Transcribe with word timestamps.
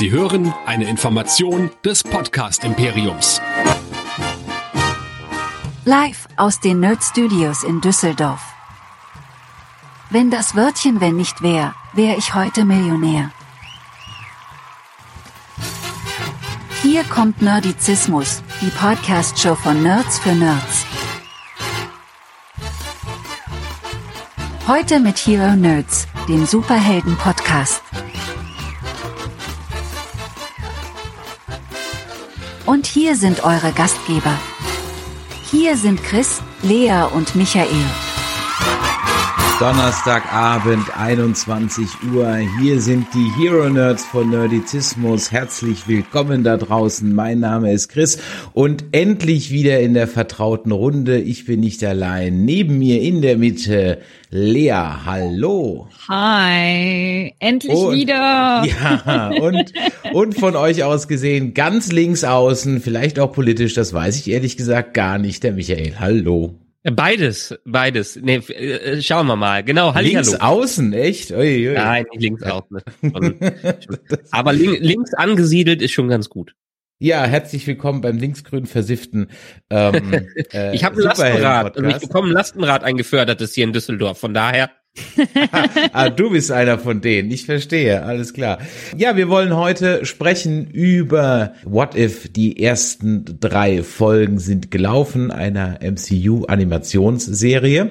Sie 0.00 0.10
hören 0.10 0.54
eine 0.64 0.88
Information 0.88 1.68
des 1.84 2.02
Podcast 2.02 2.64
Imperiums. 2.64 3.38
Live 5.84 6.26
aus 6.38 6.58
den 6.58 6.80
Nerd 6.80 7.04
Studios 7.04 7.64
in 7.64 7.82
Düsseldorf. 7.82 8.40
Wenn 10.08 10.30
das 10.30 10.56
Wörtchen 10.56 11.02
wenn 11.02 11.16
nicht 11.16 11.42
wär, 11.42 11.74
wär 11.92 12.16
ich 12.16 12.34
heute 12.34 12.64
Millionär. 12.64 13.30
Hier 16.80 17.04
kommt 17.04 17.42
Nerdizismus, 17.42 18.42
die 18.62 18.70
Podcast-Show 18.70 19.54
von 19.54 19.82
Nerds 19.82 20.18
für 20.18 20.34
Nerds. 20.34 20.86
Heute 24.66 24.98
mit 24.98 25.18
Hero 25.18 25.54
Nerds, 25.54 26.08
dem 26.26 26.46
Superhelden-Podcast. 26.46 27.82
Und 32.70 32.86
hier 32.86 33.16
sind 33.16 33.42
eure 33.42 33.72
Gastgeber. 33.72 34.38
Hier 35.50 35.76
sind 35.76 36.00
Chris, 36.04 36.40
Lea 36.62 37.02
und 37.12 37.34
Michael. 37.34 37.66
Donnerstagabend, 39.60 40.86
21 40.98 41.86
Uhr. 42.14 42.34
Hier 42.62 42.80
sind 42.80 43.06
die 43.12 43.30
Hero 43.38 43.68
Nerds 43.68 44.02
von 44.06 44.30
Nerdizismus. 44.30 45.30
Herzlich 45.30 45.86
willkommen 45.86 46.44
da 46.44 46.56
draußen. 46.56 47.14
Mein 47.14 47.40
Name 47.40 47.70
ist 47.70 47.88
Chris 47.90 48.18
und 48.54 48.84
endlich 48.92 49.50
wieder 49.50 49.78
in 49.80 49.92
der 49.92 50.08
vertrauten 50.08 50.72
Runde. 50.72 51.18
Ich 51.20 51.44
bin 51.44 51.60
nicht 51.60 51.84
allein. 51.84 52.46
Neben 52.46 52.78
mir 52.78 53.02
in 53.02 53.20
der 53.20 53.36
Mitte 53.36 53.98
Lea. 54.30 54.72
Hallo. 55.04 55.88
Hi. 56.08 57.34
Endlich 57.38 57.74
Und- 57.76 57.96
wieder. 57.98 58.64
Ja, 58.66 59.28
und, 59.28 59.74
und 60.14 60.38
von 60.38 60.56
euch 60.56 60.84
aus 60.84 61.06
gesehen, 61.06 61.52
ganz 61.52 61.92
links 61.92 62.24
außen, 62.24 62.80
vielleicht 62.80 63.18
auch 63.18 63.32
politisch, 63.32 63.74
das 63.74 63.92
weiß 63.92 64.16
ich 64.20 64.30
ehrlich 64.30 64.56
gesagt 64.56 64.94
gar 64.94 65.18
nicht, 65.18 65.42
der 65.42 65.52
Michael. 65.52 65.96
Hallo. 66.00 66.54
Beides, 66.82 67.54
beides. 67.66 68.16
Nee, 68.16 68.36
f- 68.36 68.48
äh, 68.50 69.02
schauen 69.02 69.26
wir 69.26 69.36
mal. 69.36 69.62
Genau, 69.62 69.92
links 69.98 70.32
Hallihallo. 70.32 70.38
außen, 70.62 70.92
echt? 70.94 71.30
Ui, 71.30 71.68
ui. 71.68 71.74
Nein, 71.74 72.06
nicht 72.12 72.22
links 72.22 72.42
außen. 72.42 72.80
Aber 74.30 74.52
lin 74.54 74.82
links 74.82 75.12
angesiedelt 75.14 75.82
ist 75.82 75.92
schon 75.92 76.08
ganz 76.08 76.30
gut. 76.30 76.54
Ja, 76.98 77.24
herzlich 77.24 77.66
willkommen 77.66 78.00
beim 78.00 78.18
linksgrün 78.18 78.66
versifften 78.66 79.28
ähm, 79.70 80.26
äh, 80.52 80.74
Ich 80.74 80.84
habe 80.84 80.96
ein 80.96 81.02
Lastenrad 81.02 81.76
und 81.76 81.84
ich 81.88 81.96
Superhelden-Podcast. 81.96 82.00
bekomme 82.08 82.28
ein 82.28 82.32
Lastenrad 82.34 82.84
eingefördertes 82.84 83.54
hier 83.54 83.64
in 83.64 83.72
Düsseldorf. 83.72 84.18
Von 84.18 84.32
daher, 84.34 84.70
ah, 85.92 86.10
du 86.10 86.30
bist 86.30 86.52
einer 86.52 86.78
von 86.78 87.00
denen. 87.00 87.30
Ich 87.30 87.46
verstehe, 87.46 88.02
alles 88.02 88.32
klar. 88.32 88.58
Ja, 88.96 89.16
wir 89.16 89.28
wollen 89.28 89.56
heute 89.56 90.04
sprechen 90.04 90.66
über 90.66 91.54
What 91.64 91.96
If. 91.96 92.32
Die 92.32 92.62
ersten 92.62 93.24
drei 93.40 93.82
Folgen 93.82 94.38
sind 94.38 94.70
gelaufen 94.70 95.30
einer 95.30 95.78
MCU-Animationsserie. 95.82 97.90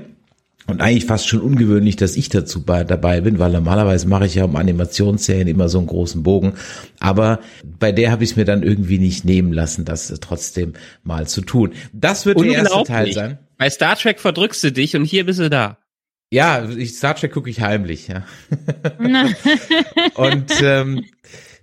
Und 0.67 0.81
eigentlich 0.81 1.05
fast 1.05 1.27
schon 1.27 1.41
ungewöhnlich, 1.41 1.95
dass 1.95 2.15
ich 2.15 2.29
dazu 2.29 2.63
bei, 2.63 2.83
dabei 2.83 3.21
bin, 3.21 3.39
weil 3.39 3.51
normalerweise 3.51 4.07
mache 4.07 4.27
ich 4.27 4.35
ja 4.35 4.43
um 4.43 4.55
Animationsserien 4.55 5.47
immer 5.47 5.67
so 5.67 5.79
einen 5.79 5.87
großen 5.87 6.21
Bogen. 6.21 6.53
Aber 6.99 7.39
bei 7.79 7.91
der 7.91 8.11
habe 8.11 8.23
ich 8.23 8.31
es 8.31 8.35
mir 8.35 8.45
dann 8.45 8.61
irgendwie 8.61 8.99
nicht 8.99 9.25
nehmen 9.25 9.51
lassen, 9.51 9.83
das 9.83 10.13
trotzdem 10.21 10.73
mal 11.03 11.27
zu 11.27 11.41
tun. 11.41 11.71
Das 11.91 12.27
wird 12.27 12.39
der 12.39 12.51
erste 12.51 12.83
Teil 12.83 13.11
sein. 13.13 13.39
Bei 13.57 13.67
Star 13.67 13.95
Trek 13.95 14.19
verdrückst 14.19 14.63
du 14.63 14.71
dich 14.71 14.95
und 14.95 15.05
hier 15.05 15.25
bist 15.25 15.39
du 15.39 15.49
da. 15.49 15.79
Ja, 16.31 16.67
ich, 16.69 16.95
Star 16.95 17.15
Trek 17.15 17.33
gucke 17.33 17.49
ich 17.49 17.61
heimlich, 17.61 18.07
ja. 18.07 18.23
Und 20.15 20.51
ähm, 20.61 21.05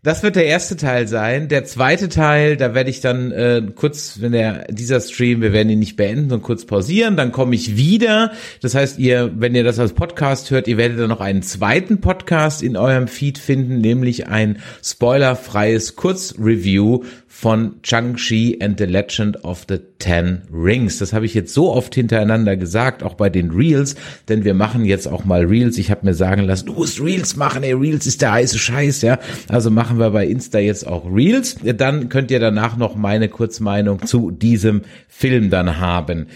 das 0.06 0.22
wird 0.22 0.36
der 0.36 0.46
erste 0.46 0.76
Teil 0.76 1.08
sein. 1.08 1.48
Der 1.48 1.64
zweite 1.64 2.08
Teil, 2.08 2.56
da 2.56 2.74
werde 2.74 2.90
ich 2.90 3.00
dann 3.00 3.32
äh, 3.32 3.62
kurz, 3.74 4.20
wenn 4.20 4.30
der 4.30 4.66
dieser 4.68 5.00
Stream, 5.00 5.40
wir 5.40 5.52
werden 5.52 5.68
ihn 5.68 5.80
nicht 5.80 5.96
beenden, 5.96 6.28
sondern 6.28 6.42
kurz 6.42 6.64
pausieren, 6.64 7.16
dann 7.16 7.32
komme 7.32 7.56
ich 7.56 7.76
wieder. 7.76 8.30
Das 8.60 8.76
heißt, 8.76 9.00
ihr, 9.00 9.32
wenn 9.34 9.56
ihr 9.56 9.64
das 9.64 9.80
als 9.80 9.94
Podcast 9.94 10.52
hört, 10.52 10.68
ihr 10.68 10.76
werdet 10.76 11.00
dann 11.00 11.08
noch 11.08 11.20
einen 11.20 11.42
zweiten 11.42 12.00
Podcast 12.00 12.62
in 12.62 12.76
eurem 12.76 13.08
Feed 13.08 13.38
finden, 13.38 13.80
nämlich 13.80 14.28
ein 14.28 14.58
spoilerfreies 14.80 15.96
Kurzreview 15.96 17.02
von 17.38 17.82
Chang-Chi 17.82 18.60
and 18.62 18.78
the 18.78 18.86
Legend 18.86 19.44
of 19.44 19.66
the 19.68 19.78
Ten 19.98 20.40
Rings. 20.50 20.96
Das 21.00 21.12
habe 21.12 21.26
ich 21.26 21.34
jetzt 21.34 21.52
so 21.52 21.70
oft 21.70 21.94
hintereinander 21.94 22.56
gesagt, 22.56 23.02
auch 23.02 23.12
bei 23.12 23.28
den 23.28 23.50
Reels, 23.50 23.94
denn 24.30 24.44
wir 24.44 24.54
machen 24.54 24.86
jetzt 24.86 25.06
auch 25.06 25.26
mal 25.26 25.44
Reels. 25.44 25.76
Ich 25.76 25.90
habe 25.90 26.06
mir 26.06 26.14
sagen 26.14 26.44
lassen, 26.44 26.64
du 26.64 26.72
musst 26.72 26.98
Reels 26.98 27.36
machen, 27.36 27.62
ey, 27.62 27.74
Reels 27.74 28.06
ist 28.06 28.22
der 28.22 28.32
heiße 28.32 28.58
Scheiß, 28.58 29.02
ja. 29.02 29.18
Also 29.48 29.70
machen 29.70 29.98
wir 29.98 30.12
bei 30.12 30.26
Insta 30.26 30.60
jetzt 30.60 30.86
auch 30.86 31.04
Reels. 31.12 31.56
Dann 31.62 32.08
könnt 32.08 32.30
ihr 32.30 32.40
danach 32.40 32.78
noch 32.78 32.96
meine 32.96 33.28
Kurzmeinung 33.28 34.06
zu 34.06 34.30
diesem 34.30 34.80
Film 35.06 35.50
dann 35.50 35.78
haben. 35.78 36.28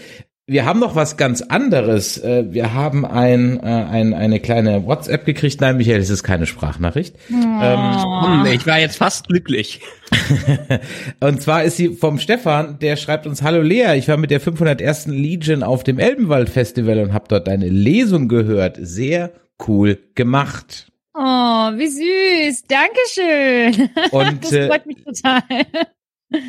Wir 0.47 0.65
haben 0.65 0.79
noch 0.79 0.95
was 0.95 1.17
ganz 1.17 1.41
anderes. 1.41 2.17
Äh, 2.17 2.45
Wir 2.51 2.73
haben 2.73 3.05
ein, 3.05 3.59
äh, 3.59 3.67
ein, 3.67 4.13
eine 4.13 4.39
kleine 4.39 4.85
WhatsApp 4.85 5.23
gekriegt. 5.25 5.61
Nein, 5.61 5.77
Michael, 5.77 5.99
es 5.99 6.09
ist 6.09 6.23
keine 6.23 6.45
Sprachnachricht. 6.45 7.15
Hm, 7.27 8.45
ich 8.51 8.65
war 8.65 8.79
jetzt 8.79 8.97
fast 8.97 9.27
glücklich. 9.27 9.81
Und 11.19 11.41
zwar 11.41 11.63
ist 11.63 11.77
sie 11.77 11.89
vom 11.89 12.17
Stefan, 12.19 12.79
der 12.79 12.95
schreibt 12.97 13.27
uns, 13.27 13.43
Hallo 13.43 13.61
Lea, 13.61 13.95
ich 13.97 14.07
war 14.07 14.17
mit 14.17 14.31
der 14.31 14.41
501. 14.41 15.07
Legion 15.07 15.63
auf 15.63 15.83
dem 15.83 15.99
Elbenwald 15.99 16.49
Festival 16.49 16.99
und 16.99 17.13
habe 17.13 17.25
dort 17.29 17.47
eine 17.47 17.69
Lesung 17.69 18.27
gehört. 18.27 18.77
Sehr 18.81 19.31
cool 19.67 19.99
gemacht. 20.15 20.91
Oh, 21.13 21.19
wie 21.21 21.87
süß. 21.87 22.63
Dankeschön. 22.67 23.89
Und 24.11 24.43
Das 24.43 24.51
äh, 24.53 24.67
freut 24.67 24.85
mich 24.85 25.03
total. 25.03 25.41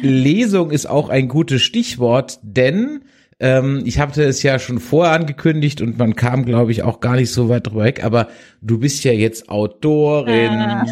Lesung 0.00 0.70
ist 0.70 0.86
auch 0.86 1.08
ein 1.08 1.28
gutes 1.28 1.62
Stichwort, 1.62 2.38
denn 2.42 3.02
ähm, 3.42 3.82
ich 3.84 3.98
hatte 3.98 4.22
es 4.22 4.44
ja 4.44 4.60
schon 4.60 4.78
vorher 4.78 5.14
angekündigt 5.14 5.80
und 5.80 5.98
man 5.98 6.14
kam, 6.14 6.44
glaube 6.44 6.70
ich, 6.70 6.84
auch 6.84 7.00
gar 7.00 7.16
nicht 7.16 7.32
so 7.32 7.48
weit 7.48 7.66
drüber 7.66 7.82
weg, 7.82 8.04
aber 8.04 8.28
du 8.60 8.78
bist 8.78 9.02
ja 9.02 9.12
jetzt 9.12 9.48
Autorin. 9.48 10.52
Ah. 10.52 10.86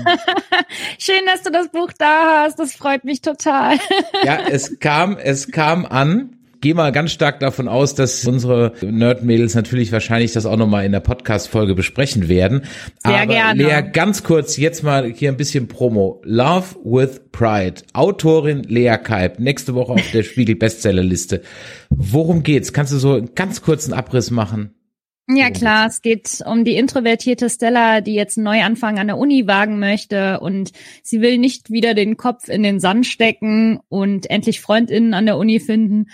Schön, 0.98 1.22
dass 1.26 1.44
du 1.44 1.52
das 1.52 1.68
Buch 1.68 1.92
da 1.96 2.42
hast. 2.42 2.58
Das 2.58 2.72
freut 2.72 3.04
mich 3.04 3.20
total. 3.20 3.78
Ja, 4.24 4.40
es 4.50 4.80
kam, 4.80 5.16
es 5.16 5.52
kam 5.52 5.86
an. 5.86 6.39
Geh 6.62 6.74
mal 6.74 6.92
ganz 6.92 7.12
stark 7.12 7.40
davon 7.40 7.68
aus, 7.68 7.94
dass 7.94 8.26
unsere 8.26 8.74
Nerd-Mädels 8.82 9.54
natürlich 9.54 9.92
wahrscheinlich 9.92 10.32
das 10.32 10.44
auch 10.44 10.58
nochmal 10.58 10.84
in 10.84 10.92
der 10.92 11.00
Podcast-Folge 11.00 11.74
besprechen 11.74 12.28
werden. 12.28 12.64
Sehr 13.02 13.22
Aber 13.22 13.32
gerne. 13.32 13.62
Lea, 13.62 13.90
ganz 13.90 14.22
kurz 14.22 14.58
jetzt 14.58 14.82
mal 14.82 15.10
hier 15.10 15.30
ein 15.30 15.38
bisschen 15.38 15.68
Promo. 15.68 16.20
Love 16.24 16.76
with 16.84 17.22
Pride. 17.32 17.82
Autorin 17.94 18.62
Lea 18.64 18.98
Kalb. 19.02 19.38
Nächste 19.38 19.74
Woche 19.74 19.92
auf 19.94 20.10
der 20.12 20.22
Spiegel-Bestsellerliste. 20.22 21.40
Worum 21.88 22.42
geht's? 22.42 22.74
Kannst 22.74 22.92
du 22.92 22.98
so 22.98 23.14
einen 23.14 23.34
ganz 23.34 23.62
kurzen 23.62 23.94
Abriss 23.94 24.30
machen? 24.30 24.74
Ja 25.32 25.50
klar, 25.50 25.86
es 25.86 26.02
geht 26.02 26.42
um 26.44 26.64
die 26.64 26.76
introvertierte 26.76 27.48
Stella, 27.48 28.00
die 28.00 28.14
jetzt 28.14 28.36
einen 28.36 28.44
Neuanfang 28.44 28.98
an 28.98 29.06
der 29.06 29.16
Uni 29.16 29.46
wagen 29.46 29.78
möchte 29.78 30.40
und 30.40 30.72
sie 31.02 31.20
will 31.20 31.38
nicht 31.38 31.70
wieder 31.70 31.94
den 31.94 32.16
Kopf 32.16 32.48
in 32.48 32.62
den 32.64 32.80
Sand 32.80 33.06
stecken 33.06 33.78
und 33.88 34.28
endlich 34.28 34.60
Freundinnen 34.60 35.14
an 35.14 35.26
der 35.26 35.36
Uni 35.36 35.60
finden. 35.60 36.06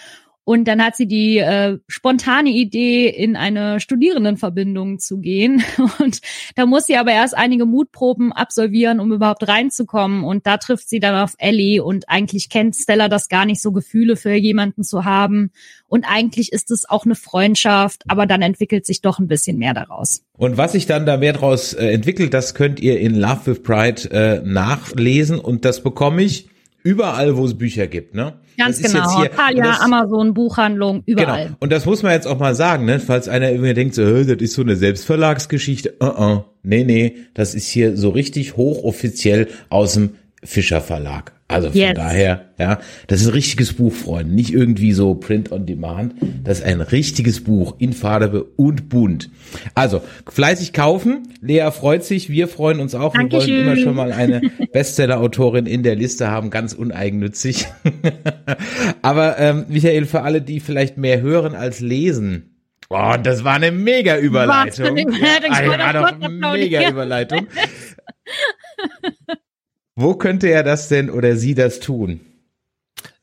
Und 0.48 0.68
dann 0.68 0.80
hat 0.80 0.94
sie 0.94 1.08
die 1.08 1.38
äh, 1.38 1.78
spontane 1.88 2.50
Idee, 2.50 3.08
in 3.08 3.34
eine 3.34 3.80
Studierendenverbindung 3.80 5.00
zu 5.00 5.18
gehen. 5.18 5.64
Und 5.98 6.20
da 6.54 6.66
muss 6.66 6.86
sie 6.86 6.96
aber 6.96 7.10
erst 7.10 7.36
einige 7.36 7.66
Mutproben 7.66 8.32
absolvieren, 8.32 9.00
um 9.00 9.12
überhaupt 9.12 9.48
reinzukommen. 9.48 10.22
Und 10.22 10.46
da 10.46 10.58
trifft 10.58 10.88
sie 10.88 11.00
dann 11.00 11.16
auf 11.16 11.34
Ellie. 11.38 11.82
Und 11.82 12.08
eigentlich 12.08 12.48
kennt 12.48 12.76
Stella 12.76 13.08
das 13.08 13.28
gar 13.28 13.44
nicht 13.44 13.60
so, 13.60 13.72
Gefühle 13.72 14.14
für 14.14 14.34
jemanden 14.34 14.84
zu 14.84 15.04
haben. 15.04 15.50
Und 15.88 16.04
eigentlich 16.08 16.52
ist 16.52 16.70
es 16.70 16.88
auch 16.88 17.04
eine 17.04 17.16
Freundschaft, 17.16 18.04
aber 18.06 18.26
dann 18.26 18.40
entwickelt 18.40 18.86
sich 18.86 19.00
doch 19.00 19.18
ein 19.18 19.26
bisschen 19.26 19.58
mehr 19.58 19.74
daraus. 19.74 20.22
Und 20.38 20.56
was 20.56 20.72
sich 20.72 20.86
dann 20.86 21.06
da 21.06 21.16
mehr 21.16 21.32
draus 21.32 21.72
äh, 21.72 21.88
entwickelt, 21.88 22.32
das 22.32 22.54
könnt 22.54 22.78
ihr 22.78 23.00
in 23.00 23.16
Love 23.16 23.46
with 23.46 23.62
Pride 23.64 24.10
äh, 24.12 24.42
nachlesen 24.44 25.40
und 25.40 25.64
das 25.64 25.82
bekomme 25.82 26.22
ich 26.22 26.50
überall, 26.86 27.36
wo 27.36 27.44
es 27.44 27.58
Bücher 27.58 27.86
gibt, 27.86 28.14
ne? 28.14 28.34
Ganz 28.56 28.80
das 28.80 28.92
genau. 28.92 29.20
Hier, 29.20 29.30
Thalia, 29.30 29.64
das- 29.64 29.80
Amazon, 29.80 30.32
Buchhandlung, 30.32 31.02
überall. 31.04 31.44
Genau. 31.46 31.56
Und 31.60 31.72
das 31.72 31.84
muss 31.84 32.02
man 32.02 32.12
jetzt 32.12 32.26
auch 32.26 32.38
mal 32.38 32.54
sagen, 32.54 32.84
ne? 32.86 33.00
Falls 33.00 33.28
einer 33.28 33.50
irgendwie 33.50 33.74
denkt, 33.74 33.94
so, 33.94 34.02
"Hä, 34.06 34.24
das 34.24 34.38
ist 34.40 34.54
so 34.54 34.62
eine 34.62 34.76
Selbstverlagsgeschichte. 34.76 35.94
Uh 36.00 36.06
-uh. 36.06 36.44
Nee, 36.62 36.84
nee, 36.84 37.16
das 37.34 37.54
ist 37.54 37.68
hier 37.68 37.96
so 37.96 38.10
richtig 38.10 38.56
hochoffiziell 38.56 39.48
aus 39.68 39.94
dem 39.94 40.10
Fischer 40.46 40.80
Verlag. 40.80 41.32
Also 41.48 41.70
von 41.70 41.78
Yes. 41.80 41.94
daher, 41.94 42.46
ja, 42.58 42.80
das 43.06 43.20
ist 43.20 43.28
ein 43.28 43.34
richtiges 43.34 43.72
Buch, 43.74 43.92
Freunde. 43.92 44.34
Nicht 44.34 44.52
irgendwie 44.52 44.92
so 44.92 45.14
Print 45.14 45.52
on 45.52 45.64
Demand. 45.64 46.14
Das 46.42 46.58
ist 46.58 46.64
ein 46.64 46.80
richtiges 46.80 47.44
Buch 47.44 47.76
in 47.78 47.92
Farbe 47.92 48.42
und 48.42 48.88
bunt. 48.88 49.30
Also, 49.74 50.02
fleißig 50.28 50.72
kaufen. 50.72 51.28
Lea 51.40 51.70
freut 51.70 52.02
sich, 52.04 52.30
wir 52.30 52.48
freuen 52.48 52.80
uns 52.80 52.96
auch. 52.96 53.14
Wir 53.14 53.20
wollen 53.20 53.30
Dankeschön. 53.30 53.60
immer 53.60 53.76
schon 53.76 53.94
mal 53.94 54.10
eine 54.10 54.40
Bestseller-Autorin 54.72 55.66
in 55.66 55.84
der 55.84 55.94
Liste 55.94 56.28
haben, 56.30 56.50
ganz 56.50 56.72
uneigennützig. 56.72 57.66
Aber 59.02 59.38
ähm, 59.38 59.66
Michael, 59.68 60.06
für 60.06 60.22
alle, 60.22 60.42
die 60.42 60.58
vielleicht 60.58 60.96
mehr 60.96 61.20
hören 61.20 61.54
als 61.54 61.78
lesen. 61.78 62.56
Oh, 62.88 63.14
das 63.22 63.44
war 63.44 63.54
eine 63.54 63.70
mega 63.70 64.18
Überleitung. 64.18 64.96
Gott, 64.96 66.30
mega. 66.30 66.88
Überleitung. 66.88 67.46
Wo 69.98 70.14
könnte 70.14 70.48
er 70.48 70.62
das 70.62 70.88
denn 70.88 71.08
oder 71.08 71.36
sie 71.36 71.54
das 71.54 71.80
tun? 71.80 72.20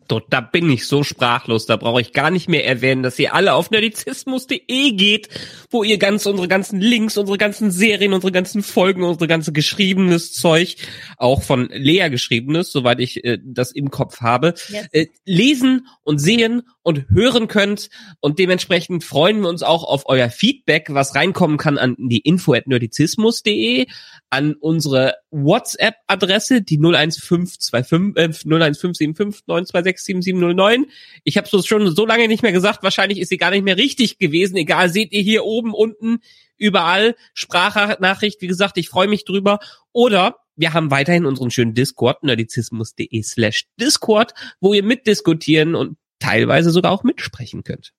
Dort, 0.07 0.25
da 0.33 0.41
bin 0.41 0.69
ich 0.69 0.85
so 0.85 1.03
sprachlos, 1.03 1.65
da 1.65 1.77
brauche 1.77 2.01
ich 2.01 2.13
gar 2.13 2.29
nicht 2.29 2.49
mehr 2.49 2.65
erwähnen, 2.65 3.03
dass 3.03 3.17
ihr 3.19 3.33
alle 3.33 3.53
auf 3.53 3.71
nerdizismus.de 3.71 4.91
geht, 4.91 5.29
wo 5.69 5.83
ihr 5.83 5.97
ganz 5.97 6.25
unsere 6.25 6.47
ganzen 6.47 6.81
Links, 6.81 7.17
unsere 7.17 7.37
ganzen 7.37 7.71
Serien, 7.71 8.11
unsere 8.11 8.31
ganzen 8.31 8.63
Folgen, 8.63 9.03
unsere 9.03 9.27
ganze 9.27 9.53
geschriebenes 9.53 10.33
Zeug, 10.33 10.75
auch 11.17 11.41
von 11.43 11.69
Lea 11.69 12.09
geschriebenes, 12.09 12.71
soweit 12.71 12.99
ich 12.99 13.23
äh, 13.23 13.37
das 13.43 13.71
im 13.71 13.91
Kopf 13.91 14.19
habe, 14.21 14.55
yes. 14.69 14.87
äh, 14.91 15.05
lesen 15.25 15.87
und 16.03 16.17
sehen 16.19 16.63
und 16.83 17.09
hören 17.09 17.47
könnt. 17.47 17.89
Und 18.19 18.39
dementsprechend 18.39 19.03
freuen 19.03 19.41
wir 19.41 19.49
uns 19.49 19.63
auch 19.63 19.83
auf 19.83 20.03
euer 20.05 20.29
Feedback, 20.29 20.87
was 20.89 21.15
reinkommen 21.15 21.57
kann 21.57 21.77
an 21.77 21.95
die 21.97 22.19
info@nerdizismus.de, 22.19 23.87
an 24.29 24.53
unsere 24.53 25.15
WhatsApp-Adresse, 25.31 26.61
die 26.61 26.77
01525 26.77 28.17
äh, 28.17 28.23
01575 28.25 29.47
926 29.47 30.05
7709. 30.05 30.91
Ich 31.23 31.37
habe 31.37 31.47
es 31.51 31.65
schon 31.65 31.95
so 31.95 32.05
lange 32.05 32.27
nicht 32.27 32.43
mehr 32.43 32.51
gesagt, 32.51 32.83
wahrscheinlich 32.83 33.19
ist 33.19 33.29
sie 33.29 33.37
gar 33.37 33.51
nicht 33.51 33.63
mehr 33.63 33.77
richtig 33.77 34.19
gewesen. 34.19 34.57
Egal, 34.57 34.89
seht 34.89 35.13
ihr 35.13 35.21
hier 35.21 35.45
oben, 35.45 35.73
unten, 35.73 36.19
überall 36.57 37.15
Sprachnachricht. 37.33 38.41
Wie 38.41 38.47
gesagt, 38.47 38.77
ich 38.77 38.89
freue 38.89 39.07
mich 39.07 39.25
drüber. 39.25 39.59
Oder 39.91 40.37
wir 40.55 40.73
haben 40.73 40.91
weiterhin 40.91 41.25
unseren 41.25 41.49
schönen 41.49 41.73
Discord, 41.73 42.23
nerdizismus.de 42.23 43.23
slash 43.23 43.65
Discord, 43.79 44.33
wo 44.59 44.73
ihr 44.73 44.83
mitdiskutieren 44.83 45.75
und 45.75 45.97
teilweise 46.23 46.71
sogar 46.71 46.91
auch 46.91 47.03
mitsprechen 47.03 47.63
könnt. 47.63 47.93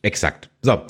Exakt. 0.00 0.48
So, 0.62 0.80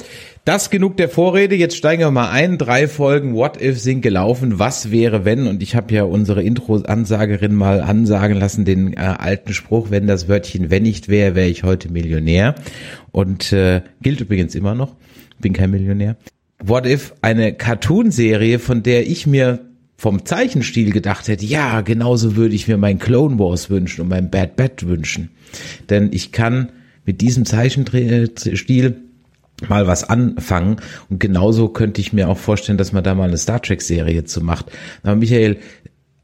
das 0.44 0.68
genug 0.68 0.98
der 0.98 1.08
Vorrede. 1.08 1.54
Jetzt 1.54 1.76
steigen 1.76 2.02
wir 2.02 2.10
mal 2.10 2.30
ein. 2.30 2.58
Drei 2.58 2.86
Folgen 2.86 3.34
What 3.34 3.60
If 3.60 3.80
sind 3.80 4.02
gelaufen. 4.02 4.58
Was 4.58 4.90
wäre 4.90 5.24
wenn? 5.24 5.46
Und 5.46 5.62
ich 5.62 5.74
habe 5.74 5.94
ja 5.94 6.02
unsere 6.02 6.42
Intro-Ansagerin 6.42 7.54
mal 7.54 7.80
ansagen 7.80 8.36
lassen, 8.36 8.66
den 8.66 8.92
äh, 8.92 8.96
alten 8.96 9.54
Spruch, 9.54 9.90
wenn 9.90 10.06
das 10.06 10.28
Wörtchen 10.28 10.70
wenn 10.70 10.82
nicht 10.82 11.08
wäre, 11.08 11.34
wäre 11.34 11.48
ich 11.48 11.62
heute 11.62 11.90
Millionär. 11.90 12.54
Und 13.10 13.50
äh, 13.52 13.80
gilt 14.02 14.20
übrigens 14.20 14.54
immer 14.54 14.74
noch. 14.74 14.94
Bin 15.40 15.54
kein 15.54 15.70
Millionär. 15.70 16.16
What 16.62 16.84
If, 16.86 17.14
eine 17.22 17.54
Cartoon-Serie, 17.54 18.58
von 18.58 18.82
der 18.82 19.08
ich 19.08 19.26
mir 19.26 19.67
vom 19.98 20.24
Zeichenstil 20.24 20.92
gedacht 20.92 21.26
hätte, 21.26 21.44
ja, 21.44 21.80
genauso 21.80 22.36
würde 22.36 22.54
ich 22.54 22.68
mir 22.68 22.78
mein 22.78 23.00
Clone 23.00 23.38
Wars 23.40 23.68
wünschen 23.68 24.02
und 24.02 24.08
mein 24.08 24.30
Bad 24.30 24.54
Bad 24.54 24.86
wünschen. 24.86 25.30
Denn 25.90 26.10
ich 26.12 26.30
kann 26.30 26.70
mit 27.04 27.20
diesem 27.20 27.44
Zeichenstil 27.44 29.02
mal 29.68 29.88
was 29.88 30.04
anfangen. 30.04 30.76
Und 31.10 31.18
genauso 31.18 31.68
könnte 31.68 32.00
ich 32.00 32.12
mir 32.12 32.28
auch 32.28 32.38
vorstellen, 32.38 32.78
dass 32.78 32.92
man 32.92 33.02
da 33.02 33.16
mal 33.16 33.26
eine 33.26 33.38
Star 33.38 33.60
Trek-Serie 33.60 34.22
zu 34.22 34.40
macht. 34.40 34.66
Aber 35.02 35.16
Michael, 35.16 35.58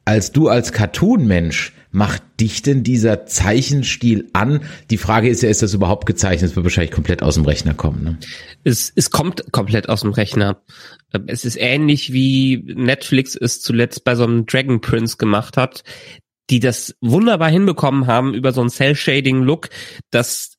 als 0.04 0.30
du 0.30 0.48
als 0.48 0.72
Cartoon-Mensch, 0.72 1.72
macht 1.94 2.22
dich 2.40 2.62
denn 2.62 2.82
dieser 2.82 3.24
Zeichenstil 3.24 4.28
an? 4.32 4.60
Die 4.90 4.98
Frage 4.98 5.28
ist 5.28 5.42
ja, 5.42 5.48
ist 5.48 5.62
das 5.62 5.74
überhaupt 5.74 6.06
gezeichnet? 6.06 6.50
Es 6.50 6.56
wird 6.56 6.64
wahrscheinlich 6.64 6.90
komplett 6.90 7.22
aus 7.22 7.36
dem 7.36 7.44
Rechner 7.44 7.72
kommen. 7.72 8.02
Ne? 8.02 8.18
Es, 8.64 8.92
es 8.94 9.10
kommt 9.10 9.52
komplett 9.52 9.88
aus 9.88 10.00
dem 10.00 10.10
Rechner. 10.10 10.60
Es 11.28 11.44
ist 11.44 11.56
ähnlich 11.56 12.12
wie 12.12 12.64
Netflix 12.74 13.36
es 13.36 13.62
zuletzt 13.62 14.02
bei 14.02 14.16
so 14.16 14.24
einem 14.24 14.44
Dragon 14.44 14.80
Prince 14.80 15.18
gemacht 15.18 15.56
hat, 15.56 15.84
die 16.50 16.58
das 16.58 16.96
wunderbar 17.00 17.48
hinbekommen 17.48 18.08
haben 18.08 18.34
über 18.34 18.52
so 18.52 18.60
einen 18.60 18.70
Cell-Shading-Look, 18.70 19.68
dass 20.10 20.53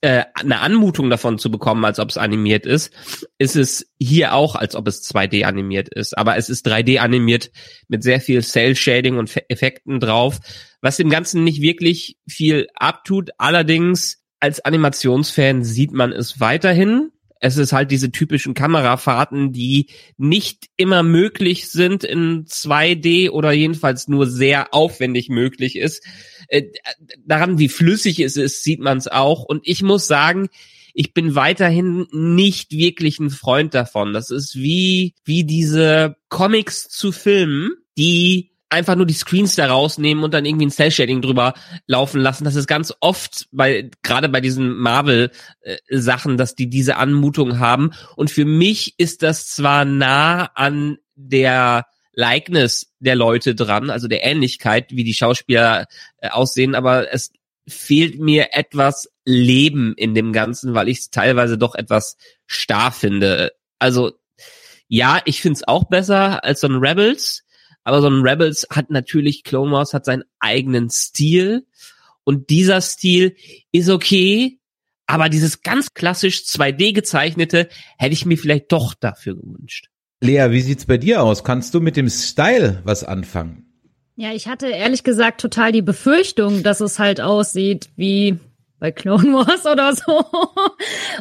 äh, 0.00 0.24
eine 0.34 0.60
Anmutung 0.60 1.10
davon 1.10 1.38
zu 1.38 1.50
bekommen, 1.50 1.84
als 1.84 1.98
ob 1.98 2.08
es 2.08 2.16
animiert 2.16 2.66
ist, 2.66 2.92
ist 3.38 3.56
es 3.56 3.90
hier 3.98 4.34
auch, 4.34 4.54
als 4.54 4.74
ob 4.74 4.88
es 4.88 5.02
2D 5.08 5.44
animiert 5.44 5.88
ist. 5.88 6.16
Aber 6.16 6.36
es 6.36 6.48
ist 6.48 6.66
3D 6.66 6.98
animiert 6.98 7.50
mit 7.88 8.02
sehr 8.02 8.20
viel 8.20 8.42
Cell 8.42 8.74
Shading 8.76 9.18
und 9.18 9.32
Effekten 9.48 10.00
drauf, 10.00 10.40
was 10.80 10.96
dem 10.96 11.10
Ganzen 11.10 11.44
nicht 11.44 11.60
wirklich 11.60 12.16
viel 12.28 12.68
abtut. 12.74 13.30
Allerdings 13.38 14.22
als 14.40 14.64
Animationsfan 14.64 15.62
sieht 15.62 15.92
man 15.92 16.12
es 16.12 16.40
weiterhin 16.40 17.11
es 17.44 17.56
ist 17.56 17.72
halt 17.72 17.90
diese 17.90 18.12
typischen 18.12 18.54
Kamerafahrten, 18.54 19.52
die 19.52 19.88
nicht 20.16 20.66
immer 20.76 21.02
möglich 21.02 21.68
sind 21.68 22.04
in 22.04 22.46
2D 22.46 23.30
oder 23.30 23.50
jedenfalls 23.50 24.06
nur 24.06 24.28
sehr 24.28 24.72
aufwendig 24.72 25.28
möglich 25.28 25.74
ist. 25.74 26.04
Äh, 26.46 26.68
daran, 27.26 27.58
wie 27.58 27.68
flüssig 27.68 28.20
es 28.20 28.36
ist, 28.36 28.62
sieht 28.62 28.78
man 28.78 28.96
es 28.96 29.08
auch. 29.08 29.42
Und 29.42 29.62
ich 29.64 29.82
muss 29.82 30.06
sagen, 30.06 30.50
ich 30.94 31.14
bin 31.14 31.34
weiterhin 31.34 32.06
nicht 32.12 32.70
wirklich 32.70 33.18
ein 33.18 33.30
Freund 33.30 33.74
davon. 33.74 34.12
Das 34.12 34.30
ist 34.30 34.54
wie, 34.54 35.14
wie 35.24 35.42
diese 35.42 36.14
Comics 36.28 36.88
zu 36.88 37.10
filmen, 37.10 37.72
die 37.98 38.51
einfach 38.72 38.96
nur 38.96 39.06
die 39.06 39.14
Screens 39.14 39.54
da 39.54 39.66
rausnehmen 39.66 40.24
und 40.24 40.34
dann 40.34 40.44
irgendwie 40.44 40.66
ein 40.66 40.70
Cell 40.70 40.90
Shading 40.90 41.22
drüber 41.22 41.54
laufen 41.86 42.20
lassen. 42.20 42.44
Das 42.44 42.56
ist 42.56 42.66
ganz 42.66 42.92
oft 43.00 43.48
bei 43.52 43.90
gerade 44.02 44.28
bei 44.28 44.40
diesen 44.40 44.76
Marvel 44.76 45.30
äh, 45.60 45.76
Sachen, 45.90 46.36
dass 46.36 46.54
die 46.54 46.68
diese 46.68 46.96
Anmutung 46.96 47.58
haben 47.58 47.92
und 48.16 48.30
für 48.30 48.44
mich 48.44 48.94
ist 48.98 49.22
das 49.22 49.48
zwar 49.48 49.84
nah 49.84 50.50
an 50.54 50.98
der 51.14 51.86
Likeness 52.14 52.92
der 52.98 53.16
Leute 53.16 53.54
dran, 53.54 53.90
also 53.90 54.08
der 54.08 54.24
Ähnlichkeit, 54.24 54.90
wie 54.90 55.04
die 55.04 55.14
Schauspieler 55.14 55.86
äh, 56.18 56.28
aussehen, 56.28 56.74
aber 56.74 57.12
es 57.12 57.32
fehlt 57.68 58.18
mir 58.18 58.48
etwas 58.52 59.08
Leben 59.24 59.94
in 59.96 60.14
dem 60.14 60.32
Ganzen, 60.32 60.74
weil 60.74 60.88
ich 60.88 60.98
es 60.98 61.10
teilweise 61.10 61.56
doch 61.56 61.74
etwas 61.74 62.16
starr 62.46 62.92
finde. 62.92 63.52
Also 63.78 64.12
ja, 64.88 65.20
ich 65.24 65.40
finde 65.40 65.56
es 65.56 65.68
auch 65.68 65.84
besser 65.84 66.44
als 66.44 66.60
so 66.60 66.66
ein 66.66 66.76
Rebels, 66.76 67.41
aber 67.84 68.00
so 68.00 68.08
ein 68.08 68.22
Rebels 68.22 68.66
hat 68.70 68.90
natürlich, 68.90 69.44
Clone 69.44 69.72
Wars 69.72 69.94
hat 69.94 70.04
seinen 70.04 70.24
eigenen 70.38 70.90
Stil. 70.90 71.66
Und 72.24 72.50
dieser 72.50 72.80
Stil 72.80 73.36
ist 73.72 73.90
okay, 73.90 74.60
aber 75.06 75.28
dieses 75.28 75.62
ganz 75.62 75.92
klassisch 75.94 76.42
2D 76.42 76.94
gezeichnete 76.94 77.68
hätte 77.98 78.12
ich 78.12 78.24
mir 78.24 78.38
vielleicht 78.38 78.70
doch 78.70 78.94
dafür 78.94 79.36
gewünscht. 79.36 79.88
Lea, 80.20 80.46
wie 80.50 80.60
sieht's 80.60 80.86
bei 80.86 80.98
dir 80.98 81.22
aus? 81.22 81.42
Kannst 81.42 81.74
du 81.74 81.80
mit 81.80 81.96
dem 81.96 82.08
Style 82.08 82.80
was 82.84 83.02
anfangen? 83.02 83.66
Ja, 84.14 84.32
ich 84.32 84.46
hatte 84.46 84.68
ehrlich 84.68 85.02
gesagt 85.02 85.40
total 85.40 85.72
die 85.72 85.82
Befürchtung, 85.82 86.62
dass 86.62 86.80
es 86.80 86.98
halt 87.00 87.20
aussieht 87.20 87.90
wie 87.96 88.38
bei 88.82 88.90
Clone 88.90 89.32
Wars 89.32 89.64
oder 89.72 89.94
so. 89.94 90.24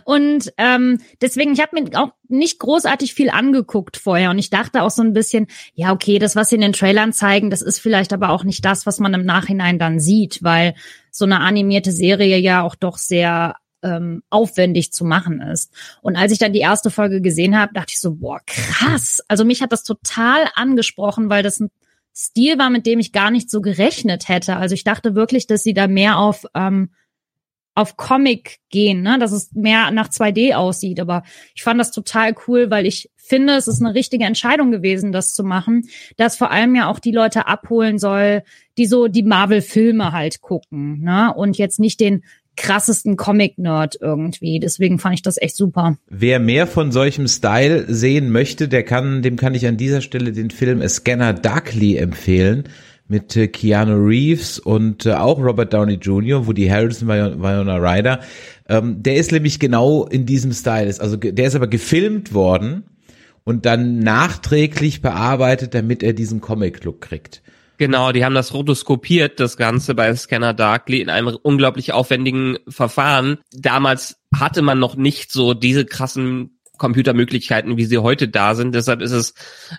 Und 0.03 0.51
ähm, 0.57 0.99
deswegen, 1.21 1.53
ich 1.53 1.61
habe 1.61 1.79
mir 1.79 1.89
auch 1.93 2.09
nicht 2.27 2.57
großartig 2.57 3.13
viel 3.13 3.29
angeguckt 3.29 3.97
vorher 3.97 4.31
und 4.31 4.39
ich 4.39 4.49
dachte 4.49 4.81
auch 4.81 4.89
so 4.89 5.03
ein 5.03 5.13
bisschen, 5.13 5.45
ja, 5.75 5.93
okay, 5.93 6.17
das, 6.17 6.35
was 6.35 6.49
sie 6.49 6.55
in 6.55 6.61
den 6.61 6.73
Trailern 6.73 7.13
zeigen, 7.13 7.51
das 7.51 7.61
ist 7.61 7.77
vielleicht 7.79 8.13
aber 8.13 8.29
auch 8.29 8.43
nicht 8.43 8.65
das, 8.65 8.87
was 8.87 8.99
man 8.99 9.13
im 9.13 9.25
Nachhinein 9.25 9.77
dann 9.77 9.99
sieht, 9.99 10.41
weil 10.41 10.73
so 11.11 11.23
eine 11.23 11.39
animierte 11.39 11.91
Serie 11.91 12.37
ja 12.39 12.63
auch 12.63 12.73
doch 12.73 12.97
sehr 12.97 13.55
ähm, 13.83 14.23
aufwendig 14.31 14.91
zu 14.91 15.05
machen 15.05 15.39
ist. 15.39 15.71
Und 16.01 16.15
als 16.15 16.31
ich 16.31 16.39
dann 16.39 16.53
die 16.53 16.59
erste 16.59 16.89
Folge 16.89 17.21
gesehen 17.21 17.55
habe, 17.59 17.73
dachte 17.73 17.91
ich 17.91 17.99
so, 17.99 18.15
boah, 18.15 18.39
krass. 18.47 19.21
Also 19.27 19.45
mich 19.45 19.61
hat 19.61 19.71
das 19.71 19.83
total 19.83 20.47
angesprochen, 20.55 21.29
weil 21.29 21.43
das 21.43 21.59
ein 21.59 21.69
Stil 22.15 22.57
war, 22.57 22.71
mit 22.71 22.87
dem 22.87 22.97
ich 22.97 23.11
gar 23.11 23.29
nicht 23.29 23.51
so 23.51 23.61
gerechnet 23.61 24.29
hätte. 24.29 24.57
Also 24.57 24.73
ich 24.73 24.83
dachte 24.83 25.13
wirklich, 25.13 25.45
dass 25.45 25.61
sie 25.61 25.75
da 25.75 25.87
mehr 25.87 26.17
auf 26.17 26.45
ähm, 26.55 26.89
auf 27.73 27.95
Comic 27.95 28.59
gehen, 28.69 29.01
ne? 29.01 29.17
dass 29.19 29.31
es 29.31 29.53
mehr 29.53 29.91
nach 29.91 30.09
2D 30.09 30.53
aussieht. 30.53 30.99
Aber 30.99 31.23
ich 31.55 31.63
fand 31.63 31.79
das 31.79 31.91
total 31.91 32.35
cool, 32.47 32.69
weil 32.69 32.85
ich 32.85 33.09
finde, 33.15 33.53
es 33.53 33.67
ist 33.67 33.81
eine 33.81 33.95
richtige 33.95 34.25
Entscheidung 34.25 34.71
gewesen, 34.71 35.11
das 35.11 35.33
zu 35.33 35.43
machen, 35.43 35.87
dass 36.17 36.35
vor 36.35 36.51
allem 36.51 36.75
ja 36.75 36.89
auch 36.89 36.99
die 36.99 37.13
Leute 37.13 37.47
abholen 37.47 37.97
soll, 37.97 38.43
die 38.77 38.85
so 38.85 39.07
die 39.07 39.23
Marvel-Filme 39.23 40.11
halt 40.11 40.41
gucken, 40.41 41.01
ne? 41.01 41.33
Und 41.33 41.57
jetzt 41.57 41.79
nicht 41.79 41.99
den 41.99 42.23
krassesten 42.57 43.15
Comic-Nerd 43.15 43.97
irgendwie. 44.01 44.59
Deswegen 44.59 44.99
fand 44.99 45.15
ich 45.15 45.21
das 45.21 45.41
echt 45.41 45.55
super. 45.55 45.97
Wer 46.09 46.39
mehr 46.39 46.67
von 46.67 46.91
solchem 46.91 47.27
Style 47.27 47.85
sehen 47.87 48.31
möchte, 48.31 48.67
der 48.67 48.83
kann, 48.83 49.21
dem 49.21 49.37
kann 49.37 49.55
ich 49.55 49.65
an 49.65 49.77
dieser 49.77 50.01
Stelle 50.01 50.33
den 50.33 50.51
Film 50.51 50.81
A 50.81 50.89
Scanner 50.89 51.33
Darkly 51.33 51.95
empfehlen 51.95 52.65
mit 53.11 53.35
äh, 53.35 53.49
Keanu 53.49 54.07
Reeves 54.07 54.57
und 54.57 55.05
äh, 55.05 55.13
auch 55.13 55.37
Robert 55.37 55.73
Downey 55.73 55.95
Jr., 55.95 56.47
wo 56.47 56.53
die 56.53 56.71
Harrison 56.71 57.09
Winona 57.09 57.75
Ryder. 57.75 58.21
Ähm, 58.69 59.03
der 59.03 59.17
ist 59.17 59.33
nämlich 59.33 59.59
genau 59.59 60.05
in 60.05 60.25
diesem 60.25 60.53
Style. 60.53 60.95
Also 60.97 61.17
der 61.17 61.45
ist 61.45 61.55
aber 61.55 61.67
gefilmt 61.67 62.33
worden 62.33 62.85
und 63.43 63.65
dann 63.65 63.99
nachträglich 63.99 65.01
bearbeitet, 65.01 65.73
damit 65.73 66.03
er 66.03 66.13
diesen 66.13 66.39
Comic-Look 66.39 67.01
kriegt. 67.01 67.41
Genau, 67.77 68.13
die 68.13 68.23
haben 68.23 68.35
das 68.35 68.53
rotoskopiert, 68.53 69.41
das 69.41 69.57
Ganze 69.57 69.93
bei 69.93 70.15
Scanner 70.15 70.53
Darkly 70.53 71.01
in 71.01 71.09
einem 71.09 71.35
unglaublich 71.41 71.91
aufwendigen 71.91 72.59
Verfahren. 72.69 73.39
Damals 73.51 74.21
hatte 74.33 74.61
man 74.61 74.79
noch 74.79 74.95
nicht 74.95 75.33
so 75.33 75.53
diese 75.53 75.83
krassen 75.83 76.60
Computermöglichkeiten, 76.81 77.77
wie 77.77 77.85
sie 77.85 77.99
heute 77.99 78.27
da 78.27 78.55
sind. 78.55 78.73
Deshalb 78.73 79.01
ist 79.01 79.11
es 79.11 79.35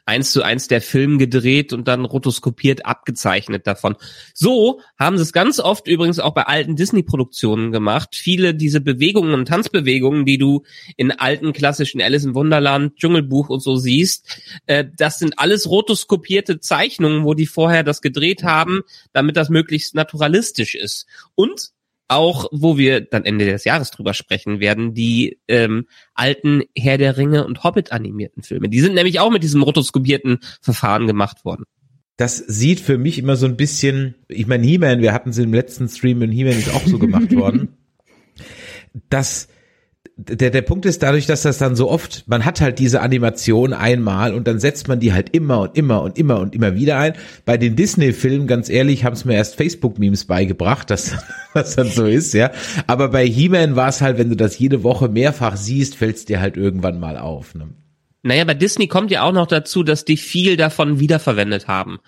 eins 0.07 0.31
zu 0.31 0.43
eins 0.43 0.69
der 0.69 0.81
Film 0.81 1.19
gedreht 1.19 1.73
und 1.73 1.89
dann 1.89 2.05
rotoskopiert 2.05 2.87
abgezeichnet 2.87 3.67
davon. 3.67 3.97
So 4.35 4.81
haben 4.97 5.17
sie 5.17 5.25
es 5.25 5.33
ganz 5.33 5.59
oft 5.59 5.89
übrigens 5.89 6.21
auch 6.21 6.33
bei 6.33 6.45
alten 6.45 6.77
Disney-Produktionen 6.77 7.73
gemacht. 7.73 8.11
Viele 8.15 8.55
diese 8.55 8.81
Bewegungen 8.81 9.35
und 9.35 9.49
Tanzbewegungen, 9.49 10.25
die 10.25 10.39
du 10.39 10.63
in 10.97 11.11
alten 11.11 11.53
klassischen 11.53 12.01
Alice 12.01 12.25
im 12.25 12.37
Wunderland, 12.37 12.95
Dschungelbuch 12.97 13.49
und 13.49 13.61
so 13.61 13.75
siehst, 13.75 14.41
äh, 14.67 14.85
das 14.97 15.19
sind 15.19 15.41
alles 15.41 15.69
rotoskopierte 15.69 16.61
Zeichnungen, 16.61 17.25
wo 17.25 17.35
die 17.35 17.47
vorher 17.47 17.83
das 17.83 18.01
gedreht 18.01 18.45
haben, 18.45 18.83
damit 19.13 19.37
das 19.37 19.49
möglichst 19.49 19.97
naturalistisch 19.97 20.77
ist. 20.77 21.07
Und 21.35 21.73
auch, 22.15 22.47
wo 22.53 22.79
wir 22.79 23.01
dann 23.01 23.25
Ende 23.25 23.47
des 23.47 23.65
Jahres 23.65 23.91
drüber 23.91 24.15
sprechen 24.15 24.61
werden, 24.61 24.95
die 24.95 25.39
ähm, 25.49 25.87
alten 26.15 26.63
Herr 26.77 26.99
der 26.99 27.17
Ringe 27.17 27.47
und 27.47 27.65
Hobbit 27.65 27.93
animierten 27.93 28.43
Filme. 28.43 28.69
Die 28.69 28.81
sind 28.81 28.95
nämlich 28.95 29.21
auch 29.21 29.31
mit 29.31 29.43
diesem 29.43 29.63
rotoskopierten 29.63 30.39
Verfahren 30.61 31.07
gemacht 31.07 31.45
worden. 31.45 31.65
Das 32.17 32.37
sieht 32.37 32.81
für 32.81 32.99
mich 32.99 33.19
immer 33.19 33.37
so 33.37 33.47
ein 33.47 33.57
bisschen, 33.57 34.15
ich 34.29 34.47
meine, 34.47 34.67
He-Man, 34.67 35.01
wir 35.01 35.13
hatten 35.13 35.31
es 35.31 35.39
im 35.39 35.53
letzten 35.53 35.89
Stream 35.89 36.21
und 36.21 36.31
He-Man 36.31 36.59
ist 36.59 36.75
auch 36.75 36.87
so 36.87 36.99
gemacht 36.99 37.33
worden. 37.35 37.77
Das 39.09 39.49
der, 40.17 40.51
der 40.51 40.63
Punkt 40.63 40.85
ist 40.85 41.03
dadurch, 41.03 41.27
dass 41.27 41.43
das 41.43 41.59
dann 41.59 41.75
so 41.75 41.91
oft, 41.91 42.25
man 42.27 42.45
hat 42.45 42.61
halt 42.61 42.79
diese 42.79 43.01
Animation 43.01 43.73
einmal 43.73 44.35
und 44.35 44.47
dann 44.47 44.59
setzt 44.59 44.87
man 44.89 45.01
die 45.01 45.13
halt 45.13 45.31
immer 45.35 45.61
und 45.61 45.77
immer 45.77 46.03
und 46.03 46.19
immer 46.19 46.39
und 46.39 46.55
immer 46.55 46.75
wieder 46.75 46.99
ein. 46.99 47.15
Bei 47.45 47.57
den 47.57 47.77
Disney-Filmen, 47.77 48.47
ganz 48.47 48.69
ehrlich, 48.69 49.05
haben 49.05 49.15
es 49.15 49.25
mir 49.25 49.35
erst 49.35 49.57
Facebook-Memes 49.57 50.27
beigebracht, 50.27 50.91
dass 50.91 51.17
das 51.55 51.77
dann 51.77 51.89
so 51.89 52.05
ist, 52.05 52.35
ja. 52.35 52.51
Aber 52.87 53.09
bei 53.09 53.27
He-Man 53.27 53.75
war 53.75 53.89
es 53.89 54.01
halt, 54.01 54.19
wenn 54.19 54.29
du 54.29 54.37
das 54.37 54.59
jede 54.59 54.83
Woche 54.83 55.09
mehrfach 55.09 55.57
siehst, 55.57 55.97
fällt 55.97 56.17
es 56.17 56.25
dir 56.25 56.41
halt 56.41 56.57
irgendwann 56.57 57.01
mal 57.01 57.17
auf. 57.17 57.55
Ne? 57.55 57.69
Naja, 58.23 58.45
bei 58.45 58.55
Disney 58.55 58.89
kommt 58.89 59.11
ja 59.11 59.23
auch 59.23 59.33
noch 59.33 59.47
dazu, 59.47 59.83
dass 59.83 60.05
die 60.05 60.17
viel 60.19 60.57
davon 60.57 61.01
wiederverwendet 61.01 61.69
haben 61.69 61.99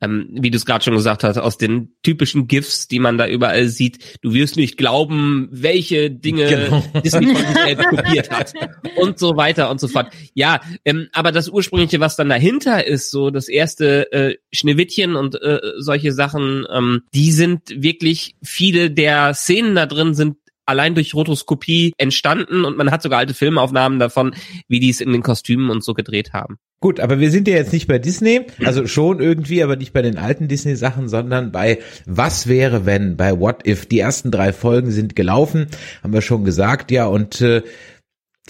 ähm, 0.00 0.28
wie 0.30 0.50
du 0.50 0.56
es 0.56 0.64
gerade 0.64 0.84
schon 0.84 0.94
gesagt 0.94 1.24
hast, 1.24 1.38
aus 1.38 1.58
den 1.58 1.94
typischen 2.02 2.48
GIFs, 2.48 2.88
die 2.88 2.98
man 2.98 3.18
da 3.18 3.26
überall 3.26 3.68
sieht. 3.68 4.18
Du 4.22 4.32
wirst 4.32 4.56
nicht 4.56 4.76
glauben, 4.76 5.48
welche 5.50 6.10
Dinge 6.10 6.48
genau. 6.48 6.84
Disney 7.04 7.34
von 7.34 7.36
sich 7.36 7.64
selbst 7.64 7.88
kopiert 7.88 8.30
hat 8.30 8.52
und 8.96 9.18
so 9.18 9.36
weiter 9.36 9.70
und 9.70 9.80
so 9.80 9.88
fort. 9.88 10.12
Ja, 10.34 10.60
ähm, 10.84 11.08
aber 11.12 11.32
das 11.32 11.48
ursprüngliche, 11.48 12.00
was 12.00 12.16
dann 12.16 12.28
dahinter 12.28 12.86
ist, 12.86 13.10
so 13.10 13.30
das 13.30 13.48
erste 13.48 14.10
äh, 14.12 14.36
Schneewittchen 14.52 15.16
und 15.16 15.40
äh, 15.40 15.60
solche 15.78 16.12
Sachen, 16.12 16.66
ähm, 16.72 17.02
die 17.14 17.32
sind 17.32 17.62
wirklich 17.70 18.36
viele 18.42 18.90
der 18.90 19.34
Szenen 19.34 19.74
da 19.74 19.86
drin 19.86 20.14
sind 20.14 20.36
allein 20.70 20.94
durch 20.94 21.14
Rotoskopie 21.14 21.92
entstanden 21.98 22.64
und 22.64 22.76
man 22.76 22.90
hat 22.90 23.02
sogar 23.02 23.18
alte 23.18 23.34
Filmaufnahmen 23.34 23.98
davon, 23.98 24.34
wie 24.68 24.80
die 24.80 24.90
es 24.90 25.00
in 25.00 25.12
den 25.12 25.22
Kostümen 25.22 25.70
und 25.70 25.84
so 25.84 25.94
gedreht 25.94 26.32
haben. 26.32 26.56
Gut, 26.82 26.98
aber 26.98 27.20
wir 27.20 27.30
sind 27.30 27.46
ja 27.46 27.56
jetzt 27.56 27.74
nicht 27.74 27.88
bei 27.88 27.98
Disney, 27.98 28.46
also 28.64 28.86
schon 28.86 29.20
irgendwie, 29.20 29.62
aber 29.62 29.76
nicht 29.76 29.92
bei 29.92 30.00
den 30.00 30.16
alten 30.16 30.48
Disney-Sachen, 30.48 31.10
sondern 31.10 31.52
bei 31.52 31.80
Was 32.06 32.46
wäre 32.46 32.86
wenn, 32.86 33.18
bei 33.18 33.38
What 33.38 33.66
If. 33.66 33.84
Die 33.84 33.98
ersten 33.98 34.30
drei 34.30 34.54
Folgen 34.54 34.90
sind 34.90 35.14
gelaufen, 35.14 35.66
haben 36.02 36.14
wir 36.14 36.22
schon 36.22 36.42
gesagt, 36.42 36.90
ja, 36.90 37.04
und 37.04 37.42
äh, 37.42 37.60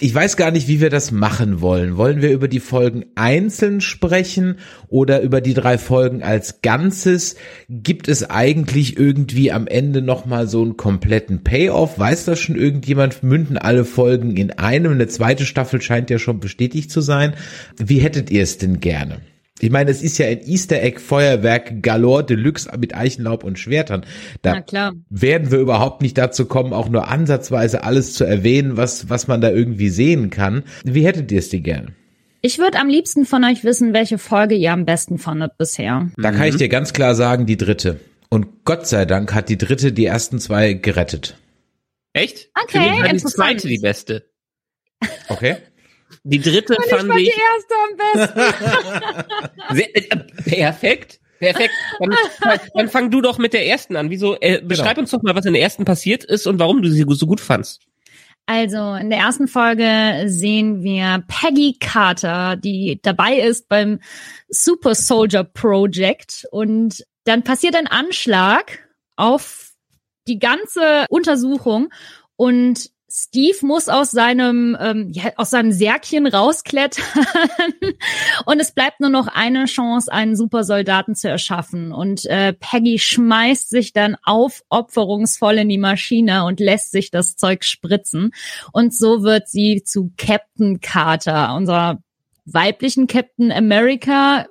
ich 0.01 0.15
weiß 0.15 0.35
gar 0.35 0.49
nicht, 0.49 0.67
wie 0.67 0.81
wir 0.81 0.89
das 0.89 1.11
machen 1.11 1.61
wollen. 1.61 1.95
Wollen 1.95 2.23
wir 2.23 2.31
über 2.31 2.47
die 2.47 2.59
Folgen 2.59 3.05
einzeln 3.13 3.81
sprechen 3.81 4.55
oder 4.87 5.21
über 5.21 5.41
die 5.41 5.53
drei 5.53 5.77
Folgen 5.77 6.23
als 6.23 6.63
Ganzes? 6.63 7.35
Gibt 7.69 8.07
es 8.07 8.27
eigentlich 8.27 8.97
irgendwie 8.97 9.51
am 9.51 9.67
Ende 9.67 10.01
nochmal 10.01 10.47
so 10.47 10.63
einen 10.63 10.75
kompletten 10.75 11.43
Payoff? 11.43 11.99
Weiß 11.99 12.25
das 12.25 12.39
schon 12.39 12.55
irgendjemand? 12.55 13.21
Münden 13.21 13.59
alle 13.59 13.85
Folgen 13.85 14.37
in 14.37 14.51
einem? 14.51 14.93
Eine 14.93 15.07
zweite 15.07 15.45
Staffel 15.45 15.81
scheint 15.81 16.09
ja 16.09 16.17
schon 16.17 16.39
bestätigt 16.39 16.89
zu 16.89 17.01
sein. 17.01 17.35
Wie 17.77 17.99
hättet 17.99 18.31
ihr 18.31 18.41
es 18.41 18.57
denn 18.57 18.79
gerne? 18.79 19.19
Ich 19.59 19.69
meine, 19.69 19.91
es 19.91 20.01
ist 20.01 20.17
ja 20.17 20.27
ein 20.27 20.41
Easter 20.41 20.81
Egg 20.81 20.99
Feuerwerk 20.99 21.83
Galore 21.83 22.23
Deluxe 22.23 22.69
mit 22.79 22.95
Eichenlaub 22.95 23.43
und 23.43 23.59
Schwertern. 23.59 24.05
Da 24.41 24.63
werden 25.09 25.51
wir 25.51 25.59
überhaupt 25.59 26.01
nicht 26.01 26.17
dazu 26.17 26.45
kommen, 26.45 26.73
auch 26.73 26.89
nur 26.89 27.09
ansatzweise 27.09 27.83
alles 27.83 28.13
zu 28.13 28.23
erwähnen, 28.23 28.77
was, 28.77 29.09
was 29.09 29.27
man 29.27 29.41
da 29.41 29.51
irgendwie 29.51 29.89
sehen 29.89 30.29
kann. 30.29 30.63
Wie 30.83 31.05
hättet 31.05 31.31
ihr 31.31 31.39
es 31.39 31.49
dir 31.49 31.61
gern? 31.61 31.95
Ich 32.41 32.57
würde 32.57 32.79
am 32.79 32.89
liebsten 32.89 33.25
von 33.25 33.43
euch 33.43 33.63
wissen, 33.63 33.93
welche 33.93 34.17
Folge 34.17 34.55
ihr 34.55 34.71
am 34.71 34.85
besten 34.85 35.19
fandet 35.19 35.57
bisher. 35.59 36.09
Da 36.17 36.31
kann 36.31 36.47
ich 36.47 36.55
dir 36.55 36.69
ganz 36.69 36.91
klar 36.91 37.13
sagen, 37.13 37.45
die 37.45 37.57
dritte. 37.57 37.99
Und 38.29 38.65
Gott 38.65 38.87
sei 38.87 39.05
Dank 39.05 39.33
hat 39.35 39.49
die 39.49 39.57
dritte 39.57 39.91
die 39.91 40.05
ersten 40.05 40.39
zwei 40.39 40.73
gerettet. 40.73 41.37
Echt? 42.13 42.49
Okay, 42.63 42.79
Für 42.79 42.89
mich 42.89 43.01
war 43.01 43.09
die 43.09 43.17
zweite 43.19 43.67
die 43.67 43.77
beste. 43.77 44.23
Okay. 45.27 45.57
Die 46.23 46.39
dritte 46.39 46.75
Und 46.75 46.85
fand 46.85 47.19
ich 47.19 47.29
ich. 47.29 47.33
fand 47.35 47.35
die 47.35 47.41
erste 47.51 47.75
am 47.89 48.55
besten. 49.17 49.75
Sehr, 49.75 49.95
äh, 49.95 50.17
perfekt. 50.43 51.19
Perfekt. 51.39 51.73
Dann, 51.99 52.15
dann 52.75 52.89
fang 52.89 53.09
du 53.09 53.21
doch 53.21 53.39
mit 53.39 53.53
der 53.53 53.65
ersten 53.65 53.95
an. 53.95 54.11
Wieso? 54.11 54.37
Äh, 54.39 54.61
beschreib 54.61 54.99
uns 54.99 55.09
doch 55.09 55.23
mal, 55.23 55.35
was 55.35 55.45
in 55.45 55.53
der 55.53 55.61
ersten 55.63 55.85
passiert 55.85 56.23
ist 56.23 56.45
und 56.45 56.59
warum 56.59 56.83
du 56.83 56.89
sie 56.89 57.03
so 57.07 57.25
gut 57.25 57.41
fandst. 57.41 57.81
Also 58.45 58.93
in 58.95 59.09
der 59.09 59.19
ersten 59.19 59.47
Folge 59.47 60.23
sehen 60.25 60.83
wir 60.83 61.23
Peggy 61.27 61.77
Carter, 61.79 62.57
die 62.57 62.99
dabei 63.01 63.37
ist 63.37 63.69
beim 63.69 63.99
Super 64.49 64.93
Soldier 64.93 65.43
Project 65.43 66.45
und 66.51 67.03
dann 67.23 67.43
passiert 67.43 67.75
ein 67.75 67.87
Anschlag 67.87 68.87
auf 69.15 69.71
die 70.27 70.39
ganze 70.39 71.05
Untersuchung 71.09 71.89
und 72.35 72.89
Steve 73.13 73.57
muss 73.63 73.89
aus 73.89 74.11
seinem 74.11 74.77
ähm, 74.79 75.09
ja, 75.11 75.31
aus 75.35 75.49
seinem 75.49 75.73
Särkchen 75.73 76.27
rausklettern 76.27 77.03
und 78.45 78.59
es 78.61 78.71
bleibt 78.71 79.01
nur 79.01 79.09
noch 79.09 79.27
eine 79.27 79.65
Chance, 79.65 80.11
einen 80.11 80.37
Supersoldaten 80.37 81.15
zu 81.15 81.27
erschaffen. 81.27 81.91
Und 81.91 82.25
äh, 82.27 82.53
Peggy 82.53 82.99
schmeißt 82.99 83.69
sich 83.69 83.91
dann 83.91 84.15
aufopferungsvoll 84.23 85.57
in 85.57 85.67
die 85.67 85.77
Maschine 85.77 86.45
und 86.45 86.61
lässt 86.61 86.91
sich 86.91 87.11
das 87.11 87.35
Zeug 87.35 87.65
spritzen. 87.65 88.31
Und 88.71 88.95
so 88.95 89.23
wird 89.23 89.49
sie 89.49 89.83
zu 89.83 90.13
Captain 90.15 90.79
Carter, 90.79 91.53
unserer 91.55 92.01
weiblichen 92.45 93.07
Captain 93.07 93.51
America, 93.51 94.47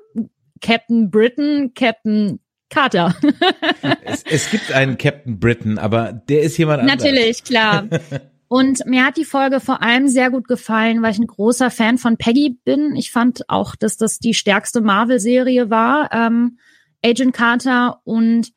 Captain 0.61 1.11
Britain, 1.11 1.73
Captain 1.75 2.41
Carter. 2.69 3.17
es, 4.05 4.23
es 4.25 4.51
gibt 4.51 4.71
einen 4.73 4.99
Captain 4.99 5.41
Britain, 5.41 5.79
aber 5.79 6.13
der 6.13 6.43
ist 6.43 6.59
jemand 6.59 6.83
anderes. 6.83 7.03
Natürlich, 7.03 7.45
klar. 7.45 7.89
Und 8.53 8.85
mir 8.85 9.07
hat 9.07 9.17
die 9.17 9.25
Folge 9.25 9.61
vor 9.61 9.81
allem 9.81 10.09
sehr 10.09 10.29
gut 10.29 10.49
gefallen, 10.49 11.03
weil 11.03 11.13
ich 11.13 11.21
ein 11.21 11.29
großer 11.29 11.71
Fan 11.71 11.99
von 11.99 12.17
Peggy 12.17 12.59
bin. 12.65 12.97
Ich 12.97 13.13
fand 13.13 13.49
auch, 13.49 13.77
dass 13.77 13.97
das 13.97 14.19
die 14.19 14.35
stärkste 14.35 14.81
Marvel-Serie 14.81 15.71
war, 15.71 16.11
ähm, 16.13 16.59
Agent 17.01 17.33
Carter. 17.33 18.01
Und 18.03 18.51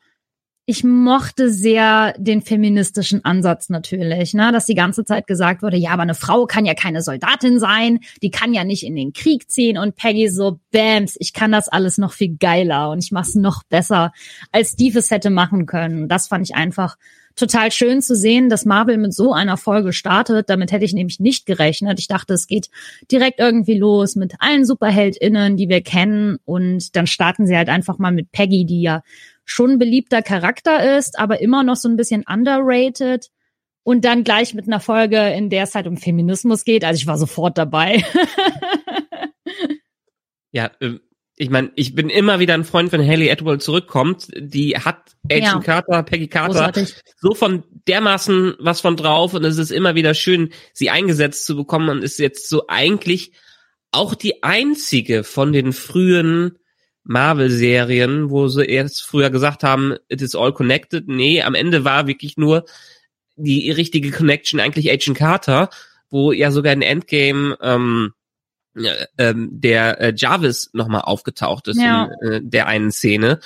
ich 0.66 0.84
mochte 0.84 1.52
sehr 1.52 2.16
den 2.18 2.42
feministischen 2.42 3.24
Ansatz 3.24 3.70
natürlich, 3.70 4.34
ne? 4.34 4.52
dass 4.52 4.66
die 4.66 4.74
ganze 4.74 5.06
Zeit 5.06 5.28
gesagt 5.28 5.62
wurde, 5.62 5.78
ja, 5.78 5.92
aber 5.92 6.02
eine 6.02 6.16
Frau 6.16 6.48
kann 6.48 6.66
ja 6.66 6.74
keine 6.74 7.04
Soldatin 7.04 7.60
sein, 7.60 8.00
die 8.24 8.32
kann 8.32 8.56
ja 8.56 8.64
nicht 8.64 8.84
in 8.84 8.96
den 8.96 9.14
Krieg 9.14 9.52
ziehen. 9.52 9.78
Und 9.78 9.96
Peggy 9.96 10.28
so, 10.28 10.60
bams, 10.72 11.18
ich 11.20 11.34
kann 11.34 11.52
das 11.52 11.68
alles 11.68 12.00
noch 12.00 12.14
viel 12.14 12.36
geiler 12.40 12.90
und 12.90 13.04
ich 13.04 13.12
mach's 13.12 13.36
noch 13.36 13.62
besser, 13.70 14.12
als 14.52 14.72
Steve 14.72 14.98
es 14.98 15.12
hätte 15.12 15.30
machen 15.30 15.68
können. 15.68 16.08
Das 16.08 16.30
fand 16.30 16.50
ich 16.50 16.56
einfach 16.56 16.96
total 17.36 17.72
schön 17.72 18.02
zu 18.02 18.16
sehen, 18.16 18.50
dass 18.50 18.66
Marvel 18.66 18.98
mit 18.98 19.13
so 19.13 19.34
einer 19.34 19.58
Folge 19.58 19.94
startet. 19.94 20.50
Damit 20.50 20.72
hätte 20.72 20.86
ich 20.86 20.94
nämlich 20.94 21.20
nicht 21.20 21.46
gerechnet. 21.46 22.00
Ich 22.00 22.08
dachte, 22.08 22.34
es 22.34 22.48
geht 22.48 22.70
direkt 23.12 23.40
irgendwie 23.40 23.78
los 23.78 24.16
mit 24.16 24.36
allen 24.40 24.66
SuperheldInnen, 24.66 25.58
die 25.58 25.70
wir 25.70 25.82
kennen. 25.82 26.38
Und 26.46 26.96
dann 26.96 27.08
starten 27.08 27.48
sie 27.48 27.58
halt 27.58 27.70
einfach 27.70 27.98
mal 27.98 28.12
mit 28.12 28.32
Peggy, 28.32 28.66
die 28.66 28.82
ja 28.82 29.02
schon 29.46 29.72
ein 29.72 29.80
beliebter 29.80 30.22
Charakter 30.22 30.98
ist, 30.98 31.20
aber 31.20 31.42
immer 31.42 31.63
noch 31.63 31.75
so 31.75 31.90
ein 31.90 31.98
bisschen 31.98 32.24
underrated. 32.28 33.30
Und 33.84 34.06
dann 34.06 34.24
gleich 34.24 34.54
mit 34.54 34.68
einer 34.68 34.80
Folge, 34.80 35.34
in 35.34 35.50
der 35.50 35.63
es 35.63 35.75
halt 35.75 35.88
um 35.88 35.98
Feminismus 35.98 36.63
geht. 36.63 36.86
Also 36.86 37.00
ich 37.00 37.08
war 37.08 37.18
sofort 37.18 37.58
dabei. 37.58 38.04
ja, 40.52 40.72
ähm, 40.80 41.02
ich 41.36 41.50
meine, 41.50 41.72
ich 41.75 41.96
bin 41.96 42.10
immer 42.10 42.40
wieder 42.40 42.54
ein 42.54 42.63
Freund, 42.63 42.92
wenn 42.92 43.06
Haley 43.06 43.32
Atwell 43.32 43.60
zurückkommt. 43.60 44.28
Die 44.38 44.78
hat 44.78 44.98
Agent 45.25 45.44
ja. 45.46 45.60
Carter, 45.60 46.04
Peggy 46.04 46.28
Carter, 46.28 46.54
Großartig. 46.54 46.96
so 47.20 47.34
von 47.34 47.63
dermaßen 47.88 48.56
was 48.60 48.82
von 48.82 48.96
drauf 48.96 49.34
und 49.34 49.44
es 49.44 49.58
ist 49.58 49.72
immer 49.72 49.96
wieder 49.96 50.13
schön, 50.13 50.52
sie 50.74 50.90
eingesetzt 50.90 51.46
zu 51.46 51.56
bekommen 51.56 51.90
und 51.90 52.04
ist 52.04 52.20
jetzt 52.20 52.50
so 52.50 52.66
eigentlich 52.68 53.32
auch 53.92 54.16
die 54.16 54.44
einzige 54.44 55.24
von 55.24 55.54
den 55.54 55.74
frühen 55.74 56.60
Marvel-Serien, 57.04 58.30
wo 58.30 58.48
sie 58.48 58.66
erst 58.66 59.04
früher 59.04 59.30
gesagt 59.30 59.63
haben, 59.63 59.96
it 60.10 60.22
is 60.22 60.36
all 60.36 60.54
connected. 60.54 61.08
Nee, 61.08 61.42
am 61.42 61.56
Ende 61.56 61.84
war 61.84 62.08
wirklich 62.08 62.38
nur 62.38 62.66
die 63.36 63.72
richtige 63.72 64.12
Connection 64.12 64.60
eigentlich 64.60 64.92
Agent 64.92 65.18
Carter, 65.18 65.70
wo 66.10 66.32
ja 66.32 66.52
sogar 66.52 66.74
in 66.74 66.84
Endgame 66.84 67.58
ähm, 67.62 68.13
ähm, 69.18 69.50
der 69.51 70.01
äh, 70.01 70.13
Jarvis 70.15 70.70
nochmal 70.74 71.01
aufgetaucht 71.01 71.68
ist 71.68 71.80
ja. 71.80 72.10
in 72.22 72.32
äh, 72.32 72.42
der 72.44 72.68
einen 72.68 72.92
Szene. 72.92 73.39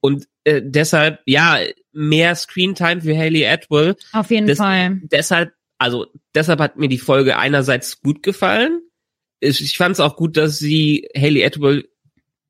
Und 0.00 0.26
äh, 0.44 0.60
deshalb, 0.64 1.20
ja, 1.26 1.58
mehr 1.92 2.34
Screentime 2.34 3.00
für 3.02 3.16
Haley 3.16 3.46
Atwell. 3.46 3.96
Auf 4.12 4.30
jeden 4.30 4.46
Des 4.46 4.58
Fall. 4.58 5.00
Deshalb, 5.04 5.52
also 5.78 6.06
deshalb 6.34 6.60
hat 6.60 6.76
mir 6.76 6.88
die 6.88 6.98
Folge 6.98 7.36
einerseits 7.36 8.00
gut 8.00 8.22
gefallen, 8.22 8.80
ich 9.42 9.76
fand 9.76 9.94
es 9.94 10.00
auch 10.00 10.16
gut, 10.16 10.36
dass 10.36 10.58
sie 10.58 11.08
Haley 11.16 11.44
Atwell 11.44 11.88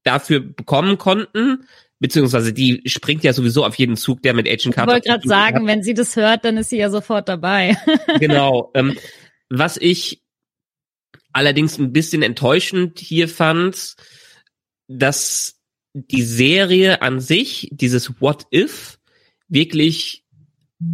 dafür 0.02 0.40
bekommen 0.40 0.98
konnten, 0.98 1.66
beziehungsweise 1.98 2.52
die 2.52 2.82
springt 2.86 3.24
ja 3.24 3.32
sowieso 3.32 3.64
auf 3.64 3.76
jeden 3.76 3.96
Zug, 3.96 4.22
der 4.22 4.34
mit 4.34 4.46
Agent 4.46 4.74
Carter. 4.74 4.90
Ich 4.90 4.94
wollte 4.94 5.08
gerade 5.08 5.28
sagen, 5.28 5.56
hat. 5.60 5.66
wenn 5.66 5.82
sie 5.82 5.94
das 5.94 6.16
hört, 6.16 6.44
dann 6.44 6.56
ist 6.58 6.70
sie 6.70 6.78
ja 6.78 6.90
sofort 6.90 7.28
dabei. 7.28 7.76
genau. 8.18 8.70
Ähm, 8.74 8.98
was 9.48 9.76
ich 9.76 10.22
allerdings 11.32 11.78
ein 11.78 11.92
bisschen 11.92 12.22
enttäuschend 12.22 12.98
hier 12.98 13.28
fand, 13.28 13.96
dass 14.88 15.58
die 15.94 16.22
Serie 16.22 17.02
an 17.02 17.20
sich, 17.20 17.68
dieses 17.72 18.20
What 18.20 18.46
If, 18.52 18.98
wirklich 19.48 20.24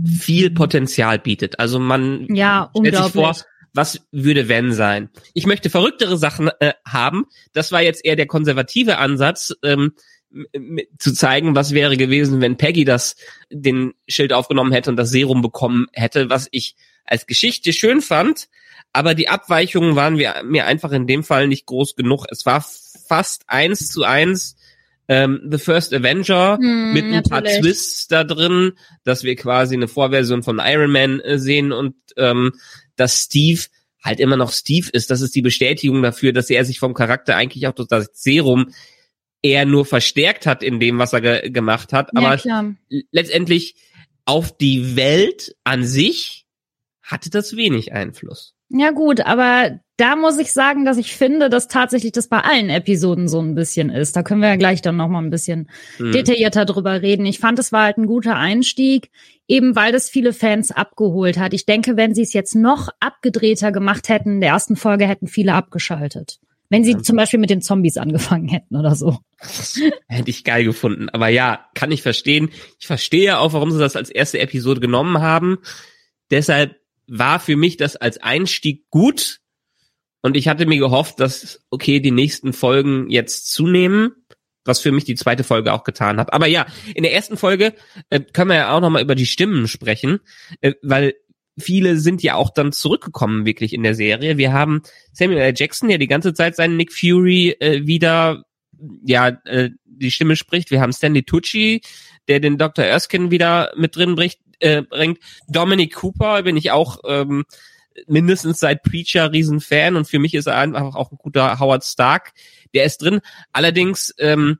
viel 0.06 0.50
Potenzial 0.50 1.18
bietet. 1.18 1.58
Also 1.58 1.78
man 1.78 2.26
ja, 2.34 2.70
stellt 2.76 2.96
sich 2.96 3.12
vor, 3.12 3.36
was 3.72 4.00
würde 4.10 4.48
wenn 4.48 4.72
sein? 4.72 5.08
Ich 5.34 5.46
möchte 5.46 5.70
verrücktere 5.70 6.18
Sachen 6.18 6.50
äh, 6.60 6.72
haben. 6.86 7.26
Das 7.52 7.72
war 7.72 7.82
jetzt 7.82 8.04
eher 8.04 8.16
der 8.16 8.26
konservative 8.26 8.98
Ansatz, 8.98 9.54
ähm, 9.62 9.92
zu 10.98 11.14
zeigen, 11.14 11.54
was 11.54 11.72
wäre 11.72 11.96
gewesen, 11.96 12.40
wenn 12.40 12.58
Peggy 12.58 12.84
das 12.84 13.16
den 13.50 13.94
Schild 14.06 14.32
aufgenommen 14.32 14.72
hätte 14.72 14.90
und 14.90 14.96
das 14.96 15.10
Serum 15.10 15.40
bekommen 15.40 15.86
hätte, 15.92 16.28
was 16.28 16.48
ich 16.50 16.76
als 17.04 17.26
Geschichte 17.26 17.72
schön 17.72 18.02
fand, 18.02 18.48
aber 18.92 19.14
die 19.14 19.28
Abweichungen 19.28 19.96
waren 19.96 20.16
mir, 20.16 20.66
einfach 20.66 20.92
in 20.92 21.06
dem 21.06 21.22
Fall 21.22 21.48
nicht 21.48 21.66
groß 21.66 21.94
genug. 21.94 22.26
Es 22.30 22.46
war 22.46 22.64
fast 23.06 23.44
eins 23.46 23.88
zu 23.88 24.04
eins 24.04 24.56
ähm, 25.08 25.40
The 25.50 25.58
First 25.58 25.94
Avenger 25.94 26.58
hm, 26.58 26.92
mit 26.92 27.04
ein 27.04 27.10
natürlich. 27.10 27.30
paar 27.30 27.44
Twists 27.44 28.08
da 28.08 28.24
drin, 28.24 28.72
dass 29.04 29.24
wir 29.24 29.36
quasi 29.36 29.74
eine 29.74 29.88
Vorversion 29.88 30.42
von 30.42 30.60
Iron 30.62 30.90
Man 30.90 31.20
äh, 31.20 31.38
sehen 31.38 31.72
und 31.72 31.94
ähm, 32.16 32.52
dass 32.96 33.22
Steve 33.22 33.62
halt 34.02 34.20
immer 34.20 34.36
noch 34.36 34.52
Steve 34.52 34.88
ist. 34.92 35.10
Das 35.10 35.20
ist 35.20 35.34
die 35.34 35.42
Bestätigung 35.42 36.02
dafür, 36.02 36.32
dass 36.32 36.50
er 36.50 36.64
sich 36.64 36.78
vom 36.78 36.94
Charakter 36.94 37.36
eigentlich 37.36 37.66
auch 37.66 37.74
durch 37.74 37.88
das 37.88 38.10
Serum 38.12 38.72
eher 39.42 39.64
nur 39.64 39.86
verstärkt 39.86 40.46
hat 40.46 40.62
in 40.62 40.80
dem, 40.80 40.98
was 40.98 41.12
er 41.12 41.20
ge 41.20 41.50
gemacht 41.50 41.92
hat. 41.92 42.14
Aber 42.16 42.36
ja, 42.36 42.74
letztendlich 43.10 43.76
auf 44.24 44.56
die 44.56 44.96
Welt 44.96 45.56
an 45.64 45.84
sich 45.84 46.46
hatte 47.02 47.30
das 47.30 47.56
wenig 47.56 47.92
Einfluss. 47.92 48.54
Ja 48.70 48.90
gut, 48.90 49.20
aber 49.20 49.80
da 49.96 50.14
muss 50.14 50.38
ich 50.38 50.52
sagen, 50.52 50.84
dass 50.84 50.96
ich 50.96 51.16
finde, 51.16 51.48
dass 51.48 51.66
tatsächlich 51.68 52.12
das 52.12 52.28
bei 52.28 52.40
allen 52.40 52.68
Episoden 52.68 53.26
so 53.26 53.40
ein 53.40 53.54
bisschen 53.54 53.90
ist. 53.90 54.14
Da 54.14 54.22
können 54.22 54.42
wir 54.42 54.48
ja 54.48 54.56
gleich 54.56 54.82
dann 54.82 54.96
noch 54.96 55.08
mal 55.08 55.22
ein 55.22 55.30
bisschen 55.30 55.68
mhm. 55.98 56.12
detaillierter 56.12 56.66
drüber 56.66 57.02
reden. 57.02 57.26
Ich 57.26 57.40
fand, 57.40 57.58
es 57.58 57.72
war 57.72 57.84
halt 57.84 57.98
ein 57.98 58.06
guter 58.06 58.36
Einstieg, 58.36 59.10
eben 59.48 59.74
weil 59.74 59.90
das 59.90 60.08
viele 60.10 60.32
Fans 60.32 60.70
abgeholt 60.70 61.38
hat. 61.38 61.54
Ich 61.54 61.66
denke, 61.66 61.96
wenn 61.96 62.14
sie 62.14 62.22
es 62.22 62.32
jetzt 62.32 62.54
noch 62.54 62.90
abgedrehter 63.00 63.72
gemacht 63.72 64.08
hätten, 64.08 64.34
in 64.34 64.40
der 64.40 64.50
ersten 64.50 64.76
Folge 64.76 65.06
hätten 65.08 65.26
viele 65.26 65.54
abgeschaltet. 65.54 66.38
Wenn 66.70 66.84
sie 66.84 66.98
zum 66.98 67.16
Beispiel 67.16 67.40
mit 67.40 67.50
den 67.50 67.62
Zombies 67.62 67.96
angefangen 67.96 68.48
hätten 68.48 68.76
oder 68.76 68.94
so. 68.94 69.18
Hätte 70.06 70.28
ich 70.28 70.44
geil 70.44 70.64
gefunden. 70.64 71.08
Aber 71.08 71.28
ja, 71.28 71.64
kann 71.74 71.90
ich 71.90 72.02
verstehen. 72.02 72.50
Ich 72.78 72.86
verstehe 72.86 73.38
auch, 73.38 73.54
warum 73.54 73.70
sie 73.70 73.78
das 73.78 73.96
als 73.96 74.10
erste 74.10 74.38
Episode 74.38 74.80
genommen 74.80 75.22
haben. 75.22 75.58
Deshalb 76.30 76.77
war 77.08 77.40
für 77.40 77.56
mich 77.56 77.76
das 77.76 77.96
als 77.96 78.18
Einstieg 78.18 78.88
gut. 78.90 79.40
Und 80.20 80.36
ich 80.36 80.48
hatte 80.48 80.66
mir 80.66 80.78
gehofft, 80.78 81.20
dass, 81.20 81.64
okay, 81.70 82.00
die 82.00 82.10
nächsten 82.10 82.52
Folgen 82.52 83.08
jetzt 83.10 83.52
zunehmen, 83.52 84.12
was 84.64 84.80
für 84.80 84.92
mich 84.92 85.04
die 85.04 85.14
zweite 85.14 85.44
Folge 85.44 85.72
auch 85.72 85.84
getan 85.84 86.18
hat. 86.18 86.32
Aber 86.32 86.46
ja, 86.46 86.66
in 86.94 87.02
der 87.02 87.14
ersten 87.14 87.36
Folge 87.36 87.74
äh, 88.10 88.20
können 88.20 88.50
wir 88.50 88.56
ja 88.56 88.76
auch 88.76 88.80
nochmal 88.80 89.02
über 89.02 89.14
die 89.14 89.26
Stimmen 89.26 89.68
sprechen, 89.68 90.20
äh, 90.60 90.74
weil 90.82 91.14
viele 91.58 91.96
sind 91.96 92.22
ja 92.22 92.34
auch 92.34 92.50
dann 92.50 92.72
zurückgekommen 92.72 93.46
wirklich 93.46 93.72
in 93.72 93.82
der 93.82 93.94
Serie. 93.94 94.36
Wir 94.36 94.52
haben 94.52 94.82
Samuel 95.12 95.40
L. 95.40 95.54
Jackson, 95.56 95.88
der 95.88 95.98
die 95.98 96.06
ganze 96.06 96.34
Zeit 96.34 96.56
seinen 96.56 96.76
Nick 96.76 96.92
Fury 96.92 97.56
äh, 97.60 97.86
wieder 97.86 98.44
ja 99.04 99.28
äh, 99.44 99.70
die 99.84 100.10
Stimme 100.10 100.36
spricht. 100.36 100.70
Wir 100.70 100.80
haben 100.80 100.92
Stanley 100.92 101.24
Tucci, 101.24 101.80
der 102.28 102.40
den 102.40 102.58
Dr. 102.58 102.84
Erskine 102.84 103.30
wieder 103.30 103.72
mit 103.76 103.96
drin 103.96 104.14
bricht, 104.14 104.40
äh, 104.60 104.82
bringt. 104.82 105.18
Dominic 105.48 105.94
Cooper 105.94 106.42
bin 106.42 106.56
ich 106.56 106.70
auch 106.70 107.00
ähm, 107.06 107.44
mindestens 108.06 108.60
seit 108.60 108.82
Preacher 108.82 109.32
Riesenfan 109.32 109.96
und 109.96 110.06
für 110.06 110.18
mich 110.18 110.34
ist 110.34 110.46
er 110.46 110.56
einfach 110.56 110.94
auch 110.94 111.10
ein 111.10 111.18
guter 111.18 111.58
Howard 111.58 111.84
Stark. 111.84 112.32
Der 112.74 112.84
ist 112.84 112.98
drin. 112.98 113.20
Allerdings, 113.52 114.14
ähm, 114.18 114.58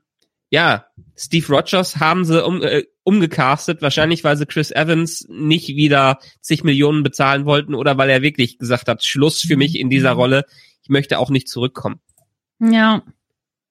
ja, 0.49 0.85
Steve 1.15 1.47
Rogers 1.47 1.97
haben 1.97 2.25
sie 2.25 2.43
um, 2.43 2.63
äh, 2.63 2.83
umgecastet, 3.03 3.81
wahrscheinlich 3.81 4.23
weil 4.23 4.37
sie 4.37 4.45
Chris 4.45 4.71
Evans 4.71 5.25
nicht 5.29 5.69
wieder 5.69 6.19
zig 6.41 6.63
Millionen 6.63 7.03
bezahlen 7.03 7.45
wollten 7.45 7.75
oder 7.75 7.97
weil 7.97 8.09
er 8.09 8.21
wirklich 8.21 8.57
gesagt 8.57 8.87
hat, 8.87 9.03
Schluss 9.03 9.41
für 9.41 9.57
mich 9.57 9.77
in 9.77 9.89
dieser 9.89 10.11
Rolle, 10.11 10.45
ich 10.81 10.89
möchte 10.89 11.19
auch 11.19 11.29
nicht 11.29 11.47
zurückkommen. 11.47 11.99
Ja, 12.59 13.03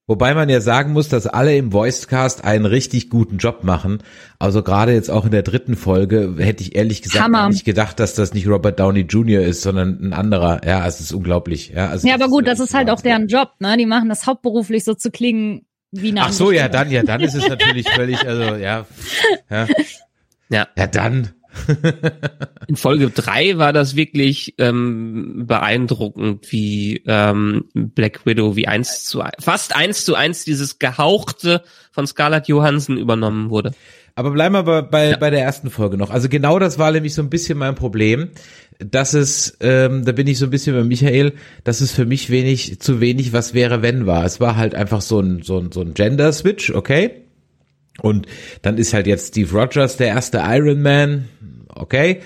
Wobei 0.08 0.32
man 0.32 0.48
ja 0.48 0.62
sagen 0.62 0.94
muss, 0.94 1.10
dass 1.10 1.26
alle 1.26 1.54
im 1.54 1.70
Voicecast 1.70 2.42
einen 2.42 2.64
richtig 2.64 3.10
guten 3.10 3.36
Job 3.36 3.62
machen. 3.62 3.98
Also 4.38 4.62
gerade 4.62 4.94
jetzt 4.94 5.10
auch 5.10 5.26
in 5.26 5.30
der 5.32 5.42
dritten 5.42 5.76
Folge 5.76 6.34
hätte 6.38 6.62
ich 6.62 6.74
ehrlich 6.74 7.02
gesagt 7.02 7.30
nicht 7.50 7.66
gedacht, 7.66 8.00
dass 8.00 8.14
das 8.14 8.32
nicht 8.32 8.48
Robert 8.48 8.80
Downey 8.80 9.02
Jr. 9.02 9.42
ist, 9.42 9.60
sondern 9.60 9.98
ein 10.00 10.12
anderer. 10.14 10.62
Ja, 10.66 10.86
es 10.86 11.00
ist 11.00 11.12
unglaublich. 11.12 11.72
Ja, 11.76 11.88
also 11.88 12.08
ja 12.08 12.14
aber 12.14 12.28
gut, 12.28 12.46
das 12.46 12.58
ist 12.58 12.72
halt 12.72 12.88
auch 12.88 13.02
deren 13.02 13.28
Job. 13.28 13.50
Ne, 13.60 13.76
die 13.76 13.84
machen 13.84 14.08
das 14.08 14.26
hauptberuflich 14.26 14.82
so 14.82 14.94
zu 14.94 15.10
klingen 15.10 15.66
wie 15.90 16.08
eine 16.08 16.22
Ach 16.22 16.32
so, 16.32 16.52
ja, 16.52 16.68
dann, 16.68 16.90
ja, 16.90 17.02
dann 17.02 17.20
ist 17.20 17.34
es 17.34 17.46
natürlich 17.48 17.88
völlig, 17.90 18.26
also 18.26 18.42
ja, 18.56 18.86
ja, 19.50 19.66
ja, 20.48 20.68
ja 20.74 20.86
dann. 20.86 21.34
In 22.66 22.76
Folge 22.76 23.10
drei 23.10 23.58
war 23.58 23.72
das 23.72 23.96
wirklich 23.96 24.54
ähm, 24.58 25.44
beeindruckend, 25.46 26.50
wie 26.52 27.02
ähm, 27.06 27.64
Black 27.74 28.26
Widow 28.26 28.56
wie 28.56 28.68
eins 28.68 29.04
zu 29.04 29.22
fast 29.38 29.74
eins 29.74 30.04
zu 30.04 30.14
eins 30.14 30.44
dieses 30.44 30.78
Gehauchte 30.78 31.62
von 31.90 32.06
Scarlett 32.06 32.48
Johansson 32.48 32.96
übernommen 32.96 33.50
wurde. 33.50 33.72
Aber 34.14 34.32
bleiben 34.32 34.54
wir 34.54 34.64
bei, 34.64 34.82
bei, 34.82 35.10
ja. 35.10 35.16
bei 35.16 35.30
der 35.30 35.42
ersten 35.42 35.70
Folge 35.70 35.96
noch. 35.96 36.10
Also 36.10 36.28
genau 36.28 36.58
das 36.58 36.78
war 36.78 36.90
nämlich 36.90 37.14
so 37.14 37.22
ein 37.22 37.30
bisschen 37.30 37.56
mein 37.56 37.76
Problem. 37.76 38.30
dass 38.78 39.14
es, 39.14 39.56
ähm, 39.60 40.04
da 40.04 40.12
bin 40.12 40.26
ich 40.26 40.38
so 40.38 40.46
ein 40.46 40.50
bisschen 40.50 40.76
bei 40.76 40.84
Michael, 40.84 41.32
dass 41.64 41.80
es 41.80 41.92
für 41.92 42.06
mich 42.06 42.30
wenig, 42.30 42.80
zu 42.80 43.00
wenig 43.00 43.32
was 43.32 43.54
wäre, 43.54 43.82
wenn 43.82 44.06
war. 44.06 44.24
Es 44.24 44.40
war 44.40 44.56
halt 44.56 44.74
einfach 44.74 45.00
so 45.00 45.20
ein, 45.20 45.42
so 45.42 45.58
ein, 45.58 45.72
so 45.72 45.80
ein 45.80 45.94
Gender-Switch, 45.94 46.72
okay? 46.74 47.27
Und 48.02 48.26
dann 48.62 48.78
ist 48.78 48.94
halt 48.94 49.06
jetzt 49.06 49.28
Steve 49.28 49.52
Rogers 49.52 49.96
der 49.96 50.08
erste 50.08 50.38
Iron 50.44 50.82
Man, 50.82 51.28
okay. 51.74 52.20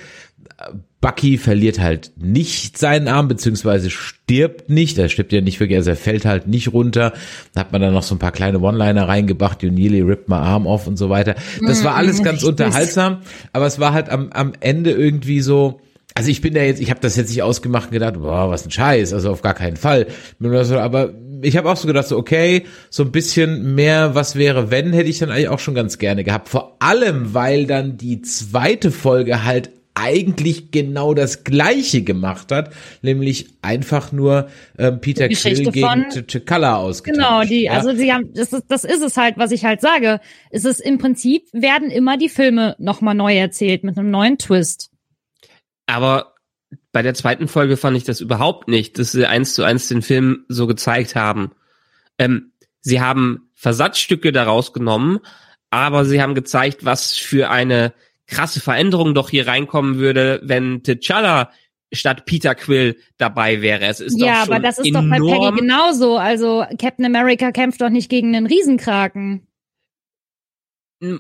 Bucky 1.03 1.37
verliert 1.37 1.81
halt 1.81 2.13
nicht 2.17 2.79
seinen 2.79 3.09
Arm, 3.09 3.27
beziehungsweise 3.27 3.91
stirbt 3.91 4.71
nicht. 4.71 4.97
Er 4.99 5.09
stirbt 5.09 5.33
ja 5.33 5.41
nicht 5.41 5.59
wirklich, 5.59 5.77
also 5.77 5.91
er 5.91 5.97
fällt 5.97 6.25
halt 6.25 6.47
nicht 6.47 6.73
runter. 6.73 7.13
Da 7.55 7.61
hat 7.63 7.73
man 7.73 7.81
dann 7.81 7.93
noch 7.93 8.05
so 8.05 8.15
ein 8.15 8.21
paar 8.21 8.31
kleine 8.31 8.61
One-Liner 8.61 9.09
reingebracht, 9.09 9.65
you 9.65 9.71
nearly 9.71 10.01
ripped 10.01 10.29
my 10.29 10.37
arm 10.37 10.67
off 10.67 10.87
und 10.87 10.97
so 10.97 11.11
weiter. 11.11 11.35
Das 11.67 11.83
war 11.83 11.97
alles 11.97 12.23
ganz 12.23 12.45
unterhaltsam, 12.45 13.19
aber 13.53 13.67
es 13.67 13.81
war 13.81 13.93
halt 13.93 14.11
am, 14.11 14.31
am 14.31 14.53
Ende 14.61 14.93
irgendwie 14.93 15.41
so, 15.41 15.81
also 16.15 16.31
ich 16.31 16.41
bin 16.41 16.55
da 16.55 16.63
jetzt, 16.63 16.81
ich 16.81 16.91
habe 16.91 17.01
das 17.01 17.17
jetzt 17.17 17.31
nicht 17.31 17.43
ausgemacht 17.43 17.87
und 17.87 17.93
gedacht, 17.93 18.15
boah, 18.15 18.51
was 18.51 18.67
ein 18.67 18.71
Scheiß, 18.71 19.13
also 19.13 19.31
auf 19.31 19.43
gar 19.43 19.55
keinen 19.55 19.77
Fall. 19.77 20.07
Aber 20.41 21.15
ich 21.43 21.57
habe 21.57 21.71
auch 21.71 21.77
so 21.77 21.87
gedacht, 21.87 22.09
so 22.09 22.19
okay, 22.19 22.65
so 22.91 23.03
ein 23.03 23.13
bisschen 23.13 23.75
mehr, 23.75 24.15
was 24.15 24.37
wäre, 24.37 24.71
wenn, 24.71 24.93
hätte 24.93 25.09
ich 25.09 25.19
dann 25.19 25.31
eigentlich 25.31 25.49
auch 25.49 25.59
schon 25.59 25.75
ganz 25.75 25.99
gerne 25.99 26.25
gehabt. 26.25 26.49
Vor 26.49 26.77
allem, 26.81 27.35
weil 27.35 27.67
dann 27.67 27.97
die 27.97 28.23
zweite 28.23 28.91
Folge 28.91 29.45
halt 29.45 29.71
eigentlich 29.95 30.71
genau 30.71 31.13
das 31.13 31.45
Gleiche 31.45 32.03
gemacht 32.03 32.51
hat, 32.51 32.73
nämlich 33.03 33.49
einfach 33.61 34.11
nur 34.11 34.49
ähm, 34.79 35.01
Peter 35.01 35.29
Quill 35.29 35.71
gegen 35.71 36.09
T'Challa 36.09 36.77
ausgetauscht. 36.77 37.19
Genau, 37.19 37.43
die, 37.43 37.65
ja? 37.65 37.73
also 37.73 37.95
sie 37.95 38.13
haben, 38.13 38.33
das 38.35 38.53
ist, 38.53 38.65
das 38.69 38.85
ist 38.85 39.03
es 39.03 39.17
halt, 39.17 39.37
was 39.37 39.53
ich 39.53 39.65
halt 39.65 39.81
sage. 39.83 40.21
Es 40.51 40.65
ist 40.65 40.81
im 40.81 40.99
Prinzip 40.99 41.45
werden 41.53 41.91
immer 41.91 42.17
die 42.17 42.31
Filme 42.31 42.75
nochmal 42.79 43.15
neu 43.15 43.37
erzählt 43.37 43.85
mit 43.85 43.99
einem 43.99 44.11
neuen 44.11 44.39
Twist. 44.39 44.92
Aber 45.87 46.35
bei 46.93 47.03
der 47.03 47.15
zweiten 47.15 47.49
Folge 47.49 47.77
fand 47.77 47.97
ich 47.97 48.05
das 48.05 48.21
überhaupt 48.21 48.69
nicht, 48.69 48.99
dass 48.99 49.13
sie 49.13 49.27
eins 49.27 49.55
zu 49.55 49.63
eins 49.63 49.89
den 49.89 50.03
Film 50.03 50.45
so 50.49 50.67
gezeigt 50.67 51.15
haben. 51.15 51.53
Ähm, 52.19 52.53
sie 52.81 53.01
haben 53.01 53.51
Versatzstücke 53.55 54.33
daraus 54.33 54.73
genommen, 54.73 55.21
aber 55.71 56.05
sie 56.05 56.21
haben 56.21 56.35
gezeigt, 56.35 56.85
was 56.85 57.13
für 57.17 57.51
eine 57.51 57.93
krasse 58.27 58.61
Veränderung 58.61 59.15
doch 59.15 59.31
hier 59.31 59.47
reinkommen 59.47 59.99
würde, 59.99 60.41
wenn 60.43 60.83
T'Challa 60.83 61.49
statt 61.93 62.25
Peter 62.25 62.55
Quill 62.55 62.97
dabei 63.19 63.61
wäre. 63.61 63.85
Es 63.87 64.01
ist 64.01 64.19
ja, 64.19 64.43
aber 64.43 64.59
das 64.59 64.79
ist 64.79 64.95
doch 64.95 65.03
bei 65.03 65.19
Peggy 65.19 65.61
genauso. 65.61 66.17
Also 66.17 66.65
Captain 66.79 67.05
America 67.05 67.53
kämpft 67.53 67.81
doch 67.81 67.91
nicht 67.91 68.09
gegen 68.09 68.35
einen 68.35 68.47
Riesenkraken. 68.47 69.47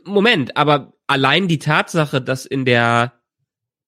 Moment, 0.05 0.57
aber 0.57 0.95
allein 1.07 1.49
die 1.49 1.59
Tatsache, 1.59 2.23
dass 2.23 2.47
in 2.47 2.65
der 2.65 3.13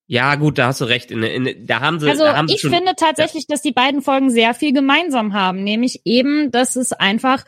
ja, 0.07 0.35
gut, 0.35 0.59
da 0.59 0.67
hast 0.67 0.81
du 0.81 0.85
recht. 0.85 1.11
In, 1.11 1.23
in, 1.23 1.67
da 1.67 1.81
haben 1.81 1.99
sie, 1.99 2.09
also 2.09 2.25
da 2.25 2.37
haben 2.37 2.49
ich 2.49 2.61
schon, 2.61 2.71
finde 2.71 2.95
tatsächlich, 2.97 3.47
dass 3.47 3.63
die 3.63 3.73
beiden 3.73 4.03
Folgen 4.03 4.31
sehr 4.31 4.55
viel 4.55 4.73
gemeinsam 4.73 5.33
haben, 5.33 5.65
nämlich 5.65 6.03
eben, 6.05 6.51
dass 6.51 6.77
es 6.77 6.93
einfach 6.93 7.45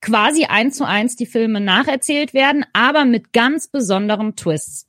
quasi 0.00 0.44
eins 0.44 0.76
zu 0.76 0.86
eins 0.86 1.16
die 1.16 1.26
Filme 1.26 1.60
nacherzählt 1.60 2.34
werden, 2.34 2.66
aber 2.72 3.04
mit 3.04 3.32
ganz 3.32 3.68
besonderen 3.68 4.36
Twists. 4.36 4.86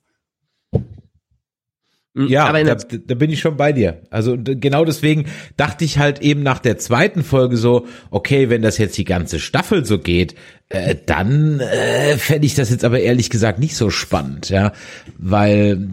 Ja, 2.16 2.50
da, 2.50 2.74
da 2.74 3.14
bin 3.14 3.30
ich 3.30 3.40
schon 3.40 3.58
bei 3.58 3.72
dir. 3.72 4.00
Also 4.08 4.38
genau 4.38 4.86
deswegen 4.86 5.26
dachte 5.58 5.84
ich 5.84 5.98
halt 5.98 6.22
eben 6.22 6.42
nach 6.42 6.60
der 6.60 6.78
zweiten 6.78 7.22
Folge 7.22 7.58
so, 7.58 7.86
okay, 8.10 8.48
wenn 8.48 8.62
das 8.62 8.78
jetzt 8.78 8.96
die 8.96 9.04
ganze 9.04 9.38
Staffel 9.38 9.84
so 9.84 9.98
geht, 9.98 10.34
äh, 10.70 10.96
dann 11.04 11.60
äh, 11.60 12.16
fände 12.16 12.46
ich 12.46 12.54
das 12.54 12.70
jetzt 12.70 12.84
aber 12.84 13.00
ehrlich 13.00 13.28
gesagt 13.28 13.58
nicht 13.58 13.76
so 13.76 13.90
spannend, 13.90 14.48
ja, 14.48 14.72
weil 15.18 15.88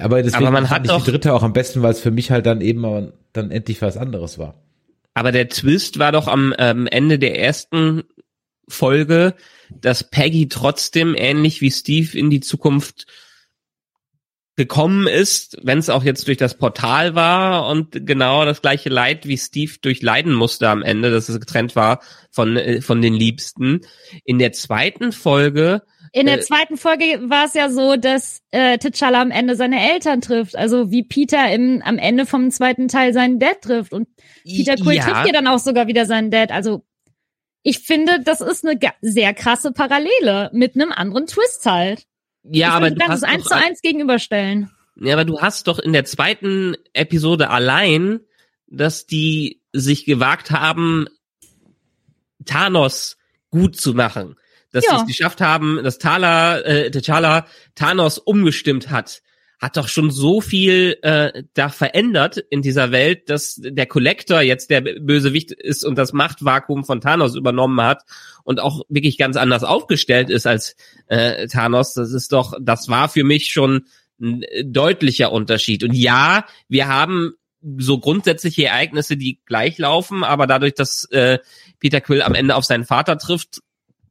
aber 0.00 0.22
deswegen 0.22 0.46
aber 0.46 0.50
man 0.50 0.66
fand 0.66 0.80
hat 0.80 0.84
ich 0.84 0.90
doch, 0.90 1.04
die 1.04 1.12
dritte 1.12 1.32
auch 1.32 1.44
am 1.44 1.52
besten, 1.52 1.80
weil 1.80 1.92
es 1.92 2.00
für 2.00 2.10
mich 2.10 2.32
halt 2.32 2.44
dann 2.46 2.60
eben 2.60 3.12
dann 3.32 3.50
endlich 3.52 3.80
was 3.82 3.96
anderes 3.96 4.38
war. 4.38 4.54
Aber 5.14 5.30
der 5.30 5.48
Twist 5.48 6.00
war 6.00 6.10
doch 6.10 6.26
am 6.26 6.54
ähm, 6.58 6.88
Ende 6.88 7.18
der 7.20 7.38
ersten 7.38 8.02
Folge, 8.68 9.34
dass 9.70 10.04
Peggy 10.04 10.48
trotzdem 10.48 11.14
ähnlich 11.16 11.60
wie 11.60 11.70
Steve 11.70 12.18
in 12.18 12.30
die 12.30 12.40
Zukunft 12.40 13.06
gekommen 14.56 15.06
ist, 15.06 15.58
wenn 15.62 15.78
es 15.78 15.90
auch 15.90 16.02
jetzt 16.02 16.26
durch 16.26 16.38
das 16.38 16.56
Portal 16.56 17.14
war 17.14 17.68
und 17.68 18.06
genau 18.06 18.44
das 18.46 18.62
gleiche 18.62 18.88
Leid 18.88 19.26
wie 19.26 19.36
Steve 19.36 19.72
durchleiden 19.80 20.32
musste 20.32 20.68
am 20.68 20.82
Ende, 20.82 21.10
dass 21.10 21.28
es 21.28 21.38
getrennt 21.38 21.76
war 21.76 22.00
von 22.30 22.56
äh, 22.56 22.80
von 22.80 23.02
den 23.02 23.12
Liebsten. 23.12 23.82
In 24.24 24.38
der 24.38 24.52
zweiten 24.52 25.12
Folge 25.12 25.82
in 26.12 26.24
der 26.24 26.38
äh, 26.38 26.40
zweiten 26.40 26.78
Folge 26.78 27.04
war 27.28 27.44
es 27.44 27.52
ja 27.52 27.68
so, 27.68 27.96
dass 27.96 28.40
äh, 28.50 28.78
T'Challa 28.78 29.20
am 29.20 29.30
Ende 29.30 29.56
seine 29.56 29.92
Eltern 29.92 30.22
trifft, 30.22 30.56
also 30.56 30.90
wie 30.90 31.02
Peter 31.02 31.52
im 31.52 31.82
am 31.84 31.98
Ende 31.98 32.24
vom 32.24 32.50
zweiten 32.50 32.88
Teil 32.88 33.12
seinen 33.12 33.38
Dad 33.38 33.60
trifft 33.60 33.92
und 33.92 34.08
Peter 34.42 34.76
Quill 34.76 34.96
ja. 34.96 35.04
trifft 35.04 35.26
ja 35.26 35.32
dann 35.32 35.46
auch 35.46 35.58
sogar 35.58 35.86
wieder 35.86 36.06
seinen 36.06 36.30
Dad. 36.30 36.50
Also 36.50 36.82
ich 37.62 37.80
finde, 37.80 38.20
das 38.24 38.40
ist 38.40 38.64
eine 38.64 38.78
sehr 39.02 39.34
krasse 39.34 39.72
Parallele 39.72 40.50
mit 40.54 40.76
einem 40.76 40.92
anderen 40.92 41.26
Twist 41.26 41.66
halt. 41.66 42.06
Ja, 42.50 42.68
ich 42.68 42.74
aber 42.74 42.90
du 42.90 42.96
kannst 42.96 43.10
hast 43.10 43.22
es 43.22 43.28
eins 43.28 43.44
doch, 43.44 43.50
zu 43.50 43.56
eins 43.64 43.80
gegenüberstellen. 43.82 44.70
ja, 44.96 45.14
aber 45.14 45.24
du 45.24 45.40
hast 45.40 45.66
doch 45.68 45.78
in 45.78 45.92
der 45.92 46.04
zweiten 46.04 46.74
Episode 46.92 47.50
allein, 47.50 48.20
dass 48.68 49.06
die 49.06 49.60
sich 49.72 50.04
gewagt 50.04 50.50
haben, 50.50 51.06
Thanos 52.44 53.16
gut 53.50 53.76
zu 53.76 53.94
machen. 53.94 54.36
Dass 54.72 54.84
Ja. 54.84 54.96
sie 54.96 55.02
es 55.02 55.06
geschafft 55.06 55.40
haben, 55.40 55.82
dass 55.82 55.98
Thala, 55.98 56.58
äh, 56.60 56.90
T'Challa 56.90 57.44
Thanos 57.74 58.18
umgestimmt 58.18 58.90
hat, 58.90 59.22
hat 59.58 59.76
doch 59.76 59.88
schon 59.88 60.10
so 60.10 60.40
viel 60.40 60.98
äh, 61.02 61.44
da 61.54 61.70
verändert 61.70 62.36
in 62.36 62.60
dieser 62.60 62.90
Welt, 62.92 63.30
dass 63.30 63.58
der 63.58 63.86
Collector 63.86 64.42
jetzt 64.42 64.68
der 64.68 64.82
Bösewicht 64.82 65.50
ist 65.50 65.84
und 65.84 65.96
das 65.96 66.12
Machtvakuum 66.12 66.84
von 66.84 67.00
Thanos 67.00 67.34
übernommen 67.34 67.80
hat 67.80 68.02
und 68.44 68.60
auch 68.60 68.82
wirklich 68.88 69.16
ganz 69.16 69.36
anders 69.36 69.64
aufgestellt 69.64 70.28
ist 70.28 70.46
als 70.46 70.76
äh, 71.06 71.46
Thanos. 71.48 71.94
Das 71.94 72.12
ist 72.12 72.32
doch, 72.32 72.54
das 72.60 72.88
war 72.88 73.08
für 73.08 73.24
mich 73.24 73.50
schon 73.50 73.86
ein 74.20 74.44
deutlicher 74.64 75.32
Unterschied. 75.32 75.84
Und 75.84 75.94
ja, 75.94 76.44
wir 76.68 76.88
haben 76.88 77.32
so 77.78 77.98
grundsätzliche 77.98 78.66
Ereignisse, 78.66 79.16
die 79.16 79.40
gleich 79.44 79.78
laufen, 79.78 80.22
aber 80.22 80.46
dadurch, 80.46 80.74
dass 80.74 81.04
äh, 81.10 81.38
Peter 81.80 82.00
Quill 82.00 82.22
am 82.22 82.34
Ende 82.34 82.54
auf 82.54 82.64
seinen 82.64 82.84
Vater 82.84 83.16
trifft, 83.16 83.60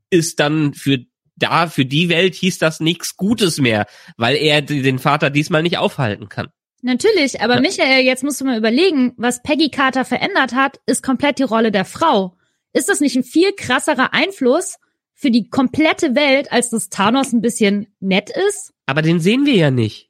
ist 0.10 0.40
dann 0.40 0.74
für 0.74 1.06
da, 1.36 1.68
für 1.68 1.86
die 1.86 2.10
Welt 2.10 2.36
hieß 2.36 2.58
das 2.60 2.80
nichts 2.80 3.18
Gutes 3.18 3.60
mehr, 3.60 3.86
weil 4.18 4.36
er 4.38 4.62
den 4.62 5.00
Vater 5.00 5.30
diesmal 5.30 5.64
nicht 5.64 5.78
aufhalten 5.78 6.30
kann. 6.30 6.48
Natürlich, 6.82 7.42
aber 7.42 7.56
Ja. 7.56 7.62
Michael, 7.62 8.06
jetzt 8.06 8.24
musst 8.24 8.42
du 8.42 8.46
mal 8.46 8.58
überlegen, 8.58 9.14
was 9.18 9.42
Peggy 9.42 9.70
Carter 9.70 10.06
verändert 10.06 10.54
hat, 10.54 10.80
ist 10.86 11.02
komplett 11.04 11.40
die 11.40 11.44
Rolle 11.44 11.72
der 11.72 11.86
Frau. 11.86 12.38
Ist 12.74 12.90
das 12.90 13.00
nicht 13.00 13.16
ein 13.16 13.24
viel 13.24 13.54
krasserer 13.54 14.14
Einfluss 14.14 14.76
für 15.14 15.32
die 15.32 15.50
komplette 15.50 16.14
Welt, 16.14 16.52
als 16.52 16.70
dass 16.70 16.90
Thanos 16.90 17.34
ein 17.34 17.42
bisschen 17.42 17.88
nett 18.00 18.30
ist? 18.50 18.74
Aber 18.86 19.02
den 19.02 19.20
sehen 19.20 19.46
wir 19.46 19.56
ja 19.56 19.72
nicht. 19.72 20.10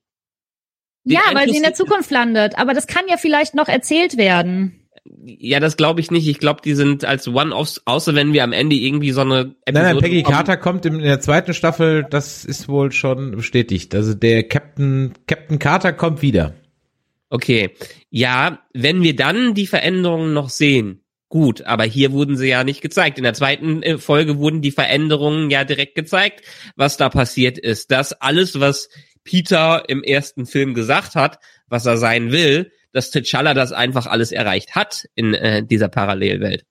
Den 1.05 1.13
ja, 1.13 1.21
weil 1.27 1.37
Einfluss- 1.37 1.51
sie 1.51 1.57
in 1.57 1.63
der 1.63 1.73
Zukunft 1.75 2.11
landet. 2.11 2.57
Aber 2.57 2.73
das 2.73 2.87
kann 2.87 3.07
ja 3.07 3.17
vielleicht 3.17 3.53
noch 3.55 3.67
erzählt 3.67 4.17
werden. 4.17 4.84
Ja, 5.23 5.59
das 5.59 5.77
glaube 5.77 6.01
ich 6.01 6.09
nicht. 6.09 6.27
Ich 6.27 6.39
glaube, 6.39 6.61
die 6.63 6.73
sind 6.73 7.05
als 7.05 7.27
One-Offs, 7.27 7.81
außer 7.85 8.15
wenn 8.15 8.33
wir 8.33 8.43
am 8.43 8.53
Ende 8.53 8.75
irgendwie 8.75 9.11
so 9.11 9.21
eine 9.21 9.55
Episode 9.65 9.71
Nein, 9.71 9.83
nein, 9.83 9.97
Peggy 9.99 10.17
bekommen. 10.17 10.35
Carter 10.35 10.57
kommt 10.57 10.85
in 10.85 10.99
der 10.99 11.19
zweiten 11.19 11.53
Staffel, 11.53 12.05
das 12.09 12.43
ist 12.43 12.67
wohl 12.67 12.91
schon 12.91 13.31
bestätigt. 13.31 13.93
Also 13.93 14.15
der 14.15 14.47
Captain, 14.47 15.13
Captain 15.27 15.59
Carter 15.59 15.93
kommt 15.93 16.21
wieder. 16.21 16.55
Okay. 17.29 17.71
Ja, 18.09 18.59
wenn 18.73 19.03
wir 19.03 19.15
dann 19.15 19.53
die 19.53 19.67
Veränderungen 19.67 20.33
noch 20.33 20.49
sehen, 20.49 21.01
gut, 21.29 21.61
aber 21.63 21.83
hier 21.83 22.11
wurden 22.11 22.37
sie 22.37 22.47
ja 22.47 22.63
nicht 22.63 22.81
gezeigt. 22.81 23.17
In 23.17 23.23
der 23.23 23.33
zweiten 23.33 23.83
äh, 23.83 23.97
Folge 23.97 24.37
wurden 24.37 24.61
die 24.61 24.71
Veränderungen 24.71 25.51
ja 25.51 25.63
direkt 25.65 25.95
gezeigt, 25.95 26.41
was 26.75 26.97
da 26.97 27.09
passiert 27.09 27.57
ist. 27.57 27.91
Das 27.91 28.13
alles, 28.13 28.59
was 28.59 28.89
Peter 29.23 29.83
im 29.87 30.03
ersten 30.03 30.45
Film 30.45 30.73
gesagt 30.73 31.15
hat, 31.15 31.39
was 31.67 31.85
er 31.85 31.97
sein 31.97 32.31
will, 32.31 32.71
dass 32.95 33.11
T'Challa 33.11 33.53
das 33.53 33.73
einfach 33.73 34.07
alles 34.07 34.31
erreicht 34.31 34.73
hat 34.73 35.05
in 35.15 35.33
äh, 35.33 35.65
dieser 35.65 35.89
Parallelwelt. 35.89 36.65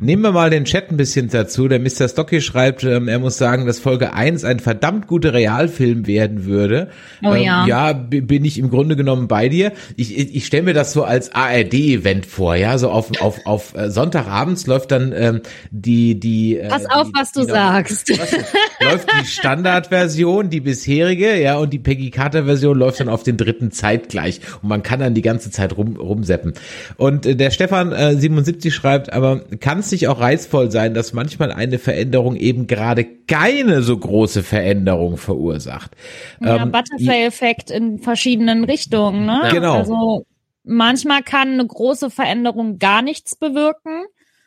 Nehmen 0.00 0.22
wir 0.22 0.32
mal 0.32 0.50
den 0.50 0.64
Chat 0.64 0.90
ein 0.90 0.96
bisschen 0.96 1.28
dazu. 1.28 1.66
Der 1.68 1.80
Mr. 1.80 2.08
Stocky 2.08 2.40
schreibt, 2.40 2.84
ähm, 2.84 3.08
er 3.08 3.18
muss 3.18 3.38
sagen, 3.38 3.66
dass 3.66 3.80
Folge 3.80 4.12
1 4.12 4.44
ein 4.44 4.60
verdammt 4.60 5.06
guter 5.06 5.32
Realfilm 5.32 6.06
werden 6.06 6.44
würde. 6.44 6.88
Oh 7.22 7.34
ähm, 7.34 7.42
ja. 7.42 7.66
Ja, 7.66 7.92
bin 7.92 8.44
ich 8.44 8.58
im 8.58 8.70
Grunde 8.70 8.96
genommen 8.96 9.28
bei 9.28 9.48
dir. 9.48 9.72
Ich, 9.96 10.16
ich, 10.16 10.36
ich 10.36 10.46
stelle 10.46 10.64
mir 10.64 10.74
das 10.74 10.92
so 10.92 11.04
als 11.04 11.34
ARD-Event 11.34 12.26
vor, 12.26 12.54
ja. 12.54 12.78
So 12.78 12.90
auf, 12.90 13.10
auf, 13.20 13.44
auf 13.44 13.74
äh, 13.74 13.90
Sonntagabends 13.90 14.66
läuft 14.66 14.92
dann 14.92 15.12
ähm, 15.16 15.40
die, 15.70 16.20
die. 16.20 16.58
Äh, 16.58 16.68
Pass 16.68 16.86
auf, 16.86 17.08
die, 17.08 17.12
was 17.14 17.32
du 17.32 17.40
die, 17.40 17.50
sagst. 17.50 18.08
Was, 18.18 18.32
läuft 18.80 19.08
die 19.12 19.26
Standardversion, 19.26 20.50
die 20.50 20.60
bisherige, 20.60 21.40
ja, 21.40 21.56
und 21.56 21.72
die 21.72 21.78
Peggy 21.78 22.10
Carter 22.10 22.44
Version 22.44 22.78
läuft 22.78 23.00
dann 23.00 23.08
auf 23.08 23.22
den 23.22 23.36
dritten 23.36 23.70
zeitgleich. 23.70 24.40
Und 24.62 24.68
man 24.68 24.82
kann 24.82 25.00
dann 25.00 25.14
die 25.14 25.22
ganze 25.22 25.50
Zeit 25.50 25.76
rum, 25.76 25.96
rumseppen. 25.96 26.54
Und 26.96 27.26
äh, 27.26 27.34
der 27.34 27.50
Stefan 27.50 27.92
äh, 27.92 28.16
77 28.16 28.74
schreibt, 28.74 29.12
aber 29.12 29.40
kann 29.60 29.82
es 29.88 29.92
nicht 29.92 30.08
auch 30.08 30.20
reizvoll 30.20 30.70
sein, 30.70 30.94
dass 30.94 31.12
manchmal 31.12 31.50
eine 31.50 31.78
Veränderung 31.78 32.36
eben 32.36 32.66
gerade 32.66 33.04
keine 33.04 33.82
so 33.82 33.96
große 33.96 34.42
Veränderung 34.42 35.16
verursacht? 35.16 35.92
Ja, 36.40 36.62
Ähm, 36.62 36.72
Butterfly-Effekt 36.72 37.70
in 37.70 37.98
verschiedenen 37.98 38.64
Richtungen, 38.64 39.26
ne? 39.26 39.48
Genau. 39.50 39.74
Also 39.74 40.26
manchmal 40.64 41.22
kann 41.22 41.54
eine 41.54 41.66
große 41.66 42.10
Veränderung 42.10 42.78
gar 42.78 43.02
nichts 43.02 43.36
bewirken 43.36 44.04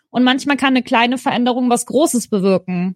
und 0.10 0.24
manchmal 0.24 0.58
kann 0.58 0.70
eine 0.70 0.84
kleine 0.84 1.18
Veränderung 1.18 1.70
was 1.70 1.86
Großes 1.86 2.28
bewirken. 2.28 2.96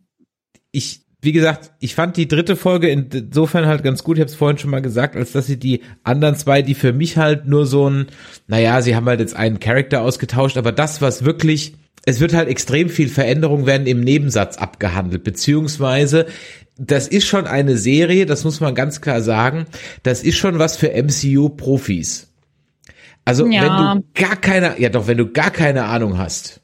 ich, 0.71 1.05
wie 1.26 1.32
gesagt, 1.34 1.72
ich 1.80 1.96
fand 1.96 2.16
die 2.16 2.28
dritte 2.28 2.56
Folge 2.56 2.88
insofern 2.90 3.66
halt 3.66 3.84
ganz 3.84 4.04
gut. 4.04 4.18
Ich 4.18 4.22
habe 4.22 4.30
es 4.30 4.36
vorhin 4.36 4.58
schon 4.58 4.70
mal 4.72 4.82
gesagt, 4.82 5.16
als 5.16 5.32
dass 5.34 5.48
sie 5.48 5.58
die 5.58 5.82
anderen 6.04 6.36
zwei, 6.36 6.62
die 6.62 6.76
für 6.76 6.94
mich 6.94 7.18
halt 7.18 7.48
nur 7.48 7.66
so 7.66 7.90
ein, 7.90 8.08
naja, 8.48 8.82
sie 8.82 8.96
haben 8.96 9.08
halt 9.08 9.20
jetzt 9.20 9.36
einen 9.36 9.60
Charakter 9.60 10.02
ausgetauscht, 10.02 10.58
aber 10.58 10.72
das, 10.72 11.02
was 11.02 11.26
wirklich, 11.26 11.74
es 12.06 12.20
wird 12.20 12.34
halt 12.34 12.48
extrem 12.48 12.90
viel 12.90 13.10
Veränderung 13.10 13.66
werden 13.66 13.88
im 13.88 14.00
Nebensatz 14.02 14.58
abgehandelt, 14.58 15.24
beziehungsweise 15.24 16.28
das 16.78 17.08
ist 17.08 17.26
schon 17.26 17.48
eine 17.48 17.78
Serie, 17.78 18.26
das 18.26 18.44
muss 18.44 18.60
man 18.60 18.76
ganz 18.76 19.02
klar 19.02 19.22
sagen, 19.22 19.66
das 20.04 20.24
ist 20.24 20.38
schon 20.38 20.60
was 20.60 20.78
für 20.78 20.92
MCU-Profis. 20.94 22.32
Also 23.26 23.48
Ja. 23.48 23.62
wenn 23.62 24.02
du 24.02 24.06
gar 24.14 24.36
keine, 24.36 24.80
ja 24.80 24.90
doch, 24.90 25.08
wenn 25.08 25.18
du 25.18 25.32
gar 25.32 25.52
keine 25.52 25.86
Ahnung 25.86 26.18
hast, 26.18 26.62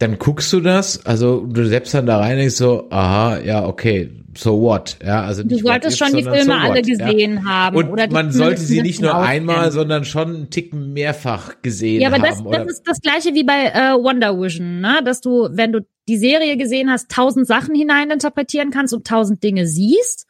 dann 0.00 0.18
guckst 0.18 0.50
du 0.54 0.60
das, 0.60 1.04
also 1.04 1.44
du 1.46 1.66
selbst 1.66 1.92
dann 1.92 2.06
da 2.06 2.18
rein 2.18 2.38
denkst 2.38 2.54
so, 2.54 2.86
aha, 2.88 3.38
ja, 3.40 3.66
okay, 3.66 4.10
so 4.34 4.58
what, 4.62 4.96
ja, 5.04 5.22
also 5.24 5.44
Du 5.44 5.58
solltest 5.58 5.98
schon 5.98 6.16
die 6.16 6.22
Filme 6.22 6.44
so 6.44 6.52
alle 6.52 6.76
what, 6.76 6.86
gesehen 6.86 7.46
haben. 7.46 7.76
Ja. 7.76 7.82
Und 7.82 7.90
oder 7.90 8.06
die 8.06 8.14
man 8.14 8.32
sollte 8.32 8.62
sie 8.62 8.80
nicht 8.80 9.02
nur 9.02 9.14
einmal, 9.14 9.70
sondern 9.72 10.06
schon 10.06 10.28
einen 10.28 10.50
Ticken 10.50 10.94
mehrfach 10.94 11.60
gesehen 11.60 12.00
Ja, 12.00 12.08
aber 12.08 12.16
haben. 12.16 12.44
das, 12.44 12.64
das 12.64 12.72
ist 12.78 12.88
das 12.88 13.00
gleiche 13.02 13.34
wie 13.34 13.44
bei 13.44 13.66
äh, 13.66 14.02
Wonder 14.02 14.40
Vision, 14.40 14.80
ne? 14.80 15.02
Dass 15.04 15.20
du, 15.20 15.48
wenn 15.52 15.70
du 15.70 15.80
die 16.08 16.16
Serie 16.16 16.56
gesehen 16.56 16.90
hast, 16.90 17.10
tausend 17.10 17.46
Sachen 17.46 17.74
hineininterpretieren 17.74 18.70
kannst 18.70 18.94
und 18.94 19.06
tausend 19.06 19.42
Dinge 19.42 19.66
siehst. 19.66 20.26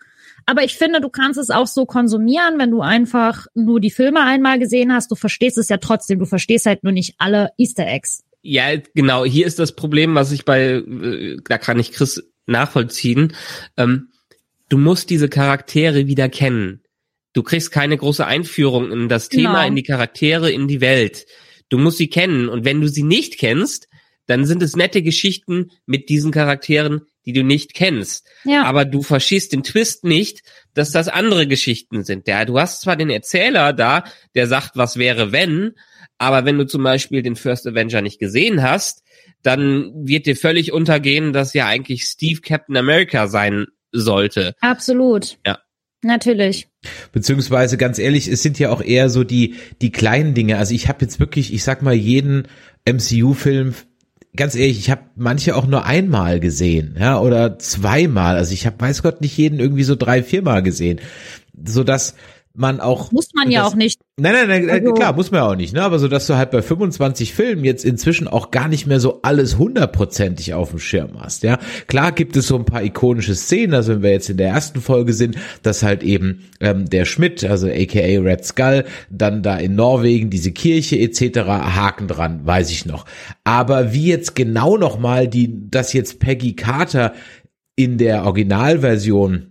Aber 0.46 0.64
ich 0.64 0.76
finde, 0.76 1.00
du 1.00 1.10
kannst 1.10 1.38
es 1.38 1.50
auch 1.50 1.68
so 1.68 1.86
konsumieren, 1.86 2.58
wenn 2.58 2.72
du 2.72 2.80
einfach 2.80 3.46
nur 3.54 3.78
die 3.78 3.92
Filme 3.92 4.20
einmal 4.24 4.58
gesehen 4.58 4.92
hast. 4.92 5.12
Du 5.12 5.14
verstehst 5.14 5.58
es 5.58 5.68
ja 5.68 5.76
trotzdem. 5.76 6.18
Du 6.18 6.26
verstehst 6.26 6.66
halt 6.66 6.82
nur 6.82 6.92
nicht 6.92 7.14
alle 7.18 7.50
Easter 7.56 7.86
Eggs. 7.86 8.24
Ja, 8.42 8.76
genau. 8.94 9.24
Hier 9.24 9.46
ist 9.46 9.58
das 9.58 9.76
Problem, 9.76 10.14
was 10.14 10.32
ich 10.32 10.44
bei, 10.44 10.62
äh, 10.62 11.36
da 11.44 11.58
kann 11.58 11.78
ich 11.78 11.92
Chris 11.92 12.22
nachvollziehen. 12.46 13.34
Ähm, 13.76 14.08
du 14.68 14.78
musst 14.78 15.10
diese 15.10 15.28
Charaktere 15.28 16.06
wieder 16.06 16.28
kennen. 16.28 16.82
Du 17.32 17.42
kriegst 17.42 17.70
keine 17.70 17.96
große 17.96 18.26
Einführung 18.26 18.90
in 18.90 19.08
das 19.08 19.28
Thema, 19.28 19.54
Genau. 19.60 19.66
in 19.68 19.76
die 19.76 19.82
Charaktere, 19.82 20.50
in 20.50 20.68
die 20.68 20.80
Welt. 20.80 21.26
Du 21.68 21.78
musst 21.78 21.98
sie 21.98 22.08
kennen. 22.08 22.48
Und 22.48 22.64
wenn 22.64 22.80
du 22.80 22.88
sie 22.88 23.04
nicht 23.04 23.38
kennst, 23.38 23.88
dann 24.26 24.44
sind 24.46 24.62
es 24.62 24.76
nette 24.76 25.02
Geschichten 25.02 25.70
mit 25.86 26.08
diesen 26.08 26.32
Charakteren, 26.32 27.02
die 27.26 27.32
du 27.32 27.44
nicht 27.44 27.74
kennst. 27.74 28.26
Ja. 28.44 28.64
Aber 28.64 28.84
du 28.84 29.02
verschießt 29.02 29.52
den 29.52 29.62
Twist 29.62 30.04
nicht, 30.04 30.42
dass 30.74 30.92
das 30.92 31.08
andere 31.08 31.46
Geschichten 31.46 32.04
sind. 32.04 32.26
Ja, 32.26 32.44
du 32.44 32.58
hast 32.58 32.80
zwar 32.80 32.96
den 32.96 33.10
Erzähler 33.10 33.72
da, 33.72 34.04
der 34.34 34.46
sagt, 34.46 34.72
was 34.76 34.96
wäre 34.96 35.32
wenn, 35.32 35.74
aber 36.20 36.44
wenn 36.44 36.58
du 36.58 36.66
zum 36.66 36.82
Beispiel 36.82 37.22
den 37.22 37.34
First 37.34 37.66
Avenger 37.66 38.02
nicht 38.02 38.18
gesehen 38.18 38.62
hast, 38.62 39.02
dann 39.42 39.90
wird 39.94 40.26
dir 40.26 40.36
völlig 40.36 40.70
untergehen, 40.70 41.32
dass 41.32 41.54
ja 41.54 41.66
eigentlich 41.66 42.04
Steve 42.04 42.42
Captain 42.42 42.76
America 42.76 43.26
sein 43.26 43.68
sollte. 43.90 44.54
Absolut. 44.60 45.38
Ja. 45.46 45.58
Natürlich. 46.02 46.68
Beziehungsweise 47.12 47.76
ganz 47.76 47.98
ehrlich, 47.98 48.28
es 48.28 48.42
sind 48.42 48.58
ja 48.58 48.70
auch 48.70 48.82
eher 48.82 49.08
so 49.10 49.24
die 49.24 49.56
die 49.82 49.92
kleinen 49.92 50.34
Dinge. 50.34 50.58
Also 50.58 50.74
ich 50.74 50.88
habe 50.88 50.98
jetzt 51.02 51.20
wirklich, 51.20 51.52
ich 51.52 51.64
sag 51.64 51.82
mal, 51.82 51.94
jeden 51.94 52.48
MCU-Film 52.86 53.74
ganz 54.36 54.54
ehrlich, 54.54 54.78
ich 54.78 54.90
habe 54.90 55.02
manche 55.16 55.56
auch 55.56 55.66
nur 55.66 55.86
einmal 55.86 56.38
gesehen, 56.38 56.96
ja, 56.98 57.18
oder 57.18 57.58
zweimal. 57.58 58.36
Also 58.36 58.52
ich 58.52 58.66
habe, 58.66 58.78
weiß 58.78 59.02
Gott, 59.02 59.20
nicht 59.20 59.36
jeden 59.36 59.58
irgendwie 59.58 59.82
so 59.82 59.96
drei, 59.96 60.22
viermal 60.22 60.62
gesehen, 60.62 61.00
so 61.64 61.82
dass 61.82 62.14
man 62.54 62.80
auch 62.80 63.12
muss 63.12 63.28
man 63.34 63.50
ja 63.50 63.62
das, 63.62 63.72
auch 63.72 63.76
nicht. 63.76 64.00
Nein, 64.16 64.32
nein, 64.32 64.66
nein, 64.66 64.70
Also- 64.70 64.92
klar, 64.92 65.12
muss 65.14 65.30
man 65.30 65.40
ja 65.40 65.48
auch 65.48 65.56
nicht, 65.56 65.72
ne? 65.72 65.82
Aber 65.82 65.98
so, 65.98 66.08
dass 66.08 66.26
du 66.26 66.36
halt 66.36 66.50
bei 66.50 66.62
25 66.62 67.32
Filmen 67.32 67.64
jetzt 67.64 67.84
inzwischen 67.84 68.26
auch 68.26 68.50
gar 68.50 68.66
nicht 68.68 68.86
mehr 68.86 68.98
so 69.00 69.22
alles 69.22 69.56
hundertprozentig 69.56 70.52
auf 70.54 70.70
dem 70.70 70.78
Schirm 70.80 71.20
hast, 71.20 71.42
ja? 71.44 71.58
Klar 71.86 72.12
gibt 72.12 72.36
es 72.36 72.48
so 72.48 72.56
ein 72.56 72.64
paar 72.64 72.82
ikonische 72.82 73.34
Szenen, 73.34 73.74
also 73.74 73.92
wenn 73.94 74.02
wir 74.02 74.10
jetzt 74.10 74.28
in 74.30 74.36
der 74.36 74.48
ersten 74.48 74.80
Folge 74.80 75.12
sind, 75.12 75.36
dass 75.62 75.82
halt 75.82 76.02
eben 76.02 76.44
ähm, 76.60 76.90
der 76.90 77.04
Schmidt, 77.04 77.44
also 77.44 77.68
aka 77.68 78.00
Red 78.00 78.44
Skull, 78.44 78.84
dann 79.10 79.42
da 79.42 79.56
in 79.56 79.76
Norwegen 79.76 80.28
diese 80.30 80.50
Kirche 80.52 80.98
etc. 80.98 81.38
Haken 81.46 82.08
dran, 82.08 82.44
weiß 82.44 82.70
ich 82.70 82.84
noch. 82.84 83.06
Aber 83.44 83.92
wie 83.92 84.06
jetzt 84.06 84.34
genau 84.34 84.76
noch 84.76 84.98
mal 84.98 85.28
die, 85.28 85.70
dass 85.70 85.92
jetzt 85.92 86.18
Peggy 86.18 86.54
Carter 86.56 87.14
in 87.76 87.96
der 87.96 88.24
Originalversion 88.24 89.49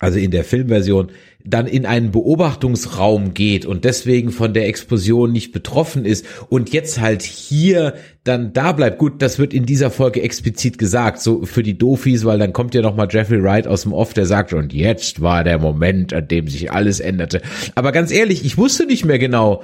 also 0.00 0.18
in 0.18 0.30
der 0.30 0.44
Filmversion, 0.44 1.12
dann 1.44 1.66
in 1.66 1.86
einen 1.86 2.10
Beobachtungsraum 2.10 3.34
geht 3.34 3.66
und 3.66 3.84
deswegen 3.84 4.32
von 4.32 4.54
der 4.54 4.66
Explosion 4.66 5.30
nicht 5.30 5.52
betroffen 5.52 6.04
ist 6.06 6.24
und 6.48 6.72
jetzt 6.72 7.00
halt 7.00 7.22
hier 7.22 7.94
dann 8.24 8.52
da 8.54 8.72
bleibt. 8.72 8.98
Gut, 8.98 9.22
das 9.22 9.38
wird 9.38 9.52
in 9.52 9.66
dieser 9.66 9.90
Folge 9.90 10.22
explizit 10.22 10.78
gesagt, 10.78 11.20
so 11.20 11.44
für 11.44 11.62
die 11.62 11.76
Dofis, 11.76 12.24
weil 12.24 12.38
dann 12.38 12.54
kommt 12.54 12.74
ja 12.74 12.80
noch 12.80 12.96
mal 12.96 13.08
Jeffrey 13.10 13.42
Wright 13.42 13.66
aus 13.66 13.82
dem 13.82 13.92
Off, 13.92 14.14
der 14.14 14.24
sagt, 14.24 14.54
und 14.54 14.72
jetzt 14.72 15.20
war 15.20 15.44
der 15.44 15.58
Moment, 15.58 16.14
an 16.14 16.26
dem 16.26 16.48
sich 16.48 16.72
alles 16.72 17.00
änderte. 17.00 17.42
Aber 17.74 17.92
ganz 17.92 18.10
ehrlich, 18.10 18.44
ich 18.44 18.56
wusste 18.56 18.86
nicht 18.86 19.04
mehr 19.04 19.18
genau, 19.18 19.62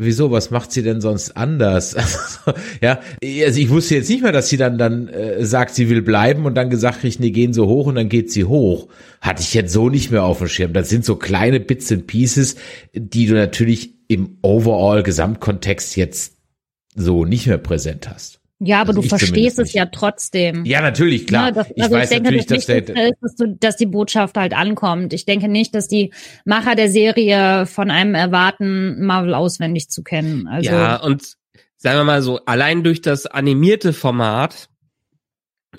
Wieso? 0.00 0.30
Was 0.30 0.52
macht 0.52 0.70
sie 0.70 0.84
denn 0.84 1.00
sonst 1.00 1.36
anders? 1.36 1.96
ja, 2.80 3.00
also 3.44 3.60
ich 3.60 3.68
wusste 3.68 3.96
jetzt 3.96 4.08
nicht 4.08 4.22
mehr, 4.22 4.30
dass 4.30 4.48
sie 4.48 4.56
dann 4.56 4.78
dann 4.78 5.08
äh, 5.08 5.44
sagt, 5.44 5.74
sie 5.74 5.90
will 5.90 6.02
bleiben 6.02 6.46
und 6.46 6.54
dann 6.54 6.70
gesagt 6.70 7.00
kriegt, 7.00 7.18
nee, 7.18 7.32
gehen 7.32 7.52
so 7.52 7.66
hoch 7.66 7.86
und 7.88 7.96
dann 7.96 8.08
geht 8.08 8.30
sie 8.30 8.44
hoch. 8.44 8.86
Hatte 9.20 9.42
ich 9.42 9.54
jetzt 9.54 9.72
so 9.72 9.88
nicht 9.88 10.12
mehr 10.12 10.22
auf 10.22 10.38
dem 10.38 10.46
Schirm. 10.46 10.72
Das 10.72 10.88
sind 10.88 11.04
so 11.04 11.16
kleine 11.16 11.58
Bits 11.58 11.90
and 11.90 12.06
Pieces, 12.06 12.54
die 12.94 13.26
du 13.26 13.34
natürlich 13.34 13.94
im 14.06 14.38
Overall 14.40 15.02
Gesamtkontext 15.02 15.96
jetzt 15.96 16.36
so 16.94 17.24
nicht 17.24 17.48
mehr 17.48 17.58
präsent 17.58 18.08
hast. 18.08 18.38
Ja, 18.60 18.80
aber 18.80 18.90
Also 18.90 19.02
du 19.02 19.08
verstehst 19.08 19.58
es 19.58 19.68
nicht. 19.68 19.74
ja 19.76 19.86
trotzdem. 19.86 20.64
Ja, 20.64 20.80
natürlich, 20.80 21.26
klar. 21.26 21.46
Ja, 21.46 21.50
das, 21.52 21.70
ich 21.74 21.82
also 21.82 21.94
weiß 21.94 22.04
ich 22.04 22.08
denke, 22.10 22.24
natürlich, 22.24 22.46
das 22.46 22.66
dass 22.66 22.84
der, 22.84 23.08
ist, 23.08 23.16
dass, 23.20 23.34
du, 23.36 23.56
dass 23.56 23.76
die 23.76 23.86
Botschaft 23.86 24.36
halt 24.36 24.52
ankommt. 24.52 25.12
Ich 25.12 25.24
denke 25.26 25.48
nicht, 25.48 25.74
dass 25.74 25.86
die 25.86 26.12
Macher 26.44 26.74
der 26.74 26.90
Serie 26.90 27.66
von 27.66 27.90
einem 27.90 28.14
erwarten, 28.16 29.04
Marvel 29.04 29.34
auswendig 29.34 29.90
zu 29.90 30.02
kennen. 30.02 30.48
Also 30.48 30.70
ja, 30.70 30.96
und 30.96 31.36
sagen 31.76 31.98
wir 31.98 32.04
mal 32.04 32.22
so, 32.22 32.40
allein 32.46 32.82
durch 32.82 33.00
das 33.00 33.26
animierte 33.26 33.92
Format 33.92 34.68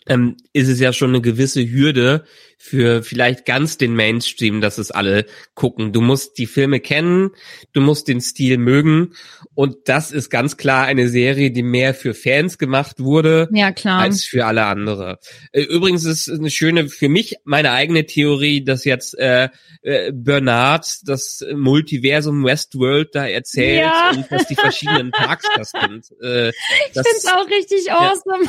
ähm, 0.07 0.37
ist 0.53 0.67
es 0.67 0.79
ja 0.79 0.93
schon 0.93 1.09
eine 1.09 1.21
gewisse 1.21 1.67
Hürde 1.67 2.23
für 2.61 3.03
vielleicht 3.03 3.45
ganz 3.45 3.77
den 3.77 3.95
Mainstream, 3.95 4.59
dass 4.59 4.77
es 4.77 4.91
alle 4.91 5.25
gucken. 5.55 5.93
Du 5.93 6.01
musst 6.01 6.37
die 6.37 6.45
Filme 6.45 6.81
kennen, 6.81 7.29
du 7.71 7.79
musst 7.79 8.09
den 8.09 8.19
Stil 8.19 8.57
mögen 8.57 9.13
und 9.55 9.77
das 9.85 10.11
ist 10.11 10.29
ganz 10.29 10.57
klar 10.57 10.85
eine 10.85 11.07
Serie, 11.07 11.51
die 11.51 11.63
mehr 11.63 11.93
für 11.93 12.13
Fans 12.13 12.57
gemacht 12.57 12.99
wurde 12.99 13.47
ja 13.53 13.71
klar. 13.71 14.01
als 14.01 14.25
für 14.25 14.45
alle 14.45 14.65
andere. 14.65 15.19
Äh, 15.53 15.61
Übrigens 15.61 16.03
ist 16.03 16.29
eine 16.29 16.49
schöne 16.49 16.89
für 16.89 17.07
mich 17.07 17.37
meine 17.45 17.71
eigene 17.71 18.05
Theorie, 18.05 18.63
dass 18.63 18.83
jetzt 18.83 19.17
äh, 19.17 19.47
äh, 19.81 20.11
Bernard 20.13 20.85
das 21.07 21.43
Multiversum 21.55 22.43
Westworld 22.43 23.15
da 23.15 23.25
erzählt 23.25 23.79
Ja. 23.85 24.11
und 24.11 24.29
dass 24.29 24.47
die 24.47 24.55
verschiedenen 24.55 25.11
Parks 25.19 25.45
das 25.55 25.71
sind. 25.71 26.11
Äh, 26.21 26.51
das, 26.93 27.05
ich 27.05 27.11
find's 27.11 27.25
auch 27.27 27.47
richtig 27.47 27.89
awesome. 27.91 28.45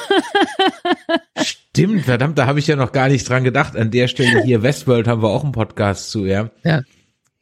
Stimmt, 1.45 2.05
verdammt, 2.05 2.39
da 2.39 2.47
habe 2.47 2.59
ich 2.59 2.67
ja 2.67 2.77
noch 2.77 2.93
gar 2.93 3.09
nicht 3.09 3.29
dran 3.29 3.45
gedacht. 3.45 3.77
An 3.77 3.91
der 3.91 4.09
Stelle 4.09 4.43
hier 4.45 4.63
Westworld 4.63 5.07
haben 5.07 5.23
wir 5.23 5.31
auch 5.31 5.45
einen 5.45 5.53
Podcast 5.53 6.11
zu, 6.11 6.27
ja. 6.27 6.51
Ja. 6.65 6.83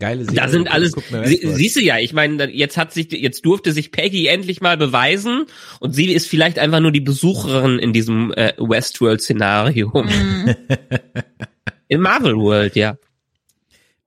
Geile 0.01 0.25
Serie. 0.25 0.41
da 0.41 0.49
sind 0.49 0.71
alles, 0.71 0.93
sie, 1.25 1.41
siehst 1.43 1.75
du 1.75 1.81
ja, 1.81 1.99
ich 1.99 2.13
meine, 2.13 2.49
jetzt 2.53 2.77
hat 2.77 2.93
sich, 2.93 3.11
jetzt 3.11 3.45
durfte 3.45 3.73
sich 3.73 3.91
Peggy 3.91 4.29
endlich 4.29 4.61
mal 4.61 4.77
beweisen 4.77 5.47
und 5.81 5.93
sie 5.93 6.13
ist 6.13 6.29
vielleicht 6.29 6.61
einfach 6.61 6.79
nur 6.79 6.93
die 6.93 7.01
Besucherin 7.01 7.81
in 7.81 7.93
diesem 7.93 8.33
äh, 8.33 8.53
Westworld-Szenario. 8.59 9.91
Mhm. 10.05 10.55
In 11.89 12.01
Marvel 12.03 12.37
World, 12.37 12.77
ja. 12.77 12.99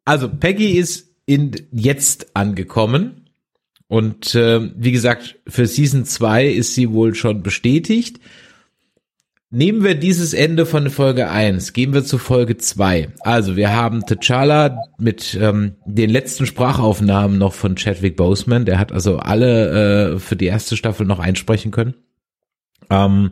Also 0.06 0.30
Peggy 0.30 0.78
ist 0.78 1.10
in 1.26 1.52
jetzt 1.72 2.36
angekommen 2.36 3.30
und 3.88 4.36
äh, 4.36 4.72
wie 4.76 4.92
gesagt, 4.92 5.40
für 5.48 5.68
Season 5.68 6.06
2 6.06 6.48
ist 6.48 6.76
sie 6.76 6.92
wohl 6.92 7.16
schon 7.16 7.44
bestätigt. 7.44 8.20
Nehmen 9.54 9.84
wir 9.84 9.96
dieses 9.96 10.34
Ende 10.34 10.66
von 10.66 10.90
Folge 10.90 11.30
1, 11.30 11.74
gehen 11.74 11.94
wir 11.94 12.06
zu 12.06 12.18
Folge 12.18 12.56
2. 12.56 13.10
Also 13.20 13.58
wir 13.58 13.76
haben 13.76 14.00
T'Challa 14.00 14.78
mit 14.98 15.38
ähm, 15.40 15.76
den 15.86 16.10
letzten 16.10 16.46
Sprachaufnahmen 16.46 17.38
noch 17.38 17.54
von 17.54 17.76
Chadwick 17.76 18.16
Boseman, 18.16 18.64
der 18.64 18.80
hat 18.80 18.94
also 18.94 19.18
alle 19.18 20.14
äh, 20.14 20.20
für 20.20 20.38
die 20.38 20.46
erste 20.46 20.78
Staffel 20.78 21.06
noch 21.06 21.20
einsprechen 21.20 21.72
können. 21.72 21.96
Ähm, 22.90 23.32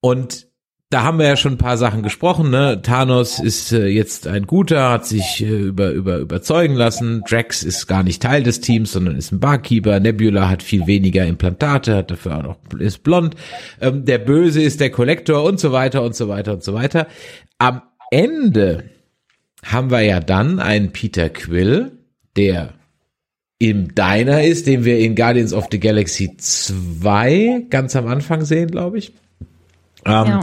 und 0.00 0.48
da 0.92 1.04
haben 1.04 1.18
wir 1.18 1.26
ja 1.26 1.36
schon 1.36 1.54
ein 1.54 1.58
paar 1.58 1.78
Sachen 1.78 2.02
gesprochen, 2.02 2.50
ne? 2.50 2.82
Thanos 2.82 3.38
ist 3.38 3.72
äh, 3.72 3.86
jetzt 3.86 4.26
ein 4.26 4.46
guter, 4.46 4.90
hat 4.90 5.06
sich 5.06 5.40
äh, 5.40 5.46
über, 5.46 5.90
über, 5.90 6.18
überzeugen 6.18 6.74
lassen. 6.74 7.22
Drax 7.26 7.62
ist 7.62 7.86
gar 7.86 8.02
nicht 8.02 8.20
Teil 8.20 8.42
des 8.42 8.60
Teams, 8.60 8.92
sondern 8.92 9.16
ist 9.16 9.32
ein 9.32 9.40
Barkeeper. 9.40 10.00
Nebula 10.00 10.50
hat 10.50 10.62
viel 10.62 10.86
weniger 10.86 11.24
Implantate, 11.24 11.96
hat 11.96 12.10
dafür 12.10 12.38
auch 12.38 12.42
noch, 12.42 12.78
ist 12.78 13.02
blond. 13.02 13.36
Ähm, 13.80 14.04
der 14.04 14.18
Böse 14.18 14.60
ist 14.60 14.80
der 14.80 14.90
Kollektor 14.90 15.44
und 15.44 15.58
so 15.58 15.72
weiter 15.72 16.02
und 16.02 16.14
so 16.14 16.28
weiter 16.28 16.52
und 16.52 16.62
so 16.62 16.74
weiter. 16.74 17.06
Am 17.58 17.82
Ende 18.10 18.84
haben 19.64 19.90
wir 19.90 20.02
ja 20.02 20.20
dann 20.20 20.60
einen 20.60 20.92
Peter 20.92 21.30
Quill, 21.30 21.92
der 22.36 22.74
im 23.58 23.94
Diner 23.94 24.42
ist, 24.42 24.66
den 24.66 24.84
wir 24.84 24.98
in 24.98 25.14
Guardians 25.14 25.54
of 25.54 25.68
the 25.70 25.80
Galaxy 25.80 26.36
2 26.36 27.66
ganz 27.70 27.96
am 27.96 28.08
Anfang 28.08 28.44
sehen, 28.44 28.70
glaube 28.70 28.98
ich. 28.98 29.12
Ähm, 30.04 30.26
Ja. 30.26 30.40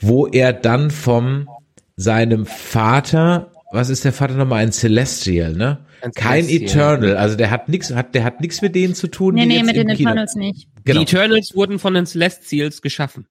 Wo 0.00 0.26
er 0.26 0.52
dann 0.52 0.90
vom 0.90 1.48
seinem 1.96 2.46
Vater, 2.46 3.52
was 3.72 3.88
ist 3.90 4.04
der 4.04 4.12
Vater 4.12 4.34
nochmal, 4.34 4.62
ein 4.62 4.72
Celestial, 4.72 5.52
ne? 5.54 5.84
Ein 6.02 6.12
Kein 6.12 6.44
Celestial. 6.44 6.94
Eternal, 6.96 7.16
also 7.18 7.36
der 7.36 7.50
hat 7.50 7.68
nichts, 7.68 7.92
hat, 7.94 8.14
der 8.14 8.24
hat 8.24 8.40
nichts 8.40 8.62
mit 8.62 8.74
denen 8.74 8.94
zu 8.94 9.06
tun. 9.08 9.34
Nee, 9.34 9.42
die 9.42 9.46
nee, 9.48 9.56
jetzt 9.58 9.66
mit 9.66 9.76
den 9.76 9.88
Kino- 9.88 10.10
Eternals 10.10 10.34
nicht. 10.34 10.68
Genau. 10.84 10.98
Die 11.00 11.02
Eternals 11.04 11.54
wurden 11.54 11.78
von 11.78 11.92
den 11.94 12.06
Celestials 12.06 12.80
geschaffen. 12.80 13.26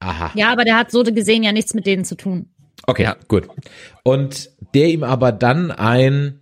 Aha. 0.00 0.30
Ja, 0.34 0.52
aber 0.52 0.64
der 0.64 0.76
hat 0.76 0.90
so 0.90 1.02
gesehen 1.04 1.42
ja 1.42 1.52
nichts 1.52 1.72
mit 1.72 1.86
denen 1.86 2.04
zu 2.04 2.16
tun. 2.16 2.50
Okay, 2.86 3.04
Ja. 3.04 3.16
gut. 3.28 3.48
Und 4.02 4.50
der 4.74 4.88
ihm 4.90 5.02
aber 5.04 5.32
dann 5.32 5.70
ein, 5.70 6.40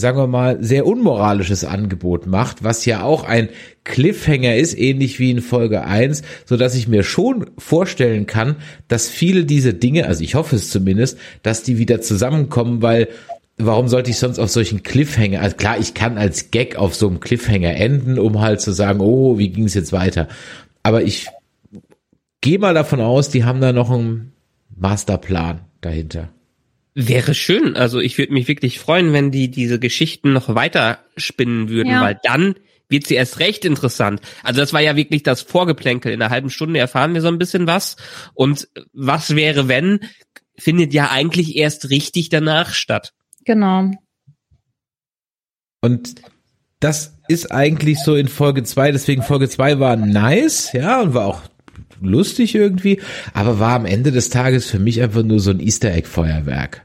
sagen 0.00 0.18
wir 0.18 0.26
mal, 0.26 0.58
sehr 0.62 0.86
unmoralisches 0.86 1.64
Angebot 1.64 2.26
macht, 2.26 2.64
was 2.64 2.84
ja 2.84 3.02
auch 3.02 3.24
ein 3.24 3.48
Cliffhanger 3.84 4.56
ist, 4.56 4.76
ähnlich 4.76 5.18
wie 5.18 5.30
in 5.30 5.40
Folge 5.40 5.84
1, 5.84 6.22
so 6.46 6.56
dass 6.56 6.74
ich 6.74 6.88
mir 6.88 7.02
schon 7.02 7.50
vorstellen 7.58 8.26
kann, 8.26 8.56
dass 8.88 9.08
viele 9.08 9.44
diese 9.44 9.74
Dinge, 9.74 10.06
also 10.06 10.24
ich 10.24 10.34
hoffe 10.34 10.56
es 10.56 10.70
zumindest, 10.70 11.18
dass 11.42 11.62
die 11.62 11.78
wieder 11.78 12.00
zusammenkommen, 12.00 12.82
weil 12.82 13.08
warum 13.56 13.88
sollte 13.88 14.10
ich 14.10 14.18
sonst 14.18 14.38
auf 14.38 14.50
solchen 14.50 14.82
Cliffhanger, 14.82 15.40
also 15.40 15.56
klar, 15.56 15.78
ich 15.78 15.94
kann 15.94 16.18
als 16.18 16.50
Gag 16.50 16.76
auf 16.76 16.94
so 16.94 17.08
einem 17.08 17.20
Cliffhanger 17.20 17.74
enden, 17.74 18.18
um 18.18 18.40
halt 18.40 18.60
zu 18.60 18.72
sagen, 18.72 19.00
oh, 19.00 19.38
wie 19.38 19.50
ging 19.50 19.64
es 19.64 19.74
jetzt 19.74 19.92
weiter? 19.92 20.28
Aber 20.82 21.02
ich 21.02 21.28
gehe 22.40 22.58
mal 22.58 22.74
davon 22.74 23.00
aus, 23.00 23.28
die 23.28 23.44
haben 23.44 23.60
da 23.60 23.72
noch 23.72 23.90
einen 23.90 24.32
Masterplan 24.74 25.60
dahinter. 25.80 26.30
Wäre 26.94 27.34
schön. 27.34 27.76
Also 27.76 28.00
ich 28.00 28.18
würde 28.18 28.32
mich 28.32 28.48
wirklich 28.48 28.78
freuen, 28.80 29.12
wenn 29.12 29.30
die 29.30 29.50
diese 29.50 29.78
Geschichten 29.78 30.32
noch 30.32 30.54
weiter 30.54 30.98
spinnen 31.16 31.68
würden, 31.68 31.90
Ja. 31.92 32.02
weil 32.02 32.18
dann 32.22 32.56
wird 32.88 33.06
sie 33.06 33.14
erst 33.14 33.38
recht 33.38 33.64
interessant. 33.64 34.20
Also 34.42 34.60
das 34.60 34.72
war 34.72 34.80
ja 34.80 34.96
wirklich 34.96 35.22
das 35.22 35.42
Vorgeplänkel. 35.42 36.12
In 36.12 36.20
einer 36.20 36.30
halben 36.30 36.50
Stunde 36.50 36.80
erfahren 36.80 37.14
wir 37.14 37.20
so 37.20 37.28
ein 37.28 37.38
bisschen 37.38 37.68
was. 37.68 37.96
Und 38.34 38.68
was 38.92 39.36
wäre, 39.36 39.68
wenn, 39.68 40.00
findet 40.58 40.92
ja 40.92 41.10
eigentlich 41.10 41.56
erst 41.56 41.90
richtig 41.90 42.28
danach 42.28 42.74
statt. 42.74 43.12
Genau. 43.44 43.92
Und 45.80 46.16
das 46.80 47.16
ist 47.28 47.52
eigentlich 47.52 47.98
so 48.00 48.16
in 48.16 48.28
Folge 48.28 48.64
zwei. 48.64 48.90
deswegen 48.90 49.22
Folge 49.22 49.48
zwei 49.48 49.78
war 49.78 49.96
nice, 49.96 50.72
ja, 50.72 51.00
und 51.00 51.14
war 51.14 51.26
auch 51.26 51.42
lustig 52.02 52.54
irgendwie, 52.54 53.00
aber 53.34 53.58
war 53.58 53.74
am 53.74 53.86
Ende 53.86 54.12
des 54.12 54.30
Tages 54.30 54.66
für 54.66 54.78
mich 54.78 55.02
einfach 55.02 55.22
nur 55.22 55.40
so 55.40 55.50
ein 55.50 55.60
Easter 55.60 55.92
Egg 55.92 56.06
Feuerwerk. 56.08 56.82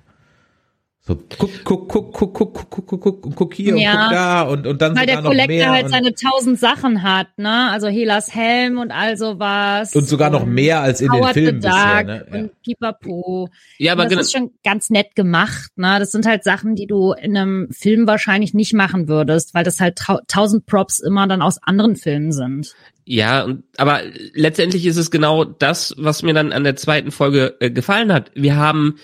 So, 1.07 1.15
guck, 1.37 1.51
guck, 1.63 1.87
guck, 1.87 2.13
guck, 2.13 2.33
guck, 2.33 2.53
guck, 2.53 2.69
guck, 2.71 2.87
guck, 2.89 3.21
guck, 3.21 3.35
guck 3.35 3.53
hier 3.53 3.77
Ja. 3.77 3.91
und 3.91 3.99
guck 3.99 4.11
da 4.11 4.41
und, 4.41 4.65
und 4.65 4.81
dann 4.81 4.95
Weil 4.95 5.07
sogar 5.07 5.21
der 5.21 5.29
Collector 5.29 5.69
halt 5.71 5.85
und, 5.85 5.91
seine 5.91 6.13
tausend 6.15 6.59
Sachen 6.59 7.03
hat, 7.03 7.27
ne? 7.37 7.69
Also 7.69 7.87
Helas 7.89 8.33
Helm 8.33 8.79
und 8.79 8.89
all 8.91 9.15
sowas. 9.15 9.95
und 9.95 10.07
sogar 10.07 10.31
noch 10.31 10.47
mehr 10.47 10.81
als 10.81 11.01
in 11.01 11.11
den 11.11 11.21
Howard 11.21 11.33
Filmen 11.33 11.61
the 11.61 11.67
bisher. 11.67 12.03
Ne? 12.03 12.25
Ja. 12.27 12.39
und 12.39 12.61
Pipapo. 12.63 13.49
Ja, 13.77 13.91
aber 13.91 14.01
Und 14.03 14.09
genau. 14.09 14.19
das 14.19 14.27
ist 14.29 14.33
schon 14.33 14.49
ganz 14.63 14.89
nett 14.89 15.15
gemacht, 15.15 15.69
ne? 15.75 15.99
Das 15.99 16.11
sind 16.11 16.25
halt 16.25 16.43
Sachen, 16.43 16.73
die 16.73 16.87
du 16.87 17.11
in 17.13 17.37
einem 17.37 17.67
Film 17.69 18.07
wahrscheinlich 18.07 18.55
nicht 18.55 18.73
machen 18.73 19.07
würdest, 19.07 19.53
weil 19.53 19.63
das 19.63 19.79
halt 19.79 19.99
tausend 20.27 20.65
Props 20.65 20.97
immer 20.97 21.27
dann 21.27 21.43
aus 21.43 21.61
anderen 21.61 21.97
Filmen 21.97 22.31
sind. 22.31 22.73
Ja, 23.05 23.43
und, 23.43 23.63
aber 23.77 24.01
letztendlich 24.33 24.87
ist 24.87 24.97
es 24.97 25.11
genau 25.11 25.43
das, 25.43 25.93
was 25.99 26.23
mir 26.23 26.33
dann 26.33 26.51
an 26.51 26.63
der 26.63 26.75
zweiten 26.75 27.11
Folge 27.11 27.57
äh, 27.59 27.69
gefallen 27.69 28.11
hat. 28.11 28.31
Wir 28.33 28.55
haben 28.55 28.95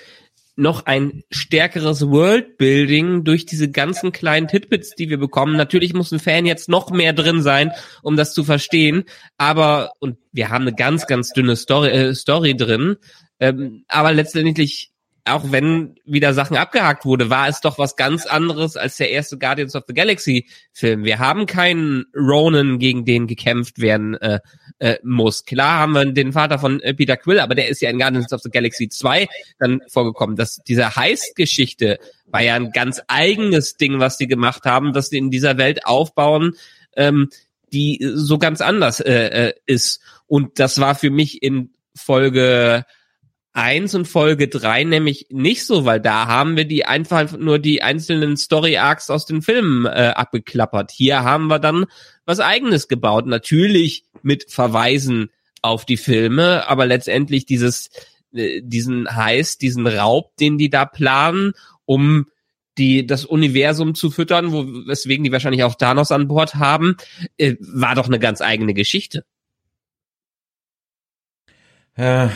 noch 0.61 0.85
ein 0.85 1.23
stärkeres 1.31 2.07
Worldbuilding 2.07 3.23
durch 3.23 3.45
diese 3.45 3.69
ganzen 3.69 4.11
kleinen 4.11 4.47
Tidbits, 4.47 4.95
die 4.95 5.09
wir 5.09 5.17
bekommen. 5.17 5.57
Natürlich 5.57 5.93
muss 5.93 6.11
ein 6.11 6.19
Fan 6.19 6.45
jetzt 6.45 6.69
noch 6.69 6.91
mehr 6.91 7.13
drin 7.13 7.41
sein, 7.41 7.71
um 8.03 8.15
das 8.15 8.33
zu 8.33 8.43
verstehen. 8.43 9.03
Aber, 9.37 9.91
und 9.99 10.17
wir 10.31 10.49
haben 10.49 10.61
eine 10.61 10.75
ganz, 10.75 11.07
ganz 11.07 11.33
dünne 11.33 11.55
Story, 11.55 11.89
äh, 11.89 12.15
Story 12.15 12.55
drin. 12.55 12.97
Ähm, 13.39 13.83
aber 13.87 14.13
letztendlich, 14.13 14.91
auch 15.25 15.51
wenn 15.51 15.95
wieder 16.05 16.33
Sachen 16.33 16.57
abgehakt 16.57 17.05
wurde, 17.05 17.29
war 17.29 17.47
es 17.47 17.61
doch 17.61 17.77
was 17.77 17.95
ganz 17.95 18.25
anderes 18.25 18.77
als 18.77 18.97
der 18.97 19.11
erste 19.11 19.37
Guardians 19.37 19.75
of 19.75 19.83
the 19.87 19.93
Galaxy 19.93 20.47
Film. 20.73 21.03
Wir 21.03 21.19
haben 21.19 21.45
keinen 21.45 22.05
Ronan, 22.15 22.79
gegen 22.79 23.05
den 23.05 23.27
gekämpft 23.27 23.79
werden 23.79 24.15
äh, 24.15 24.39
äh, 24.79 24.97
muss. 25.03 25.45
Klar 25.45 25.79
haben 25.79 25.93
wir 25.93 26.05
den 26.05 26.33
Vater 26.33 26.57
von 26.57 26.79
äh, 26.81 26.93
Peter 26.93 27.17
Quill, 27.17 27.39
aber 27.39 27.55
der 27.55 27.69
ist 27.69 27.81
ja 27.81 27.89
in 27.89 27.99
Guardians 27.99 28.33
of 28.33 28.41
the 28.41 28.49
Galaxy 28.49 28.89
2 28.89 29.27
dann 29.59 29.81
vorgekommen. 29.87 30.35
Das, 30.35 30.57
diese 30.67 30.95
Heist-Geschichte 30.95 31.99
war 32.25 32.41
ja 32.41 32.55
ein 32.55 32.71
ganz 32.71 33.01
eigenes 33.07 33.77
Ding, 33.77 33.99
was 33.99 34.17
sie 34.17 34.27
gemacht 34.27 34.65
haben, 34.65 34.93
dass 34.93 35.09
sie 35.09 35.17
in 35.17 35.29
dieser 35.29 35.57
Welt 35.57 35.85
aufbauen, 35.85 36.53
ähm, 36.95 37.29
die 37.71 37.99
so 38.13 38.37
ganz 38.37 38.61
anders 38.61 38.99
äh, 38.99 39.47
äh, 39.49 39.53
ist. 39.65 40.01
Und 40.27 40.59
das 40.59 40.79
war 40.79 40.95
für 40.95 41.11
mich 41.11 41.43
in 41.43 41.71
Folge 41.95 42.85
eins 43.53 43.93
und 43.95 44.07
Folge 44.07 44.47
drei 44.47 44.83
nämlich 44.83 45.27
nicht 45.29 45.65
so, 45.65 45.85
weil 45.85 45.99
da 45.99 46.27
haben 46.27 46.55
wir 46.55 46.65
die 46.65 46.85
einfach 46.85 47.37
nur 47.37 47.59
die 47.59 47.81
einzelnen 47.83 48.37
Story 48.37 48.77
Arcs 48.77 49.09
aus 49.09 49.25
den 49.25 49.41
Filmen 49.41 49.85
äh, 49.85 50.13
abgeklappert. 50.15 50.91
Hier 50.91 51.23
haben 51.23 51.47
wir 51.47 51.59
dann 51.59 51.85
was 52.25 52.39
eigenes 52.39 52.87
gebaut, 52.87 53.25
natürlich 53.25 54.05
mit 54.21 54.51
Verweisen 54.51 55.29
auf 55.61 55.85
die 55.85 55.97
Filme, 55.97 56.67
aber 56.67 56.85
letztendlich 56.85 57.45
dieses 57.45 57.89
äh, 58.33 58.61
diesen 58.63 59.13
Heiß, 59.13 59.57
diesen 59.57 59.85
Raub, 59.85 60.35
den 60.37 60.57
die 60.57 60.69
da 60.69 60.85
planen, 60.85 61.53
um 61.85 62.27
die 62.77 63.05
das 63.05 63.25
Universum 63.25 63.95
zu 63.95 64.11
füttern, 64.11 64.53
wo 64.53 64.65
weswegen 64.87 65.23
die 65.23 65.31
wahrscheinlich 65.31 65.63
auch 65.63 65.75
Thanos 65.75 66.11
an 66.11 66.29
Bord 66.29 66.55
haben, 66.55 66.95
äh, 67.37 67.55
war 67.59 67.95
doch 67.95 68.07
eine 68.07 68.19
ganz 68.19 68.41
eigene 68.41 68.73
Geschichte. 68.73 69.25
Äh, 71.95 72.29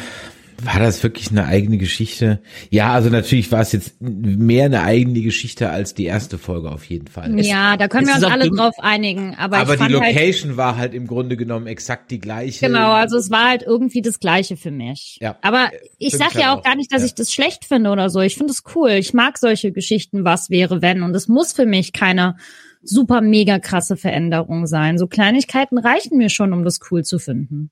war 0.63 0.79
das 0.79 1.03
wirklich 1.03 1.31
eine 1.31 1.45
eigene 1.45 1.77
Geschichte? 1.77 2.41
Ja, 2.69 2.93
also 2.93 3.09
natürlich 3.09 3.51
war 3.51 3.61
es 3.61 3.71
jetzt 3.71 3.95
mehr 4.01 4.65
eine 4.65 4.83
eigene 4.83 5.21
Geschichte 5.21 5.69
als 5.69 5.93
die 5.93 6.05
erste 6.05 6.37
Folge 6.37 6.71
auf 6.71 6.85
jeden 6.85 7.07
Fall. 7.07 7.37
Es- 7.39 7.47
ja, 7.47 7.77
da 7.77 7.87
können 7.87 8.07
es 8.07 8.19
wir 8.19 8.25
uns 8.27 8.33
alle 8.33 8.45
dumm- 8.47 8.57
drauf 8.57 8.75
einigen. 8.79 9.35
Aber, 9.35 9.57
aber 9.57 9.75
die 9.75 9.83
halt, 9.83 9.91
Location 9.91 10.57
war 10.57 10.77
halt 10.77 10.93
im 10.93 11.07
Grunde 11.07 11.37
genommen 11.37 11.67
exakt 11.67 12.09
die 12.11 12.19
gleiche. 12.19 12.65
Genau, 12.65 12.91
also 12.91 13.17
es 13.17 13.29
war 13.29 13.49
halt 13.49 13.63
irgendwie 13.63 14.01
das 14.01 14.19
Gleiche 14.19 14.55
für 14.57 14.71
mich. 14.71 15.17
Ja. 15.21 15.37
Aber 15.41 15.69
ich 15.99 16.13
sag 16.13 16.29
ich 16.29 16.35
halt 16.35 16.43
ja 16.45 16.53
auch 16.53 16.59
auch. 16.59 16.63
gar 16.63 16.75
nicht, 16.75 16.91
dass 16.93 17.01
Ja. 17.01 17.07
ich 17.07 17.15
das 17.15 17.33
schlecht 17.33 17.65
finde 17.65 17.89
oder 17.89 18.09
so. 18.09 18.21
Ich 18.21 18.35
finde 18.35 18.51
es 18.53 18.63
cool. 18.75 18.91
Ich 18.91 19.13
mag 19.13 19.37
solche 19.37 19.71
Geschichten, 19.71 20.23
was 20.23 20.49
wäre, 20.49 20.81
wenn. 20.81 21.03
Und 21.03 21.15
es 21.15 21.27
muss 21.27 21.53
für 21.53 21.65
mich 21.65 21.91
keine 21.93 22.35
super 22.81 23.21
mega 23.21 23.59
krasse 23.59 23.97
Veränderung 23.97 24.67
sein. 24.67 24.97
So 24.97 25.07
Kleinigkeiten 25.07 25.77
reichen 25.77 26.17
mir 26.17 26.29
schon, 26.29 26.53
um 26.53 26.63
das 26.63 26.79
cool 26.91 27.03
zu 27.03 27.17
finden. 27.19 27.71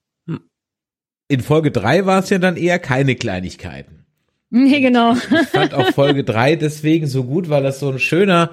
In 1.34 1.41
Folge 1.41 1.72
drei 1.72 2.06
war 2.06 2.22
es 2.22 2.30
ja 2.30 2.38
dann 2.38 2.58
eher 2.58 2.78
keine 2.78 3.15
Kleinigkeiten. 3.15 4.06
Nee, 4.52 4.82
genau. 4.82 5.15
Ich 5.15 5.48
fand 5.48 5.74
auch 5.74 5.89
Folge 5.89 6.24
drei 6.24 6.56
deswegen 6.56 7.08
so 7.08 7.24
gut, 7.24 7.50
weil 7.50 7.63
das 7.63 7.80
so 7.80 7.89
ein 7.89 7.98
schöner, 7.98 8.52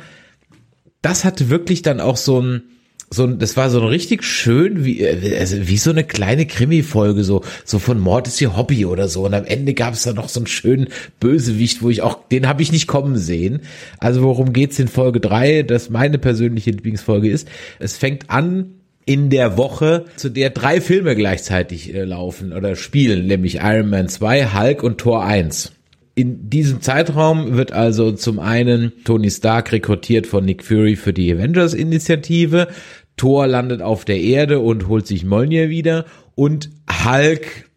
das 1.02 1.26
hatte 1.26 1.50
wirklich 1.50 1.82
dann 1.82 2.00
auch 2.00 2.16
so 2.16 2.40
ein, 2.40 2.62
so 3.10 3.24
ein, 3.24 3.38
das 3.38 3.58
war 3.58 3.68
so 3.68 3.82
ein 3.82 3.86
richtig 3.86 4.24
schön, 4.24 4.82
wie, 4.82 5.06
also 5.06 5.68
wie 5.68 5.76
so 5.76 5.90
eine 5.90 6.04
kleine 6.04 6.46
Krimi-Folge, 6.46 7.22
so, 7.22 7.42
so 7.66 7.78
von 7.78 8.00
Mord 8.00 8.28
ist 8.28 8.40
ihr 8.40 8.56
Hobby 8.56 8.86
oder 8.86 9.08
so. 9.08 9.26
Und 9.26 9.34
am 9.34 9.44
Ende 9.44 9.74
gab 9.74 9.92
es 9.92 10.04
dann 10.04 10.16
noch 10.16 10.30
so 10.30 10.40
einen 10.40 10.46
schönen 10.46 10.88
Bösewicht, 11.18 11.82
wo 11.82 11.90
ich 11.90 12.00
auch, 12.00 12.26
den 12.28 12.48
habe 12.48 12.62
ich 12.62 12.72
nicht 12.72 12.86
kommen 12.86 13.18
sehen. 13.18 13.60
Also 13.98 14.22
worum 14.22 14.54
geht's 14.54 14.78
in 14.78 14.88
Folge 14.88 15.20
drei? 15.20 15.64
Das 15.64 15.90
meine 15.90 16.16
persönliche 16.16 16.70
Lieblingsfolge 16.70 17.28
ist. 17.28 17.46
Es 17.78 17.98
fängt 17.98 18.30
an 18.30 18.79
in 19.10 19.28
der 19.28 19.56
Woche, 19.56 20.04
zu 20.14 20.28
der 20.28 20.50
drei 20.50 20.80
Filme 20.80 21.16
gleichzeitig 21.16 21.92
äh, 21.92 22.04
laufen 22.04 22.52
oder 22.52 22.76
spielen, 22.76 23.26
nämlich 23.26 23.56
Iron 23.56 23.90
Man 23.90 24.08
2, 24.08 24.54
Hulk 24.54 24.84
und 24.84 24.98
Thor 24.98 25.24
1. 25.24 25.72
In 26.14 26.48
diesem 26.48 26.80
Zeitraum 26.80 27.56
wird 27.56 27.72
also 27.72 28.12
zum 28.12 28.38
einen 28.38 28.92
Tony 29.02 29.28
Stark 29.28 29.72
rekrutiert 29.72 30.28
von 30.28 30.44
Nick 30.44 30.62
Fury 30.62 30.94
für 30.94 31.12
die 31.12 31.32
Avengers-Initiative. 31.32 32.68
Thor 33.16 33.48
landet 33.48 33.82
auf 33.82 34.04
der 34.04 34.20
Erde 34.20 34.60
und 34.60 34.86
holt 34.86 35.08
sich 35.08 35.24
Mjolnir 35.24 35.70
wieder. 35.70 36.04
Und 36.36 36.70
Hulk 36.88 37.68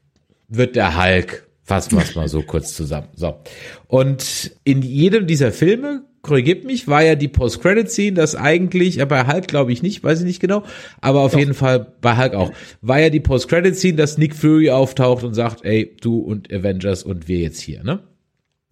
wird 0.49 0.75
der 0.75 1.03
Hulk. 1.03 1.47
Fassen 1.63 1.97
wir 1.97 2.03
es 2.03 2.13
mal 2.13 2.27
so 2.27 2.43
kurz 2.43 2.75
zusammen. 2.75 3.07
So. 3.15 3.39
Und 3.87 4.51
in 4.65 4.83
jedem 4.83 5.25
dieser 5.25 5.51
Filme, 5.51 6.03
korrigiert 6.23 6.63
mich, 6.63 6.87
war 6.87 7.03
ja 7.03 7.15
die 7.15 7.27
Post-Credit-Scene, 7.27 8.13
das 8.13 8.33
eigentlich, 8.35 8.95
ja, 8.95 9.05
bei 9.05 9.27
Hulk 9.27 9.47
glaube 9.47 9.71
ich 9.73 9.83
nicht, 9.83 10.03
weiß 10.03 10.19
ich 10.21 10.25
nicht 10.25 10.39
genau, 10.39 10.63
aber 11.01 11.19
auf 11.19 11.37
jeden 11.37 11.53
Fall 11.53 11.93
bei 12.01 12.17
Hulk 12.17 12.33
auch, 12.33 12.51
war 12.81 12.99
ja 12.99 13.09
die 13.09 13.19
Post-Credit-Scene, 13.19 13.95
dass 13.97 14.17
Nick 14.17 14.33
Fury 14.33 14.71
auftaucht 14.71 15.23
und 15.23 15.33
sagt, 15.35 15.63
ey, 15.65 15.95
du 16.01 16.17
und 16.19 16.51
Avengers 16.51 17.03
und 17.03 17.27
wir 17.27 17.39
jetzt 17.39 17.59
hier, 17.61 17.83
ne? 17.83 17.99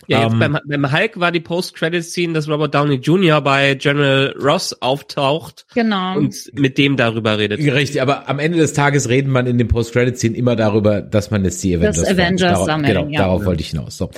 Ja, 0.08 0.24
jetzt 0.24 0.34
Ähm, 0.34 0.40
beim, 0.40 0.58
beim 0.66 0.92
Hulk 0.92 1.20
war 1.20 1.32
die 1.32 1.42
Post-Credit-Scene, 1.42 2.34
dass 2.34 2.50
Robert 2.50 2.74
Downey 2.74 2.96
Jr. 2.96 3.40
bei 3.42 3.76
General 3.76 4.34
Ross 4.42 4.82
auftaucht 4.82 5.68
Genau. 5.76 6.18
und 6.18 6.34
mit 6.54 6.78
dem 6.80 6.98
darüber 6.98 7.38
redet. 7.38 7.60
Richtig, 7.60 8.02
aber 8.02 8.28
am 8.28 8.40
Ende 8.40 8.58
des 8.58 8.74
Tages 8.74 9.10
reden 9.10 9.30
man 9.32 9.46
in 9.46 9.58
den 9.60 9.68
Post-Credit-Szenen 9.68 10.36
immer 10.36 10.56
darüber, 10.56 11.02
dass 11.02 11.30
man 11.32 11.44
jetzt 11.46 11.62
die 11.64 11.76
Avengers 11.76 11.98
Das 11.98 12.08
Avengers 12.10 12.52
darauf, 12.54 12.66
sammeln, 12.66 12.94
Genau, 12.94 13.10
ja. 13.10 13.20
darauf 13.20 13.46
wollte 13.46 13.62
ich 13.62 13.70
hinaus. 13.70 13.98
So. 13.98 14.10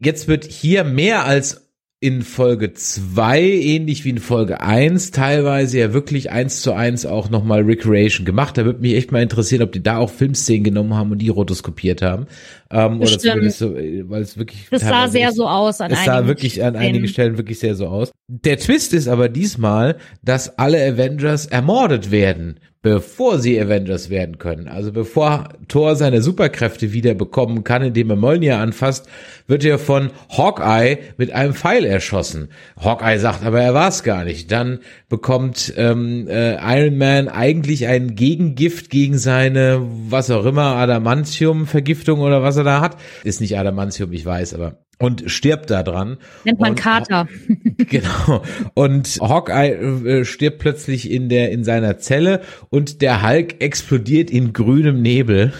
Jetzt 0.00 0.26
wird 0.28 0.44
hier 0.46 0.82
mehr 0.82 1.24
als 1.26 1.63
in 2.04 2.20
Folge 2.20 2.74
zwei 2.74 3.40
ähnlich 3.40 4.04
wie 4.04 4.10
in 4.10 4.18
Folge 4.18 4.60
eins 4.60 5.10
teilweise 5.10 5.78
ja 5.78 5.94
wirklich 5.94 6.30
eins 6.30 6.60
zu 6.60 6.74
eins 6.74 7.06
auch 7.06 7.30
nochmal 7.30 7.62
Recreation 7.62 8.26
gemacht. 8.26 8.58
Da 8.58 8.66
würde 8.66 8.80
mich 8.80 8.94
echt 8.94 9.10
mal 9.10 9.22
interessieren, 9.22 9.62
ob 9.62 9.72
die 9.72 9.82
da 9.82 9.96
auch 9.96 10.10
Filmszenen 10.10 10.64
genommen 10.64 10.92
haben 10.92 11.12
und 11.12 11.18
die 11.22 11.30
rotoskopiert 11.30 12.02
haben. 12.02 12.26
Ähm, 12.70 13.00
oder 13.00 13.18
zumindest 13.18 13.58
so, 13.58 13.74
äh, 13.74 14.04
weil 14.06 14.20
es 14.20 14.36
wirklich 14.36 14.66
das 14.70 14.82
sah 14.82 15.08
sehr 15.08 15.32
so 15.32 15.48
aus 15.48 15.80
an 15.80 15.92
es 15.92 16.04
sah 16.04 16.26
wirklich 16.26 16.62
an 16.62 16.76
einigen 16.76 17.08
Stellen 17.08 17.38
wirklich 17.38 17.58
sehr 17.58 17.74
so 17.74 17.86
aus. 17.86 18.12
Der 18.28 18.58
Twist 18.58 18.92
ist 18.92 19.08
aber 19.08 19.30
diesmal, 19.30 19.96
dass 20.22 20.58
alle 20.58 20.84
Avengers 20.84 21.46
ermordet 21.46 22.10
werden, 22.10 22.60
bevor 22.84 23.38
sie 23.38 23.58
Avengers 23.58 24.10
werden 24.10 24.36
können. 24.36 24.68
Also 24.68 24.92
bevor 24.92 25.48
Thor 25.68 25.96
seine 25.96 26.20
Superkräfte 26.20 26.92
wieder 26.92 27.14
bekommen 27.14 27.64
kann, 27.64 27.80
indem 27.80 28.10
er 28.10 28.16
Mjolnir 28.16 28.58
anfasst, 28.58 29.08
wird 29.46 29.64
er 29.64 29.78
von 29.78 30.10
Hawkeye 30.28 30.98
mit 31.16 31.32
einem 31.32 31.54
Pfeil 31.54 31.86
erschossen. 31.86 32.50
Hawkeye 32.78 33.18
sagt 33.18 33.42
aber, 33.42 33.62
er 33.62 33.72
war 33.72 33.88
es 33.88 34.02
gar 34.02 34.24
nicht. 34.24 34.52
Dann 34.52 34.80
bekommt 35.08 35.72
ähm, 35.78 36.28
äh, 36.28 36.56
Iron 36.78 36.98
Man 36.98 37.28
eigentlich 37.28 37.86
ein 37.86 38.16
Gegengift 38.16 38.90
gegen 38.90 39.16
seine, 39.16 39.80
was 40.10 40.30
auch 40.30 40.44
immer, 40.44 40.76
Adamantium-Vergiftung 40.76 42.20
oder 42.20 42.42
was 42.42 42.58
er 42.58 42.64
da 42.64 42.82
hat. 42.82 42.98
Ist 43.22 43.40
nicht 43.40 43.58
Adamantium, 43.58 44.12
ich 44.12 44.26
weiß, 44.26 44.52
aber 44.52 44.83
und 44.98 45.24
stirbt 45.30 45.70
da 45.70 45.82
dran. 45.82 46.18
Nennt 46.44 46.60
man 46.60 46.70
Und- 46.70 46.76
Kater. 46.76 47.28
Genau. 47.76 48.42
Und 48.74 49.18
Hawkeye 49.20 49.72
äh, 49.72 50.24
stirbt 50.24 50.58
plötzlich 50.60 51.10
in 51.10 51.28
der 51.28 51.50
in 51.50 51.64
seiner 51.64 51.98
Zelle 51.98 52.40
und 52.70 53.02
der 53.02 53.22
Hulk 53.28 53.60
explodiert 53.60 54.30
in 54.30 54.52
grünem 54.52 55.02
Nebel. 55.02 55.52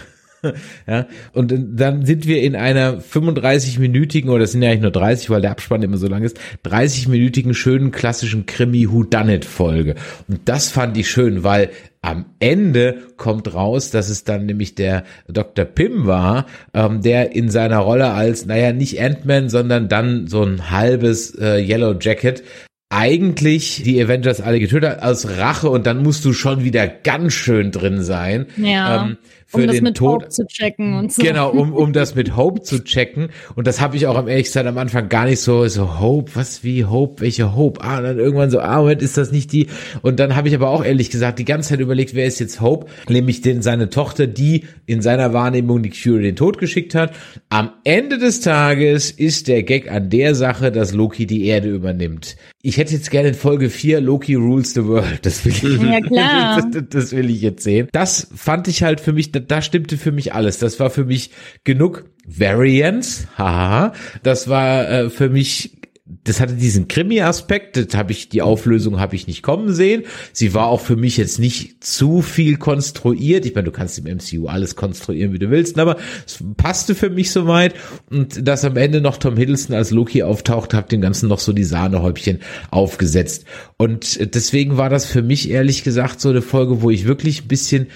Ja, 0.87 1.07
und 1.33 1.53
dann 1.57 2.05
sind 2.05 2.27
wir 2.27 2.41
in 2.41 2.55
einer 2.55 2.99
35-minütigen, 2.99 4.29
oder 4.29 4.43
es 4.43 4.51
sind 4.51 4.61
ja 4.61 4.69
eigentlich 4.69 4.81
nur 4.81 4.91
30, 4.91 5.29
weil 5.29 5.41
der 5.41 5.51
Abspann 5.51 5.81
immer 5.81 5.97
so 5.97 6.07
lang 6.07 6.23
ist, 6.23 6.39
30-minütigen 6.65 7.53
schönen 7.53 7.91
klassischen 7.91 8.45
Krimi-Whodunit-Folge. 8.45 9.95
Und 10.27 10.41
das 10.45 10.69
fand 10.69 10.97
ich 10.97 11.09
schön, 11.09 11.43
weil 11.43 11.69
am 12.05 12.25
Ende 12.39 12.99
kommt 13.17 13.53
raus, 13.55 13.89
dass 13.89 14.09
es 14.09 14.23
dann 14.23 14.45
nämlich 14.45 14.75
der 14.75 15.03
Dr. 15.27 15.65
Pym 15.65 16.05
war, 16.05 16.45
ähm, 16.73 17.01
der 17.01 17.35
in 17.35 17.49
seiner 17.49 17.79
Rolle 17.79 18.11
als, 18.11 18.45
naja, 18.45 18.73
nicht 18.73 19.01
Ant-Man, 19.01 19.49
sondern 19.49 19.89
dann 19.89 20.27
so 20.27 20.43
ein 20.43 20.69
halbes 20.69 21.33
äh, 21.35 21.57
Yellow 21.57 21.95
Jacket 21.99 22.43
eigentlich 22.89 23.81
die 23.83 24.01
Avengers 24.01 24.41
alle 24.41 24.59
getötet 24.59 24.91
hat, 24.91 25.03
aus 25.03 25.27
Rache 25.27 25.69
und 25.69 25.85
dann 25.87 26.03
musst 26.03 26.23
du 26.23 26.33
schon 26.33 26.63
wieder 26.63 26.87
ganz 26.87 27.33
schön 27.33 27.71
drin 27.71 28.03
sein. 28.03 28.45
Ja. 28.57 29.05
Ähm, 29.05 29.17
für 29.47 29.57
um 29.57 29.67
das 29.67 29.75
den 29.75 29.83
mit 29.83 29.97
Tod. 29.97 30.23
Hope 30.23 30.29
zu 30.29 30.45
checken 30.47 30.93
und 30.95 31.13
so. 31.13 31.21
Genau, 31.21 31.51
um, 31.51 31.73
um 31.73 31.93
das 31.93 32.15
mit 32.15 32.35
Hope 32.35 32.61
zu 32.61 32.83
checken. 32.83 33.29
Und 33.55 33.67
das 33.67 33.79
habe 33.79 33.95
ich 33.95 34.07
auch 34.07 34.15
am 34.15 34.27
ehrlich 34.27 34.47
gesagt 34.47 34.67
am 34.67 34.77
Anfang 34.77 35.07
gar 35.07 35.25
nicht 35.25 35.39
so, 35.39 35.67
so 35.67 35.99
Hope, 35.99 36.31
was 36.33 36.63
wie 36.63 36.85
Hope, 36.85 37.21
welche 37.21 37.55
Hope? 37.55 37.81
Ah, 37.81 37.99
und 37.99 38.03
dann 38.03 38.19
irgendwann 38.19 38.49
so, 38.49 38.59
ah, 38.59 38.79
Moment, 38.79 39.01
ist 39.01 39.17
das 39.17 39.31
nicht 39.31 39.51
die? 39.51 39.67
Und 40.01 40.19
dann 40.19 40.35
habe 40.35 40.47
ich 40.47 40.55
aber 40.55 40.69
auch 40.69 40.83
ehrlich 40.83 41.11
gesagt 41.11 41.37
die 41.37 41.45
ganze 41.45 41.69
Zeit 41.69 41.79
überlegt, 41.79 42.15
wer 42.15 42.25
ist 42.25 42.39
jetzt 42.39 42.59
Hope? 42.59 42.87
Nämlich 43.07 43.41
den, 43.41 43.61
seine 43.61 43.89
Tochter, 43.89 44.25
die 44.25 44.65
in 44.87 45.01
seiner 45.01 45.33
Wahrnehmung 45.33 45.83
die 45.83 45.91
Fury 45.91 46.23
den 46.23 46.35
Tod 46.35 46.57
geschickt 46.57 46.95
hat. 46.95 47.13
Am 47.49 47.71
Ende 47.83 48.17
des 48.17 48.41
Tages 48.41 49.11
ist 49.11 49.47
der 49.47 49.61
Gag 49.63 49.91
an 49.91 50.09
der 50.09 50.33
Sache, 50.33 50.71
dass 50.71 50.93
Loki 50.93 51.27
die 51.27 51.45
Erde 51.45 51.69
übernimmt. 51.69 52.35
Ich 52.63 52.74
hätte 52.77 52.93
jetzt 52.93 53.11
gerne 53.11 53.29
in 53.29 53.33
Folge 53.33 53.69
4 53.69 54.01
Loki 54.01 54.35
rules 54.35 54.73
the 54.73 54.85
world. 54.85 55.25
Das 55.25 55.45
will 55.45 55.53
ich, 55.53 55.81
Ja, 55.81 56.01
klar. 56.01 56.61
Das, 56.71 56.83
das 56.89 57.11
will 57.11 57.29
ich 57.29 57.41
jetzt 57.41 57.63
sehen. 57.63 57.87
Das 57.91 58.27
fand 58.35 58.67
ich 58.67 58.83
halt 58.83 58.99
für 59.01 59.13
mich, 59.13 59.31
da, 59.31 59.39
da 59.39 59.61
stimmte 59.61 59.97
für 59.97 60.11
mich 60.11 60.33
alles. 60.33 60.57
Das 60.57 60.79
war 60.79 60.89
für 60.89 61.05
mich 61.05 61.31
genug 61.63 62.05
Variance, 62.25 63.27
haha. 63.37 63.93
Das 64.23 64.47
war 64.47 64.89
äh, 64.89 65.09
für 65.09 65.29
mich 65.29 65.74
das 66.23 66.39
hatte 66.39 66.53
diesen 66.53 66.87
Krimi-Aspekt, 66.87 67.77
das 67.77 67.97
habe 67.97 68.11
ich, 68.11 68.29
die 68.29 68.43
Auflösung 68.43 68.99
habe 68.99 69.15
ich 69.15 69.25
nicht 69.25 69.41
kommen 69.41 69.73
sehen. 69.73 70.03
Sie 70.33 70.53
war 70.53 70.67
auch 70.67 70.81
für 70.81 70.95
mich 70.95 71.17
jetzt 71.17 71.39
nicht 71.39 71.83
zu 71.83 72.21
viel 72.21 72.57
konstruiert. 72.57 73.43
Ich 73.47 73.55
meine, 73.55 73.65
du 73.65 73.71
kannst 73.71 73.97
im 73.97 74.05
MCU 74.05 74.45
alles 74.45 74.75
konstruieren, 74.75 75.33
wie 75.33 75.39
du 75.39 75.49
willst, 75.49 75.79
aber 75.79 75.97
es 76.27 76.43
passte 76.57 76.93
für 76.93 77.09
mich 77.09 77.31
soweit. 77.31 77.73
Und 78.11 78.47
dass 78.47 78.65
am 78.65 78.77
Ende 78.77 79.01
noch 79.01 79.17
Tom 79.17 79.35
Hiddleston 79.35 79.75
als 79.75 79.89
Loki 79.89 80.21
auftaucht, 80.21 80.75
hat 80.75 80.91
dem 80.91 81.01
Ganzen 81.01 81.27
noch 81.27 81.39
so 81.39 81.53
die 81.53 81.63
Sahnehäubchen 81.63 82.39
aufgesetzt. 82.69 83.45
Und 83.77 84.35
deswegen 84.35 84.77
war 84.77 84.91
das 84.91 85.07
für 85.07 85.23
mich 85.23 85.49
ehrlich 85.49 85.83
gesagt 85.83 86.21
so 86.21 86.29
eine 86.29 86.43
Folge, 86.43 86.83
wo 86.83 86.91
ich 86.91 87.05
wirklich 87.05 87.45
ein 87.45 87.47
bisschen 87.47 87.87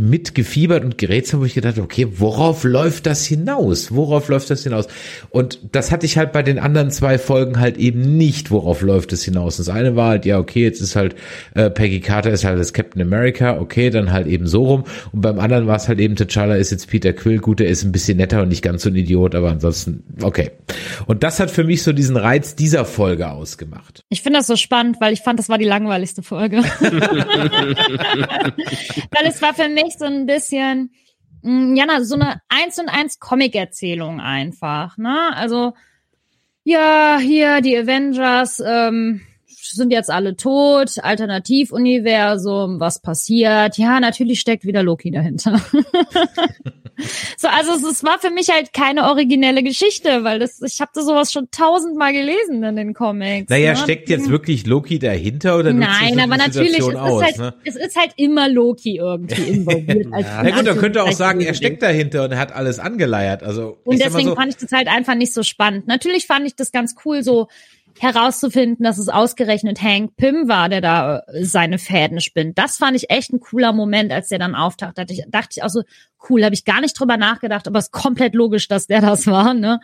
mitgefiebert 0.00 0.84
und 0.84 0.96
gerätselt, 0.96 1.40
wo 1.40 1.44
ich 1.44 1.54
gedacht 1.54 1.74
habe, 1.74 1.84
okay, 1.84 2.08
worauf 2.16 2.64
läuft 2.64 3.06
das 3.06 3.26
hinaus? 3.26 3.94
Worauf 3.94 4.28
läuft 4.28 4.48
das 4.48 4.62
hinaus? 4.62 4.86
Und 5.30 5.58
das 5.72 5.92
hatte 5.92 6.06
ich 6.06 6.16
halt 6.16 6.32
bei 6.32 6.42
den 6.42 6.58
anderen 6.58 6.90
zwei 6.90 7.18
Folgen 7.18 7.60
halt 7.60 7.76
eben 7.76 8.16
nicht, 8.16 8.50
worauf 8.50 8.80
läuft 8.80 9.12
es 9.12 9.22
hinaus. 9.22 9.58
Das 9.58 9.68
eine 9.68 9.94
war 9.94 10.08
halt, 10.08 10.24
ja, 10.24 10.38
okay, 10.38 10.62
jetzt 10.62 10.80
ist 10.80 10.96
halt 10.96 11.14
äh, 11.54 11.68
Peggy 11.68 12.00
Carter 12.00 12.30
ist 12.30 12.44
halt 12.44 12.58
das 12.58 12.72
Captain 12.72 13.02
America, 13.02 13.58
okay, 13.58 13.90
dann 13.90 14.12
halt 14.12 14.26
eben 14.26 14.46
so 14.46 14.64
rum. 14.64 14.84
Und 15.12 15.20
beim 15.20 15.38
anderen 15.38 15.66
war 15.66 15.76
es 15.76 15.88
halt 15.88 16.00
eben, 16.00 16.14
T'Challa 16.14 16.56
ist 16.56 16.70
jetzt 16.70 16.88
Peter 16.88 17.12
Quill, 17.12 17.38
gut, 17.38 17.60
er 17.60 17.68
ist 17.68 17.84
ein 17.84 17.92
bisschen 17.92 18.16
netter 18.16 18.42
und 18.42 18.48
nicht 18.48 18.62
ganz 18.62 18.82
so 18.82 18.88
ein 18.88 18.96
Idiot, 18.96 19.34
aber 19.34 19.50
ansonsten, 19.50 20.04
okay. 20.22 20.52
Und 21.06 21.22
das 21.22 21.38
hat 21.38 21.50
für 21.50 21.64
mich 21.64 21.82
so 21.82 21.92
diesen 21.92 22.16
Reiz 22.16 22.54
dieser 22.54 22.86
Folge 22.86 23.30
ausgemacht. 23.30 24.02
Ich 24.08 24.22
finde 24.22 24.38
das 24.38 24.46
so 24.46 24.56
spannend, 24.56 24.96
weil 25.00 25.12
ich 25.12 25.20
fand, 25.20 25.38
das 25.38 25.50
war 25.50 25.58
die 25.58 25.66
langweiligste 25.66 26.22
Folge. 26.22 26.62
weil 26.82 27.76
es 29.26 29.42
war 29.42 29.54
für 29.54 29.68
mich 29.68 29.81
so 29.90 30.04
ein 30.04 30.26
bisschen, 30.26 30.92
mh, 31.42 31.76
ja, 31.76 31.84
na, 31.86 32.04
so 32.04 32.14
eine 32.14 32.40
eins 32.48 32.78
und 32.78 32.88
eins 32.88 33.18
Comic-Erzählung 33.18 34.20
einfach, 34.20 34.96
ne? 34.98 35.34
Also, 35.34 35.74
ja, 36.64 37.18
hier, 37.20 37.60
die 37.60 37.76
Avengers, 37.76 38.62
ähm, 38.64 39.20
sind 39.72 39.92
jetzt 39.92 40.10
alle 40.10 40.36
tot, 40.36 41.02
Alternativuniversum, 41.02 42.80
was 42.80 43.00
passiert? 43.00 43.78
Ja, 43.78 44.00
natürlich 44.00 44.40
steckt 44.40 44.64
wieder 44.64 44.82
Loki 44.82 45.10
dahinter. 45.10 45.60
so, 47.36 47.48
also 47.48 47.72
es, 47.72 47.82
es 47.84 48.04
war 48.04 48.18
für 48.18 48.30
mich 48.30 48.48
halt 48.50 48.72
keine 48.72 49.04
originelle 49.04 49.62
Geschichte, 49.62 50.24
weil 50.24 50.38
das, 50.38 50.60
ich 50.62 50.80
habe 50.80 50.90
das 50.94 51.06
sowas 51.06 51.32
schon 51.32 51.48
tausendmal 51.50 52.12
gelesen 52.12 52.62
in 52.62 52.76
den 52.76 52.94
Comics. 52.94 53.48
Naja, 53.50 53.72
ne? 53.72 53.76
steckt 53.76 54.08
jetzt 54.08 54.28
wirklich 54.28 54.66
Loki 54.66 54.98
dahinter 54.98 55.58
oder 55.58 55.72
Nein, 55.72 56.20
aber 56.20 56.36
natürlich, 56.36 56.78
es 56.78 56.84
Situation 56.84 56.94
ist, 56.94 57.00
aus, 57.00 57.22
halt, 57.22 57.38
ne? 57.38 57.54
es 57.64 57.76
ist 57.76 57.96
halt 57.96 58.12
immer 58.16 58.48
Loki 58.48 58.96
irgendwie 58.96 59.42
involviert. 59.42 60.12
als 60.12 60.26
Na 60.42 60.50
gut, 60.50 60.66
dann 60.66 60.78
könnte 60.78 61.00
er 61.00 61.04
auch 61.06 61.12
sagen, 61.12 61.40
er 61.40 61.54
steckt 61.54 61.82
dahinter 61.82 62.24
und 62.24 62.32
er 62.32 62.38
hat 62.38 62.52
alles 62.52 62.78
angeleiert. 62.78 63.42
Also 63.42 63.78
Und 63.84 64.00
deswegen 64.00 64.30
so, 64.30 64.34
fand 64.34 64.50
ich 64.50 64.56
das 64.56 64.72
halt 64.72 64.88
einfach 64.88 65.14
nicht 65.14 65.32
so 65.32 65.42
spannend. 65.42 65.86
Natürlich 65.86 66.26
fand 66.26 66.46
ich 66.46 66.54
das 66.54 66.72
ganz 66.72 66.94
cool, 67.04 67.22
so 67.22 67.48
herauszufinden, 67.98 68.84
dass 68.84 68.98
es 68.98 69.08
ausgerechnet 69.08 69.82
Hank 69.82 70.16
Pym 70.16 70.48
war, 70.48 70.68
der 70.68 70.80
da 70.80 71.18
äh, 71.18 71.44
seine 71.44 71.78
Fäden 71.78 72.20
spinnt. 72.20 72.58
Das 72.58 72.76
fand 72.76 72.96
ich 72.96 73.10
echt 73.10 73.32
ein 73.32 73.40
cooler 73.40 73.72
Moment, 73.72 74.12
als 74.12 74.28
der 74.28 74.38
dann 74.38 74.54
auftaucht. 74.54 74.98
Da 74.98 75.04
dachte 75.04 75.50
ich, 75.50 75.62
auch 75.62 75.68
so, 75.68 75.82
cool, 76.28 76.44
habe 76.44 76.54
ich 76.54 76.64
gar 76.64 76.80
nicht 76.80 76.98
drüber 76.98 77.16
nachgedacht, 77.16 77.66
aber 77.66 77.78
es 77.78 77.86
ist 77.86 77.92
komplett 77.92 78.34
logisch, 78.34 78.68
dass 78.68 78.86
der 78.86 79.00
das 79.00 79.26
war. 79.26 79.54
Ne? 79.54 79.80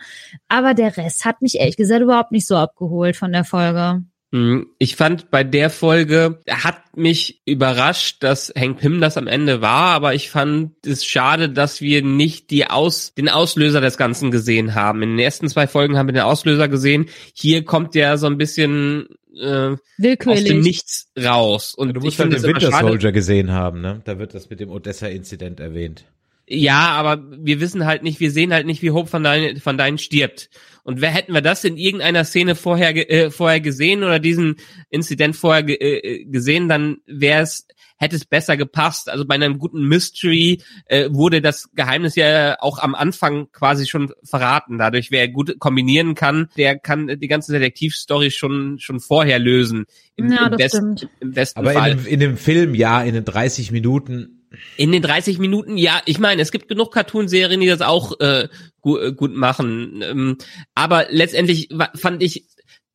Aber 0.47 0.73
der 0.73 0.95
Rest 0.97 1.25
hat 1.25 1.41
mich 1.41 1.59
ehrlich 1.59 1.77
gesagt 1.77 2.01
überhaupt 2.01 2.31
nicht 2.31 2.47
so 2.47 2.55
abgeholt 2.55 3.15
von 3.15 3.31
der 3.31 3.43
Folge. 3.43 4.03
Mhm. 4.31 4.67
Ich 4.77 4.95
fand 4.95 5.31
bei 5.31 5.43
der 5.43 5.69
Folge, 5.69 6.39
hat 6.47 6.95
mich 6.95 7.41
überrascht, 7.45 8.17
dass 8.21 8.53
Hank 8.55 8.79
Pym 8.79 9.01
das 9.01 9.17
am 9.17 9.27
Ende 9.27 9.61
war, 9.61 9.91
aber 9.91 10.13
ich 10.13 10.29
fand 10.29 10.73
es 10.85 11.05
schade, 11.05 11.49
dass 11.49 11.81
wir 11.81 12.03
nicht 12.03 12.51
die 12.51 12.67
Aus, 12.67 13.13
den 13.15 13.29
Auslöser 13.29 13.81
des 13.81 13.97
Ganzen 13.97 14.29
gesehen 14.29 14.75
haben. 14.75 15.01
In 15.01 15.11
den 15.11 15.19
ersten 15.19 15.49
zwei 15.49 15.65
Folgen 15.65 15.97
haben 15.97 16.07
wir 16.07 16.13
den 16.13 16.23
Auslöser 16.23 16.67
gesehen. 16.67 17.07
Hier 17.33 17.63
kommt 17.65 17.95
der 17.95 18.17
so 18.17 18.27
ein 18.27 18.37
bisschen 18.37 19.07
äh, 19.35 19.45
aus 19.45 19.77
dem 19.77 19.79
Willkürlich. 19.97 20.53
Nichts 20.63 21.11
raus. 21.17 21.73
Und 21.73 21.93
du 21.93 22.01
musst 22.01 22.19
halt 22.19 22.33
den 22.33 22.43
Winter. 22.43 22.71
Soldier 22.71 23.11
gesehen 23.11 23.51
haben, 23.51 23.81
ne? 23.81 24.01
Da 24.05 24.19
wird 24.19 24.33
das 24.33 24.49
mit 24.49 24.59
dem 24.59 24.69
Odessa-Inzident 24.69 25.59
erwähnt. 25.59 26.05
Ja, 26.51 26.89
aber 26.89 27.23
wir 27.29 27.61
wissen 27.61 27.85
halt 27.85 28.01
nicht, 28.01 28.19
wir 28.19 28.31
sehen 28.31 28.51
halt 28.51 28.65
nicht, 28.65 28.81
wie 28.81 28.89
Hope 28.89 29.07
von 29.07 29.23
deinen, 29.23 29.57
von 29.59 29.77
deinen 29.77 29.99
stirbt. 29.99 30.49
Und 30.83 30.99
wer 30.99 31.11
hätten 31.11 31.33
wir 31.33 31.41
das 31.41 31.63
in 31.63 31.77
irgendeiner 31.77 32.25
Szene 32.25 32.55
vorher, 32.55 32.95
äh, 33.11 33.29
vorher 33.29 33.59
gesehen 33.59 34.03
oder 34.03 34.17
diesen 34.17 34.55
Inzident 34.89 35.35
vorher 35.35 35.61
ge 35.61 35.75
äh, 35.75 36.25
gesehen, 36.25 36.67
dann 36.67 36.97
wäre 37.05 37.43
es, 37.43 37.67
hätte 37.97 38.15
es 38.15 38.25
besser 38.25 38.57
gepasst. 38.57 39.09
Also 39.09 39.27
bei 39.27 39.35
einem 39.35 39.59
guten 39.59 39.83
Mystery 39.87 40.63
äh, 40.85 41.09
wurde 41.11 41.41
das 41.41 41.69
Geheimnis 41.75 42.15
ja 42.15 42.57
auch 42.61 42.79
am 42.79 42.95
Anfang 42.95 43.51
quasi 43.51 43.85
schon 43.85 44.11
verraten. 44.23 44.79
Dadurch, 44.79 45.11
wer 45.11 45.27
gut 45.27 45.59
kombinieren 45.59 46.15
kann, 46.15 46.49
der 46.57 46.79
kann 46.79 47.19
die 47.19 47.27
ganze 47.27 47.51
Detektivstory 47.51 48.31
schon 48.31 48.79
schon 48.79 48.99
vorher 48.99 49.37
lösen. 49.37 49.85
Im, 50.15 50.31
Ja, 50.31 50.47
im 50.47 50.57
besten, 50.57 50.97
stimmt. 50.97 51.11
Im 51.19 51.31
besten 51.33 51.59
Aber 51.59 51.73
Fall. 51.73 51.91
in 51.91 51.97
dem, 51.97 52.07
in 52.07 52.19
dem 52.19 52.37
Film, 52.37 52.73
ja, 52.73 53.03
in 53.03 53.13
den 53.13 53.25
30 53.25 53.71
Minuten, 53.71 54.38
In 54.77 54.91
den 54.91 55.01
30 55.01 55.37
Minuten, 55.37 55.77
ja, 55.77 56.01
ich 56.05 56.19
meine, 56.19 56.41
es 56.41 56.51
gibt 56.51 56.67
genug 56.67 56.91
Cartoonserien, 56.93 57.61
die 57.61 57.67
das 57.67 57.81
auch 57.81 58.19
äh, 58.19 58.47
gu 58.81 58.97
äh, 58.97 59.13
gut 59.13 59.35
machen. 59.35 60.01
Ähm, 60.03 60.37
aber 60.73 61.07
letztendlich 61.09 61.69
fand 61.95 62.23
ich 62.23 62.45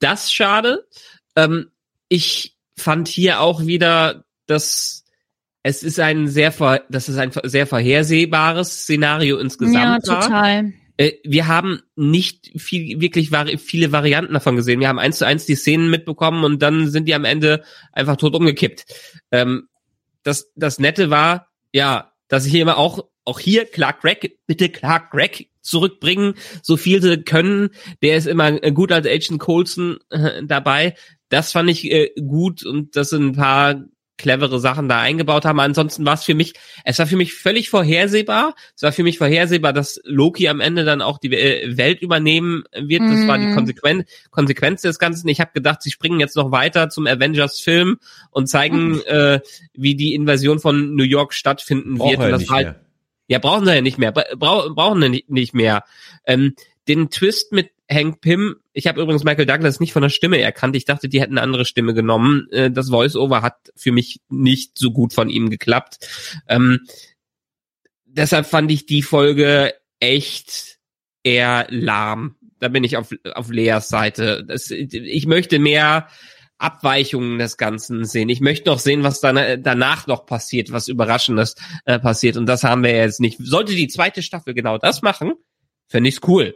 das 0.01 0.33
schade. 0.33 0.87
Ähm, 1.37 1.71
ich 2.09 2.57
fand 2.77 3.09
hier 3.09 3.41
auch 3.41 3.67
wieder, 3.67 4.25
dass 4.47 5.05
es 5.63 5.83
ist 5.83 6.01
ein 6.01 6.29
sehr 6.29 6.53
ver 6.53 6.83
das 6.91 7.09
ist 7.09 7.17
ein 7.19 7.33
sehr 7.45 7.67
vorhersehbares 7.67 8.83
Szenario 8.83 9.37
Ja, 9.37 9.43
insgesamt. 9.43 10.09
war. 10.09 10.21
total. 10.21 10.73
Äh, 10.97 11.13
wir 11.25 11.47
haben 11.49 11.81
nicht 11.97 12.53
viel, 12.61 13.01
wirklich 13.01 13.33
vari 13.33 13.59
viele 13.59 13.91
Varianten 13.91 14.35
davon 14.35 14.57
gesehen. 14.57 14.81
Wir 14.81 14.89
haben 14.89 14.99
eins 14.99 15.19
zu 15.19 15.27
eins 15.27 15.47
die 15.47 15.57
Szenen 15.57 15.91
mitbekommen 15.91 16.45
und 16.45 16.63
dann 16.63 16.89
sind 16.91 17.07
die 17.09 17.15
am 17.15 17.25
Ende 17.25 17.63
einfach 17.93 18.17
tot 18.17 18.35
umgekippt. 18.35 18.85
Ähm, 19.33 19.69
das, 20.25 20.51
das 20.57 20.81
Nette 20.81 21.11
war, 21.11 21.49
ja, 21.73 22.13
dass 22.29 22.47
ich 22.47 22.53
hier 22.53 22.63
immer 22.63 22.79
auch, 22.79 23.07
auch 23.25 23.39
hier 23.39 23.65
Clark 23.67 24.01
Gregg, 24.01 24.29
bitte 24.47 24.69
Clark 24.69 25.13
Gregg 25.13 25.47
zurückbringen, 25.61 26.35
so 26.63 26.77
viel 26.77 27.01
sie 27.01 27.23
können. 27.23 27.71
Der 28.03 28.17
ist 28.17 28.27
immer 28.27 28.63
äh, 28.63 28.73
gut 28.73 28.93
als 28.93 29.07
Agent 29.07 29.41
Coulson 29.41 29.99
äh, 30.11 30.43
dabei. 30.45 30.95
Das 31.29 31.53
fand 31.53 31.71
ich 31.71 31.91
äh, 31.91 32.11
gut 32.21 32.65
und 32.65 32.97
das 32.97 33.11
sind 33.11 33.25
ein 33.25 33.33
paar 33.33 33.85
clevere 34.17 34.61
Sachen 34.61 34.89
da 34.89 35.01
eingebaut 35.01 35.45
haben. 35.45 35.61
Ansonsten 35.61 36.05
war 36.07 36.15
es 36.15 36.25
für 36.25 36.35
mich, 36.35 36.55
es 36.85 36.99
war 36.99 37.07
für 37.07 37.17
mich 37.17 37.35
völlig 37.35 37.69
vorhersehbar. 37.71 38.55
Es 38.77 38.83
war 38.83 38.93
für 38.93 39.03
mich 39.03 39.19
vorhersehbar, 39.19 39.73
dass 39.73 40.01
Loki 40.05 40.49
am 40.49 40.61
Ende 40.61 40.85
dann 40.85 41.03
auch 41.03 41.19
die 41.19 41.33
äh, 41.33 41.77
Welt 41.77 42.01
übernehmen 42.01 42.65
wird. 42.73 43.03
Das 43.03 43.27
war 43.27 43.39
die 43.39 43.47
Mhm. 43.47 43.55
Konsequen 43.55 44.05
Konsequenz 44.31 44.83
des 44.83 44.99
Ganzen. 44.99 45.29
Ich 45.29 45.41
habe 45.41 45.51
gedacht, 45.53 45.83
sie 45.83 45.91
springen 45.91 46.21
jetzt 46.21 46.37
noch 46.37 46.51
weiter 46.53 46.89
zum 46.89 47.07
Avengers-Film 47.07 47.99
und 48.31 48.47
zeigen, 48.49 49.01
äh, 49.03 49.41
wie 49.75 49.95
die 49.97 50.15
Invasion 50.15 50.61
von 50.61 50.95
New 50.95 51.05
York 51.05 51.35
stattfinden 51.35 51.97
braucht 51.99 52.19
wird. 52.19 52.21
Und 52.23 52.31
das 52.31 52.49
war 52.49 52.57
halt 52.57 52.67
mehr. 52.67 52.81
ja, 53.29 53.39
brauchen 53.39 53.65
sie 53.67 53.75
ja 53.75 53.81
nicht 53.81 53.99
mehr. 53.99 54.13
Bra 54.13 54.69
brauchen 54.69 55.03
sie 55.03 55.09
nicht, 55.09 55.31
nicht 55.31 55.55
mehr. 55.55 55.85
Ähm, 56.27 56.55
den 56.89 57.11
Twist 57.11 57.53
mit 57.53 57.71
Hank 57.91 58.21
Pym, 58.21 58.57
ich 58.73 58.87
habe 58.87 59.01
übrigens 59.01 59.25
Michael 59.25 59.47
Douglas 59.47 59.81
nicht 59.81 59.93
von 59.93 60.03
der 60.03 60.09
Stimme 60.09 60.41
erkannt. 60.41 60.75
Ich 60.75 60.85
dachte, 60.85 61.09
die 61.09 61.21
hätten 61.21 61.35
eine 61.35 61.43
andere 61.43 61.65
Stimme 61.65 61.95
genommen. 61.95 62.49
Äh, 62.51 62.71
das 62.71 62.89
Voice-Over 62.89 63.43
hat 63.43 63.73
für 63.77 63.93
mich 63.93 64.21
nicht 64.29 64.79
so 64.79 64.91
gut 64.91 65.13
von 65.13 65.29
ihm 65.29 65.51
geklappt. 65.51 65.99
Ähm, 66.49 66.81
deshalb 68.05 68.47
fand 68.47 68.71
ich 68.71 68.87
die 68.87 69.03
Folge 69.03 69.75
echt 70.01 70.79
eher 71.23 71.67
lahm. 71.71 72.37
Da 72.59 72.69
bin 72.69 72.85
ich 72.85 72.97
auf, 72.97 73.11
auf 73.35 73.51
Leas 73.51 73.89
Seite. 73.89 74.45
Das, 74.45 74.71
ich 74.71 75.27
möchte 75.27 75.59
mehr 75.59 76.09
Abweichungen 76.59 77.39
des 77.39 77.57
Ganzen 77.59 78.05
sehen. 78.05 78.29
Ich 78.29 78.41
möchte 78.41 78.71
noch 78.71 78.79
sehen, 78.79 79.03
was 79.03 79.21
dann, 79.21 79.63
danach 79.63 80.07
noch 80.07 80.25
passiert, 80.25 80.73
was 80.73 80.89
Überraschendes 80.89 81.57
äh, 81.85 81.99
passiert. 81.99 82.37
Und 82.37 82.47
das 82.47 82.65
haben 82.65 82.83
wir 82.83 82.95
jetzt 82.95 83.21
nicht. 83.21 83.39
Sollte 83.41 83.75
die 83.75 83.89
zweite 83.89 84.23
Staffel 84.23 84.55
genau 84.55 84.79
das 84.79 85.03
machen, 85.03 85.35
fände 85.89 86.09
ich's 86.09 86.21
cool, 86.27 86.55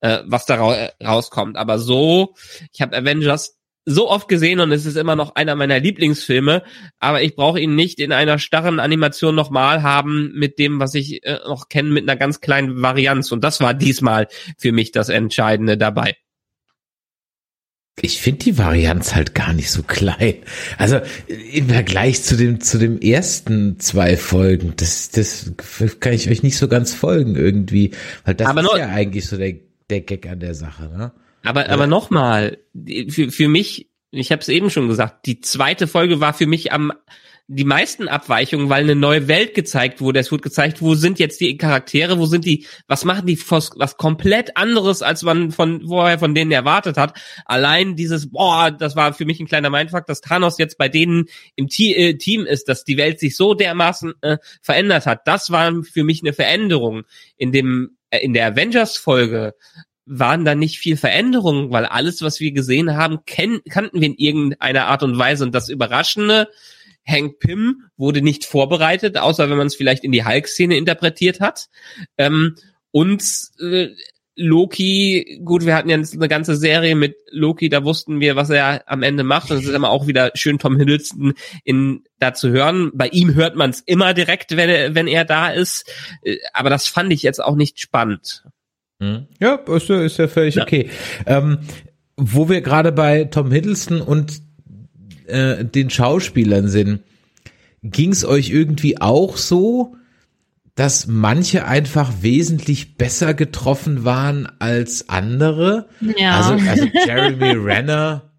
äh, 0.00 0.18
was 0.26 0.46
da 0.46 0.56
ra 0.56 0.90
rauskommt. 1.02 1.56
Aber 1.56 1.78
so, 1.78 2.34
ich 2.72 2.80
habe 2.80 2.96
Avengers 2.96 3.60
so 3.86 4.08
oft 4.08 4.28
gesehen 4.28 4.60
und 4.60 4.72
es 4.72 4.86
ist 4.86 4.96
immer 4.96 5.16
noch 5.16 5.34
einer 5.36 5.54
meiner 5.56 5.80
Lieblingsfilme, 5.80 6.62
aber 6.98 7.22
ich 7.22 7.34
brauche 7.34 7.60
ihn 7.60 7.74
nicht 7.74 7.98
in 7.98 8.12
einer 8.12 8.38
starren 8.38 8.78
Animation 8.78 9.34
nochmal 9.34 9.82
haben 9.82 10.32
mit 10.34 10.58
dem, 10.58 10.80
was 10.80 10.94
ich 10.94 11.24
äh, 11.24 11.38
noch 11.46 11.68
kenne, 11.68 11.90
mit 11.90 12.08
einer 12.08 12.16
ganz 12.16 12.40
kleinen 12.40 12.82
Varianz. 12.82 13.32
Und 13.32 13.42
das 13.42 13.60
war 13.60 13.74
diesmal 13.74 14.28
für 14.58 14.72
mich 14.72 14.92
das 14.92 15.08
Entscheidende 15.08 15.76
dabei. 15.78 16.16
Ich 18.02 18.20
finde 18.20 18.44
die 18.44 18.58
Varianz 18.58 19.14
halt 19.14 19.34
gar 19.34 19.52
nicht 19.52 19.70
so 19.70 19.82
klein. 19.82 20.36
Also 20.78 21.00
im 21.26 21.68
Vergleich 21.68 22.22
zu 22.22 22.36
dem 22.36 22.60
zu 22.60 22.78
dem 22.78 22.98
ersten 23.00 23.78
zwei 23.78 24.16
Folgen, 24.16 24.74
das 24.76 25.10
das 25.10 25.52
kann 26.00 26.14
ich 26.14 26.30
euch 26.30 26.42
nicht 26.42 26.56
so 26.56 26.68
ganz 26.68 26.94
folgen 26.94 27.36
irgendwie, 27.36 27.90
weil 28.24 28.34
das 28.34 28.48
Aber 28.48 28.62
ist 28.62 28.78
ja 28.78 28.88
eigentlich 28.88 29.26
so 29.26 29.36
der 29.36 29.54
der 29.90 30.00
Gag 30.02 30.26
an 30.26 30.40
der 30.40 30.54
Sache, 30.54 30.84
ne? 30.84 31.12
Aber, 31.42 31.70
aber 31.70 31.86
nochmal, 31.86 32.58
für, 33.08 33.30
für 33.30 33.48
mich, 33.48 33.88
ich 34.10 34.30
habe 34.30 34.42
es 34.42 34.48
eben 34.48 34.68
schon 34.68 34.88
gesagt, 34.88 35.24
die 35.26 35.40
zweite 35.40 35.86
Folge 35.86 36.20
war 36.20 36.34
für 36.34 36.46
mich 36.46 36.72
am 36.72 36.92
die 37.52 37.64
meisten 37.64 38.06
Abweichungen, 38.06 38.68
weil 38.68 38.84
eine 38.84 38.94
neue 38.94 39.26
Welt 39.26 39.54
gezeigt 39.54 40.00
wurde. 40.00 40.20
Es 40.20 40.30
wurde 40.30 40.42
gezeigt, 40.42 40.80
wo 40.82 40.94
sind 40.94 41.18
jetzt 41.18 41.40
die 41.40 41.56
Charaktere, 41.56 42.16
wo 42.16 42.26
sind 42.26 42.44
die, 42.44 42.64
was 42.86 43.04
machen 43.04 43.26
die 43.26 43.36
was, 43.50 43.96
komplett 43.96 44.56
anderes, 44.56 45.02
als 45.02 45.24
man 45.24 45.50
von 45.50 45.88
vorher 45.88 46.20
von 46.20 46.32
denen 46.32 46.52
erwartet 46.52 46.96
hat. 46.96 47.18
Allein 47.46 47.96
dieses, 47.96 48.30
boah, 48.30 48.70
das 48.70 48.94
war 48.94 49.14
für 49.14 49.24
mich 49.24 49.40
ein 49.40 49.48
kleiner 49.48 49.68
Mindfuck, 49.68 50.06
dass 50.06 50.20
Thanos 50.20 50.58
jetzt 50.58 50.78
bei 50.78 50.88
denen 50.88 51.24
im 51.56 51.66
Te 51.66 51.92
äh, 51.96 52.14
Team 52.14 52.46
ist, 52.46 52.68
dass 52.68 52.84
die 52.84 52.96
Welt 52.96 53.18
sich 53.18 53.36
so 53.36 53.54
dermaßen 53.54 54.12
äh, 54.20 54.38
verändert 54.62 55.06
hat. 55.06 55.26
Das 55.26 55.50
war 55.50 55.82
für 55.82 56.04
mich 56.04 56.22
eine 56.22 56.32
Veränderung. 56.32 57.02
In 57.36 57.50
dem 57.50 57.96
in 58.10 58.34
der 58.34 58.46
Avengers-Folge 58.46 59.54
waren 60.06 60.44
da 60.44 60.54
nicht 60.54 60.78
viel 60.78 60.96
Veränderungen, 60.96 61.70
weil 61.70 61.86
alles, 61.86 62.20
was 62.22 62.40
wir 62.40 62.52
gesehen 62.52 62.96
haben, 62.96 63.20
kannten 63.26 64.00
wir 64.00 64.08
in 64.08 64.16
irgendeiner 64.16 64.86
Art 64.86 65.02
und 65.02 65.16
Weise. 65.18 65.44
Und 65.44 65.54
das 65.54 65.68
Überraschende, 65.68 66.48
Hank 67.06 67.38
Pym 67.38 67.84
wurde 67.96 68.20
nicht 68.20 68.44
vorbereitet, 68.44 69.16
außer 69.16 69.48
wenn 69.48 69.56
man 69.56 69.68
es 69.68 69.76
vielleicht 69.76 70.04
in 70.04 70.12
die 70.12 70.24
Hulk-Szene 70.24 70.76
interpretiert 70.76 71.40
hat. 71.40 71.68
Ähm, 72.18 72.56
und 72.90 73.22
äh, 73.60 73.88
Loki, 74.42 75.40
gut, 75.44 75.66
wir 75.66 75.74
hatten 75.74 75.90
ja 75.90 75.96
eine 75.96 76.28
ganze 76.28 76.56
Serie 76.56 76.94
mit 76.94 77.14
Loki, 77.30 77.68
da 77.68 77.84
wussten 77.84 78.20
wir, 78.20 78.36
was 78.36 78.48
er 78.50 78.82
am 78.88 79.02
Ende 79.02 79.22
macht. 79.22 79.50
Und 79.50 79.58
es 79.58 79.64
ist 79.64 79.74
immer 79.74 79.90
auch 79.90 80.06
wieder 80.06 80.30
schön, 80.34 80.58
Tom 80.58 80.76
Hiddleston 80.78 81.34
in, 81.64 82.04
da 82.18 82.32
zu 82.32 82.48
hören. 82.50 82.90
Bei 82.94 83.08
ihm 83.08 83.34
hört 83.34 83.54
man 83.56 83.70
es 83.70 83.80
immer 83.80 84.14
direkt, 84.14 84.56
wenn 84.56 84.70
er, 84.70 84.94
wenn 84.94 85.06
er 85.06 85.24
da 85.24 85.48
ist. 85.50 85.88
Äh, 86.22 86.36
Aber 86.54 86.70
das 86.70 86.86
fand 86.86 87.12
ich 87.12 87.22
jetzt 87.22 87.42
auch 87.42 87.54
nicht 87.54 87.80
spannend. 87.80 88.44
Hm? 88.98 89.26
Ja, 89.40 89.56
ist, 89.56 89.88
ja- 89.88 90.02
ist 90.02 90.18
ja 90.18 90.26
völlig 90.28 90.54
Ja. 90.56 90.62
okay. 90.62 90.88
Ähm, 91.26 91.58
wo 92.16 92.48
wir 92.48 92.60
gerade 92.62 92.92
bei 92.92 93.24
Tom 93.24 93.52
Hiddleston 93.52 94.00
und 94.00 94.40
äh, 95.26 95.64
den 95.64 95.90
Schauspielern 95.90 96.68
sind, 96.68 97.00
ging 97.82 98.10
es 98.12 98.24
euch 98.24 98.50
irgendwie 98.50 99.00
auch 99.00 99.36
so, 99.36 99.96
dass 100.80 101.06
manche 101.06 101.66
einfach 101.66 102.10
wesentlich 102.22 102.96
besser 102.96 103.34
getroffen 103.34 104.06
waren 104.06 104.48
als 104.60 105.10
andere? 105.10 105.90
Ja. 106.16 106.38
Also, 106.40 106.70
also 106.70 106.86
Jeremy 107.06 107.50
Renner, 107.62 108.32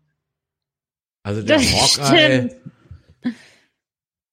also 1.22 1.44
der 1.44 1.58
das 1.58 2.00
Hawkeye. 2.00 2.50
stimmt. 3.20 3.36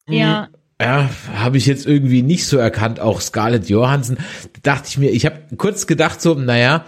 Ja. 0.08 0.48
Ja, 0.80 1.10
habe 1.34 1.58
ich 1.58 1.66
jetzt 1.66 1.86
irgendwie 1.86 2.22
nicht 2.22 2.46
so 2.46 2.56
erkannt. 2.56 2.98
Auch 2.98 3.20
Scarlett 3.20 3.68
Johansson, 3.68 4.16
dachte 4.62 4.88
ich 4.88 4.96
mir, 4.96 5.10
ich 5.10 5.26
habe 5.26 5.40
kurz 5.58 5.86
gedacht 5.86 6.22
so, 6.22 6.32
naja, 6.32 6.86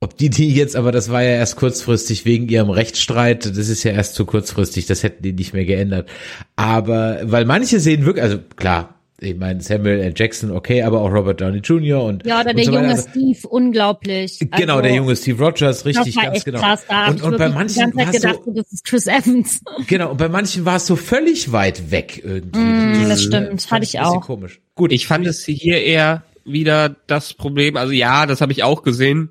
ob 0.00 0.18
die 0.18 0.30
die 0.30 0.52
jetzt, 0.52 0.74
aber 0.74 0.90
das 0.90 1.12
war 1.12 1.22
ja 1.22 1.36
erst 1.36 1.54
kurzfristig 1.54 2.24
wegen 2.24 2.48
ihrem 2.48 2.70
Rechtsstreit, 2.70 3.46
das 3.46 3.68
ist 3.68 3.84
ja 3.84 3.92
erst 3.92 4.16
zu 4.16 4.26
kurzfristig, 4.26 4.86
das 4.86 5.04
hätten 5.04 5.22
die 5.22 5.32
nicht 5.32 5.54
mehr 5.54 5.64
geändert. 5.64 6.08
Aber, 6.56 7.20
weil 7.22 7.44
manche 7.44 7.78
sehen 7.78 8.04
wirklich, 8.04 8.24
also 8.24 8.40
klar, 8.56 8.93
ich 9.20 9.36
meine 9.36 9.60
Samuel 9.60 10.00
L. 10.00 10.12
Jackson, 10.16 10.50
okay, 10.50 10.82
aber 10.82 11.00
auch 11.00 11.10
Robert 11.10 11.40
Downey 11.40 11.58
Jr. 11.58 12.02
und 12.02 12.26
Ja, 12.26 12.40
oder 12.40 12.50
und 12.50 12.56
der 12.56 12.64
so 12.64 12.72
junge 12.72 12.88
Also, 12.88 13.08
Steve, 13.08 13.48
unglaublich. 13.48 14.38
Genau, 14.40 14.74
Also, 14.74 14.82
der 14.82 14.94
junge 14.94 15.16
Steve 15.16 15.42
Rogers, 15.42 15.84
richtig, 15.84 16.14
das 16.14 16.16
war 16.16 16.24
ganz 16.24 16.36
echt 16.36 16.44
genau. 16.44 16.60
krass. 16.60 16.84
Und, 17.08 17.16
ich 17.16 17.22
und 17.22 17.38
bei 17.38 17.48
manchen 17.48 17.92
die 17.92 17.96
ganze 17.96 17.96
war 17.96 18.04
Zeit 18.04 18.14
es 18.14 18.22
gedacht, 18.22 18.40
so, 18.44 18.52
das 18.52 18.72
ist 18.72 18.84
Chris 18.84 19.06
Evans. 19.06 19.60
genau, 19.86 20.10
und 20.10 20.16
bei 20.16 20.28
manchen 20.28 20.64
war 20.64 20.76
es 20.76 20.86
so 20.86 20.96
völlig 20.96 21.52
weit 21.52 21.90
weg 21.90 22.20
irgendwie. 22.24 22.58
Mm, 22.58 23.08
das 23.08 23.20
äh, 23.20 23.22
stimmt, 23.22 23.62
fand 23.62 23.70
hatte 23.70 23.84
ich 23.84 24.00
auch. 24.00 24.20
Komisch. 24.20 24.60
Gut, 24.74 24.92
Ich 24.92 25.06
fand 25.06 25.26
es 25.26 25.44
hier 25.44 25.82
eher 25.82 26.24
wieder 26.44 26.96
das 27.06 27.34
Problem. 27.34 27.76
Also 27.76 27.92
ja, 27.92 28.26
das 28.26 28.40
habe 28.40 28.52
ich 28.52 28.64
auch 28.64 28.82
gesehen. 28.82 29.30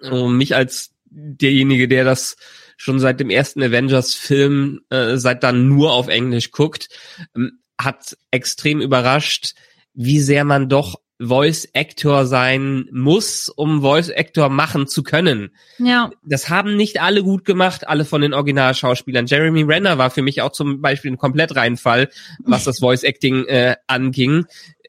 Und 0.00 0.36
mich 0.36 0.56
als 0.56 0.90
derjenige, 1.08 1.88
der 1.88 2.04
das 2.04 2.36
schon 2.76 2.98
seit 2.98 3.20
dem 3.20 3.30
ersten 3.30 3.62
Avengers-Film 3.62 4.80
äh, 4.90 5.16
seit 5.16 5.42
dann 5.42 5.68
nur 5.68 5.92
auf 5.92 6.08
Englisch 6.08 6.50
guckt, 6.50 6.88
ähm, 7.34 7.60
hat 7.78 8.16
extrem 8.30 8.80
überrascht, 8.80 9.54
wie 9.94 10.20
sehr 10.20 10.44
man 10.44 10.68
doch 10.68 10.96
Voice 11.18 11.66
Actor 11.72 12.26
sein 12.26 12.88
muss, 12.92 13.48
um 13.48 13.80
Voice 13.80 14.10
Actor 14.10 14.50
machen 14.50 14.86
zu 14.86 15.02
können 15.02 15.50
Ja. 15.78 16.10
das 16.22 16.50
haben 16.50 16.76
nicht 16.76 17.00
alle 17.00 17.22
gut 17.22 17.46
gemacht, 17.46 17.88
alle 17.88 18.04
von 18.04 18.20
den 18.20 18.34
Originalschauspielern. 18.34 19.26
Jeremy 19.26 19.62
Renner 19.62 19.96
war 19.96 20.10
für 20.10 20.20
mich 20.20 20.42
auch 20.42 20.52
zum 20.52 20.82
Beispiel 20.82 21.12
ein 21.12 21.16
Komplettreinfall, 21.16 22.10
was 22.44 22.64
das 22.64 22.78
Voice 22.80 23.02
Acting 23.02 23.46
äh, 23.46 23.76
anging. 23.86 24.44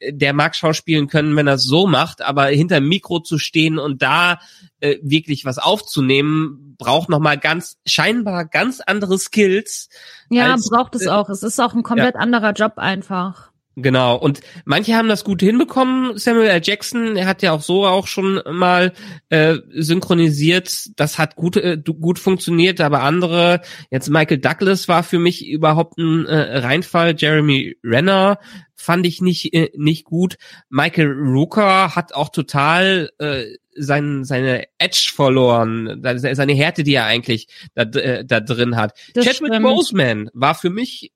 Der 0.09 0.33
mag 0.33 0.55
Schauspielen 0.55 1.07
können, 1.07 1.35
wenn 1.35 1.47
er 1.47 1.55
es 1.55 1.63
so 1.63 1.87
macht, 1.87 2.21
aber 2.21 2.45
hinter 2.47 2.79
Mikro 2.81 3.19
zu 3.19 3.37
stehen 3.37 3.79
und 3.79 4.01
da 4.01 4.39
äh, 4.79 4.97
wirklich 5.01 5.45
was 5.45 5.57
aufzunehmen, 5.57 6.75
braucht 6.77 7.09
noch 7.09 7.19
mal 7.19 7.37
ganz 7.37 7.77
scheinbar 7.85 8.45
ganz 8.45 8.81
andere 8.85 9.17
Skills. 9.17 9.89
Ja, 10.29 10.53
als- 10.53 10.69
braucht 10.69 10.95
es 10.95 11.07
auch. 11.07 11.29
Es 11.29 11.43
ist 11.43 11.59
auch 11.59 11.73
ein 11.73 11.83
komplett 11.83 12.15
anderer 12.15 12.51
Job 12.53 12.73
einfach. 12.77 13.51
Genau. 13.80 14.17
Und 14.17 14.39
manche 14.65 14.95
haben 14.95 15.07
das 15.07 15.23
gut 15.23 15.39
hinbekommen. 15.39 16.17
Samuel 16.17 16.47
L. 16.47 16.61
Jackson, 16.63 17.15
er 17.15 17.28
hat 17.28 17.43
ja 17.43 17.51
auch 17.51 17.61
so 17.61 17.86
auch 17.86 18.07
schon 18.07 18.41
mal 18.51 18.91
äh, 19.30 19.57
synchronisiert. 19.69 20.89
Das 20.95 21.19
hat 21.19 21.36
gut 21.36 21.57
äh, 21.57 21.78
gut 21.78 22.17
funktioniert. 22.17 22.82
Aber 22.82 23.03
andere, 23.03 23.61
jetzt 23.91 24.09
Michael 24.09 24.39
Douglas 24.39 24.88
war 24.88 25.03
für 25.03 25.19
mich 25.19 25.47
überhaupt 25.47 25.99
ein 25.99 26.25
äh, 26.25 26.57
Reinfall. 26.57 27.13
Jeremy 27.15 27.78
Renner 27.84 28.39
fand 28.73 29.05
ich 29.05 29.21
nicht 29.21 29.53
äh, 29.53 29.69
nicht 29.75 30.05
gut. 30.05 30.38
Michael 30.69 31.11
Rooker 31.11 31.95
hat 31.95 32.15
auch 32.15 32.30
total 32.30 33.11
äh, 33.19 33.43
sein, 33.75 34.23
seine 34.23 34.63
Edge 34.80 35.11
verloren, 35.13 36.01
seine 36.01 36.36
seine 36.36 36.53
Härte, 36.53 36.84
die 36.84 36.95
er 36.95 37.05
eigentlich 37.05 37.47
da, 37.75 37.84
äh, 37.84 38.25
da 38.25 38.39
drin 38.39 38.75
hat. 38.75 38.97
Das 39.13 39.23
Chadwick 39.23 39.53
stimmt. 39.53 39.67
Boseman 39.67 40.30
war 40.34 40.55
für 40.55 40.71
mich 40.71 41.11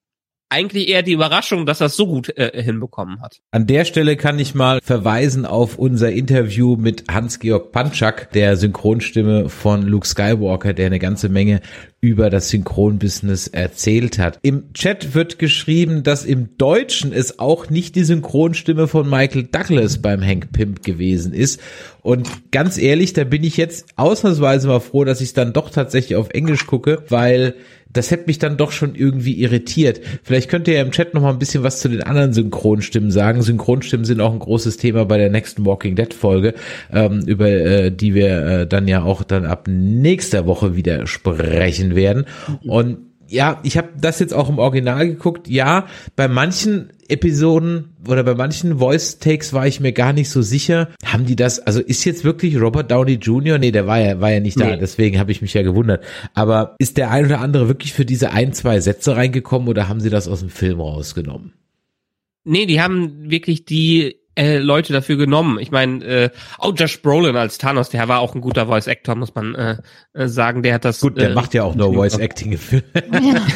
eigentlich 0.51 0.89
eher 0.89 1.01
die 1.01 1.13
Überraschung, 1.13 1.65
dass 1.65 1.81
er 1.81 1.87
es 1.87 1.95
so 1.95 2.05
gut 2.05 2.37
äh, 2.37 2.61
hinbekommen 2.61 3.21
hat. 3.21 3.39
An 3.51 3.67
der 3.67 3.85
Stelle 3.85 4.17
kann 4.17 4.37
ich 4.37 4.53
mal 4.53 4.79
verweisen 4.83 5.45
auf 5.45 5.77
unser 5.77 6.11
Interview 6.11 6.75
mit 6.75 7.05
Hans-Georg 7.09 7.71
Panczak, 7.71 8.31
der 8.33 8.57
Synchronstimme 8.57 9.49
von 9.49 9.83
Luke 9.83 10.07
Skywalker, 10.07 10.73
der 10.73 10.87
eine 10.87 10.99
ganze 10.99 11.29
Menge 11.29 11.61
über 12.01 12.31
das 12.31 12.49
Synchronbusiness 12.49 13.47
erzählt 13.47 14.17
hat. 14.17 14.39
Im 14.41 14.73
Chat 14.73 15.13
wird 15.13 15.37
geschrieben, 15.37 16.01
dass 16.01 16.25
im 16.25 16.57
Deutschen 16.57 17.13
es 17.13 17.37
auch 17.37 17.69
nicht 17.69 17.95
die 17.95 18.03
Synchronstimme 18.03 18.87
von 18.87 19.07
Michael 19.07 19.43
Douglas 19.43 20.01
beim 20.01 20.25
Hank 20.25 20.51
Pimp 20.51 20.83
gewesen 20.83 21.31
ist. 21.31 21.61
Und 22.01 22.51
ganz 22.51 22.79
ehrlich, 22.79 23.13
da 23.13 23.23
bin 23.23 23.43
ich 23.43 23.55
jetzt 23.55 23.85
ausnahmsweise 23.95 24.67
mal 24.67 24.79
froh, 24.79 25.03
dass 25.05 25.21
ich 25.21 25.29
es 25.29 25.33
dann 25.33 25.53
doch 25.53 25.69
tatsächlich 25.69 26.15
auf 26.15 26.31
Englisch 26.31 26.65
gucke, 26.65 27.03
weil 27.09 27.53
das 27.93 28.11
hätte 28.11 28.25
mich 28.27 28.39
dann 28.39 28.57
doch 28.57 28.71
schon 28.71 28.95
irgendwie 28.95 29.33
irritiert. 29.41 30.01
Vielleicht 30.23 30.49
könnt 30.49 30.67
ihr 30.67 30.75
ja 30.75 30.81
im 30.81 30.91
Chat 30.91 31.13
noch 31.13 31.21
mal 31.21 31.29
ein 31.29 31.39
bisschen 31.39 31.63
was 31.63 31.79
zu 31.79 31.89
den 31.89 32.03
anderen 32.03 32.33
Synchronstimmen 32.33 33.11
sagen. 33.11 33.41
Synchronstimmen 33.41 34.05
sind 34.05 34.21
auch 34.21 34.31
ein 34.31 34.39
großes 34.39 34.77
Thema 34.77 35.05
bei 35.05 35.17
der 35.17 35.29
nächsten 35.29 35.65
Walking 35.65 35.95
Dead 35.95 36.13
Folge, 36.13 36.53
ähm, 36.91 37.21
über 37.25 37.49
äh, 37.49 37.91
die 37.91 38.13
wir 38.13 38.45
äh, 38.45 38.67
dann 38.67 38.87
ja 38.87 39.03
auch 39.03 39.23
dann 39.23 39.45
ab 39.45 39.67
nächster 39.67 40.45
Woche 40.45 40.75
wieder 40.75 41.07
sprechen 41.07 41.95
werden. 41.95 42.25
Und 42.65 43.10
ja, 43.31 43.59
ich 43.63 43.77
habe 43.77 43.89
das 43.99 44.19
jetzt 44.19 44.33
auch 44.33 44.49
im 44.49 44.59
Original 44.59 45.07
geguckt. 45.07 45.47
Ja, 45.47 45.87
bei 46.15 46.27
manchen 46.27 46.91
Episoden 47.07 47.95
oder 48.07 48.23
bei 48.23 48.35
manchen 48.35 48.79
Voice 48.79 49.19
Takes 49.19 49.53
war 49.53 49.67
ich 49.67 49.79
mir 49.79 49.93
gar 49.93 50.13
nicht 50.13 50.29
so 50.29 50.41
sicher. 50.41 50.89
Haben 51.05 51.25
die 51.25 51.35
das? 51.35 51.59
Also 51.59 51.79
ist 51.79 52.03
jetzt 52.03 52.23
wirklich 52.23 52.59
Robert 52.59 52.91
Downey 52.91 53.13
Jr. 53.13 53.57
Nee, 53.57 53.71
der 53.71 53.87
war 53.87 53.99
ja 53.99 54.19
war 54.19 54.31
ja 54.31 54.39
nicht 54.39 54.59
da. 54.59 54.67
Nee. 54.67 54.77
Deswegen 54.77 55.17
habe 55.17 55.31
ich 55.31 55.41
mich 55.41 55.53
ja 55.53 55.61
gewundert. 55.61 56.03
Aber 56.33 56.75
ist 56.77 56.97
der 56.97 57.09
ein 57.09 57.25
oder 57.25 57.39
andere 57.39 57.67
wirklich 57.67 57.93
für 57.93 58.05
diese 58.05 58.31
ein 58.31 58.53
zwei 58.53 58.81
Sätze 58.81 59.15
reingekommen 59.15 59.69
oder 59.69 59.87
haben 59.87 60.01
sie 60.01 60.09
das 60.09 60.27
aus 60.27 60.41
dem 60.41 60.49
Film 60.49 60.81
rausgenommen? 60.81 61.53
Nee, 62.43 62.65
die 62.65 62.81
haben 62.81 63.29
wirklich 63.29 63.65
die 63.65 64.20
äh, 64.35 64.57
Leute 64.57 64.93
dafür 64.93 65.17
genommen. 65.17 65.59
Ich 65.59 65.71
meine, 65.71 66.03
äh, 66.05 66.29
auch 66.57 66.73
Josh 66.75 67.01
Brolin 67.01 67.35
als 67.35 67.57
Thanos, 67.57 67.89
der 67.89 68.07
war 68.07 68.19
auch 68.19 68.35
ein 68.35 68.41
guter 68.41 68.67
Voice 68.67 68.87
Actor, 68.87 69.15
muss 69.15 69.35
man 69.35 69.55
äh, 69.55 69.77
äh, 70.13 70.27
sagen. 70.27 70.63
Der 70.63 70.75
hat 70.75 70.85
das 70.85 70.99
Gut, 71.01 71.17
der 71.17 71.31
äh, 71.31 71.33
macht 71.33 71.53
ja 71.53 71.63
auch 71.63 71.75
nur 71.75 71.93
Voice 71.93 72.17
Acting 72.17 72.57
Film. 72.57 72.83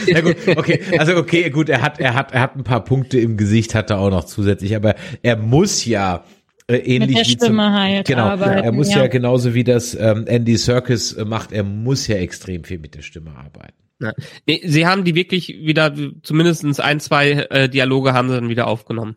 ja 0.07 0.21
gut, 0.21 0.35
okay, 0.55 0.81
also 0.97 1.15
okay, 1.15 1.49
gut, 1.49 1.69
er 1.69 1.81
hat 1.81 1.99
er 1.99 2.13
hat 2.13 2.33
er 2.33 2.41
hat 2.41 2.55
ein 2.55 2.63
paar 2.63 2.83
Punkte 2.83 3.19
im 3.19 3.37
Gesicht, 3.37 3.75
hat 3.75 3.89
er 3.89 3.99
auch 3.99 4.09
noch 4.09 4.25
zusätzlich, 4.25 4.75
aber 4.75 4.95
er 5.21 5.37
muss 5.37 5.85
ja 5.85 6.23
Äh, 6.67 6.77
ähnlich 6.77 6.99
Mit 6.99 7.17
der 7.17 7.25
wie 7.25 7.29
Stimme 7.29 7.63
zum, 7.63 7.73
halt 7.73 8.07
Genau, 8.07 8.23
arbeiten, 8.23 8.63
er 8.63 8.71
muss 8.71 8.89
ja. 8.89 9.01
ja. 9.01 9.07
genauso 9.07 9.53
wie 9.53 9.63
das 9.63 9.93
ähm, 9.93 10.25
Andy 10.25 10.57
Serkis 10.57 11.13
äh, 11.13 11.23
macht, 11.23 11.51
er 11.51 11.63
muss 11.63 12.07
ja 12.07 12.15
extrem 12.15 12.63
viel 12.63 12.79
mit 12.79 12.95
der 12.95 13.03
Stimme 13.03 13.35
arbeiten. 13.35 13.75
Ja. 14.01 14.13
Nee, 14.47 14.61
sie 14.65 14.87
haben 14.87 15.03
die 15.03 15.13
wirklich 15.13 15.47
wieder, 15.47 15.93
zumindestens 16.23 16.79
ein, 16.79 16.99
zwei 16.99 17.31
äh, 17.31 17.69
Dialoge 17.69 18.13
haben 18.13 18.29
sie 18.29 18.35
dann 18.35 18.49
wieder 18.49 18.67
aufgenommen. 18.67 19.15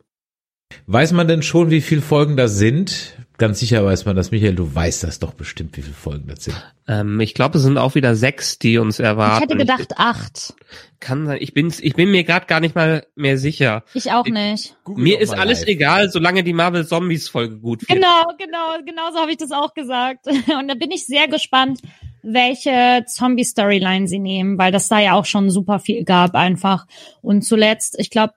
Weiß 0.87 1.12
man 1.12 1.29
denn 1.29 1.43
schon, 1.43 1.71
wie 1.71 1.81
viele 1.81 2.03
Folgen 2.03 2.37
das 2.37 2.57
sind? 2.57 3.14
Ganz 3.39 3.61
sicher 3.61 3.85
weiß 3.85 4.05
man 4.05 4.16
das, 4.16 4.33
Michael, 4.33 4.57
du 4.57 4.75
weißt 4.75 5.05
das 5.05 5.21
doch 5.21 5.33
bestimmt, 5.33 5.77
wie 5.77 5.83
viele 5.83 5.95
Folgen 5.95 6.27
das 6.27 6.43
sind. 6.45 6.57
Ähm, 6.89 7.21
ich 7.21 7.35
glaube, 7.35 7.59
es 7.59 7.64
sind 7.64 7.79
auch 7.79 7.95
wieder 7.95 8.16
sechs, 8.16 8.59
die 8.59 8.79
uns 8.79 8.99
Ich 8.99 9.05
erwarten. 9.05 9.43
hätte 9.43 9.57
gedacht 9.57 9.95
acht. 9.97 10.55
kann 10.99 11.25
sein. 11.27 11.39
Ich 11.41 11.55
bin, 11.55 11.73
ich 11.81 11.95
bin 11.95 12.11
mir 12.11 12.25
gerade 12.25 12.47
gar 12.47 12.59
nicht 12.59 12.75
mal 12.75 13.07
mehr 13.14 13.39
sicher. 13.39 13.85
Ich 13.95 14.11
auch 14.11 14.27
nicht. 14.27 14.75
Google 14.83 15.05
mir 15.05 15.21
ist 15.21 15.31
alles 15.31 15.61
live. 15.61 15.69
egal, 15.69 16.11
solange 16.11 16.43
die 16.43 16.53
Marvel 16.53 16.85
Zombies 16.85 17.29
Folge 17.29 17.59
gut 17.59 17.83
wird. 17.83 17.91
Genau, 17.91 18.25
genau, 18.39 18.77
genau 18.85 19.12
so 19.12 19.21
habe 19.21 19.31
ich 19.31 19.37
das 19.37 19.53
auch 19.53 19.73
gesagt. 19.73 20.27
Und 20.59 20.66
da 20.69 20.75
bin 20.75 20.91
ich 20.91 21.07
sehr 21.07 21.29
gespannt, 21.29 21.79
welche 22.23 23.05
Zombie-Storyline 23.07 24.09
sie 24.09 24.19
nehmen, 24.19 24.59
weil 24.59 24.73
das 24.73 24.89
da 24.89 24.99
ja 24.99 25.12
auch 25.12 25.27
schon 25.27 25.49
super 25.51 25.79
viel 25.79 26.03
gab 26.05 26.35
einfach. 26.35 26.87
Und 27.23 27.43
zuletzt, 27.43 27.95
ich 28.01 28.11
glaube, 28.11 28.33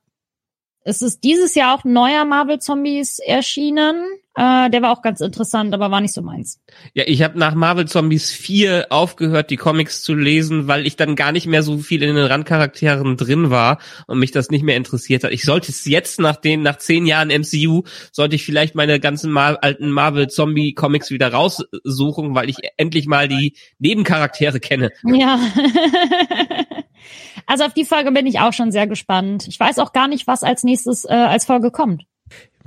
es 0.84 1.02
ist 1.02 1.24
dieses 1.24 1.56
Jahr 1.56 1.76
auch 1.76 1.84
ein 1.84 1.94
neuer 1.94 2.26
Marvel 2.26 2.60
Zombies 2.60 3.20
erschienen. 3.20 4.04
Äh, 4.36 4.70
der 4.70 4.82
war 4.82 4.92
auch 4.92 5.02
ganz 5.02 5.20
interessant, 5.20 5.74
aber 5.74 5.92
war 5.92 6.00
nicht 6.00 6.14
so 6.14 6.22
meins. 6.22 6.62
Ja, 6.94 7.04
ich 7.06 7.22
habe 7.22 7.38
nach 7.38 7.54
Marvel 7.54 7.86
Zombies 7.86 8.32
4 8.32 8.88
aufgehört, 8.90 9.50
die 9.50 9.58
Comics 9.58 10.04
zu 10.04 10.16
lesen, 10.16 10.70
weil 10.70 10.88
ich 10.88 10.96
dann 10.96 11.18
gar 11.18 11.34
nicht 11.34 11.48
mehr 11.48 11.64
so 11.64 11.78
viel 11.80 12.02
in 12.02 12.16
den 12.16 12.26
Randcharakteren 12.26 13.18
drin 13.18 13.50
war 13.50 13.80
und 14.08 14.20
mich 14.20 14.32
das 14.32 14.50
nicht 14.50 14.64
mehr 14.64 14.78
interessiert 14.78 15.26
hat. 15.26 15.32
Ich 15.32 15.44
sollte 15.44 15.72
es 15.72 15.86
jetzt 15.86 16.20
nach 16.22 16.38
den, 16.38 16.62
nach 16.62 16.78
zehn 16.78 17.06
Jahren 17.06 17.28
MCU, 17.28 17.84
sollte 18.14 18.36
ich 18.36 18.46
vielleicht 18.46 18.74
meine 18.74 19.02
ganzen 19.02 19.32
Mar 19.32 19.58
alten 19.62 19.92
Marvel 19.92 20.30
Zombie 20.30 20.74
Comics 20.74 21.12
wieder 21.12 21.34
raussuchen, 21.34 22.34
weil 22.34 22.50
ich 22.50 22.58
endlich 22.78 23.08
mal 23.08 23.28
die 23.28 23.58
Nebencharaktere 23.80 24.62
kenne. 24.62 24.92
Ja. 25.04 25.40
also 27.48 27.66
auf 27.66 27.74
die 27.74 27.86
Folge 27.86 28.14
bin 28.14 28.28
ich 28.28 28.40
auch 28.40 28.54
schon 28.54 28.72
sehr 28.72 28.88
gespannt. 28.88 29.46
Ich 29.50 29.60
weiß 29.60 29.78
auch 29.80 29.92
gar 29.92 30.08
nicht, 30.08 30.26
was 30.26 30.44
als 30.44 30.64
nächstes 30.64 31.04
äh, 31.04 31.10
als 31.10 31.44
Folge 31.44 31.70
kommt. 31.70 32.06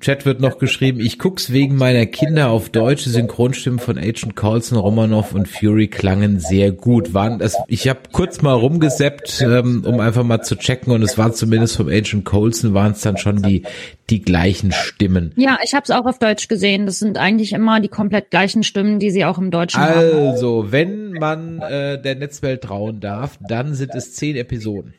Chat 0.05 0.27
wird 0.27 0.39
noch 0.39 0.59
geschrieben, 0.59 1.01
ich 1.01 1.19
guck's 1.19 1.51
wegen 1.51 1.77
meiner 1.77 2.05
Kinder 2.05 2.51
auf 2.51 2.69
deutsche 2.69 3.09
Synchronstimmen 3.09 3.79
von 3.79 3.97
Agent 3.97 4.37
Coulson, 4.37 4.77
Romanoff 4.77 5.33
und 5.33 5.49
Fury 5.49 5.89
klangen 5.89 6.41
sehr 6.41 6.73
gut. 6.73 7.15
Waren 7.15 7.39
das, 7.39 7.57
ich 7.69 7.89
habe 7.89 8.01
kurz 8.13 8.43
mal 8.43 8.53
rumgeseppt, 8.53 9.41
ähm, 9.41 9.83
um 9.87 10.01
einfach 10.01 10.23
mal 10.23 10.43
zu 10.43 10.57
checken 10.57 10.93
und 10.93 11.01
es 11.01 11.17
war 11.17 11.33
zumindest 11.33 11.79
vom 11.79 11.89
Agent 11.89 12.27
Coulson 12.27 12.75
waren 12.75 12.93
es 12.93 13.01
dann 13.01 13.17
schon 13.17 13.41
die 13.41 13.63
die 14.11 14.21
gleichen 14.21 14.73
Stimmen. 14.73 15.33
Ja, 15.37 15.57
ich 15.65 15.73
habe 15.73 15.85
es 15.85 15.91
auch 15.91 16.05
auf 16.05 16.19
Deutsch 16.19 16.49
gesehen. 16.49 16.85
Das 16.85 16.99
sind 16.99 17.17
eigentlich 17.17 17.55
immer 17.55 17.81
die 17.81 17.89
komplett 17.89 18.31
gleichen 18.31 18.63
Stimmen, 18.63 18.99
die 18.99 19.11
sie 19.11 19.25
auch 19.25 19.39
im 19.39 19.51
Deutschen 19.51 19.81
haben. 19.81 19.99
Also, 19.99 20.67
wenn 20.71 21.13
man 21.13 21.63
äh, 21.63 21.99
der 21.99 22.17
Netzwelt 22.17 22.61
trauen 22.61 23.01
darf, 23.01 23.39
dann 23.49 23.73
sind 23.73 23.95
es 23.95 24.13
zehn 24.13 24.37
Episoden. 24.37 24.93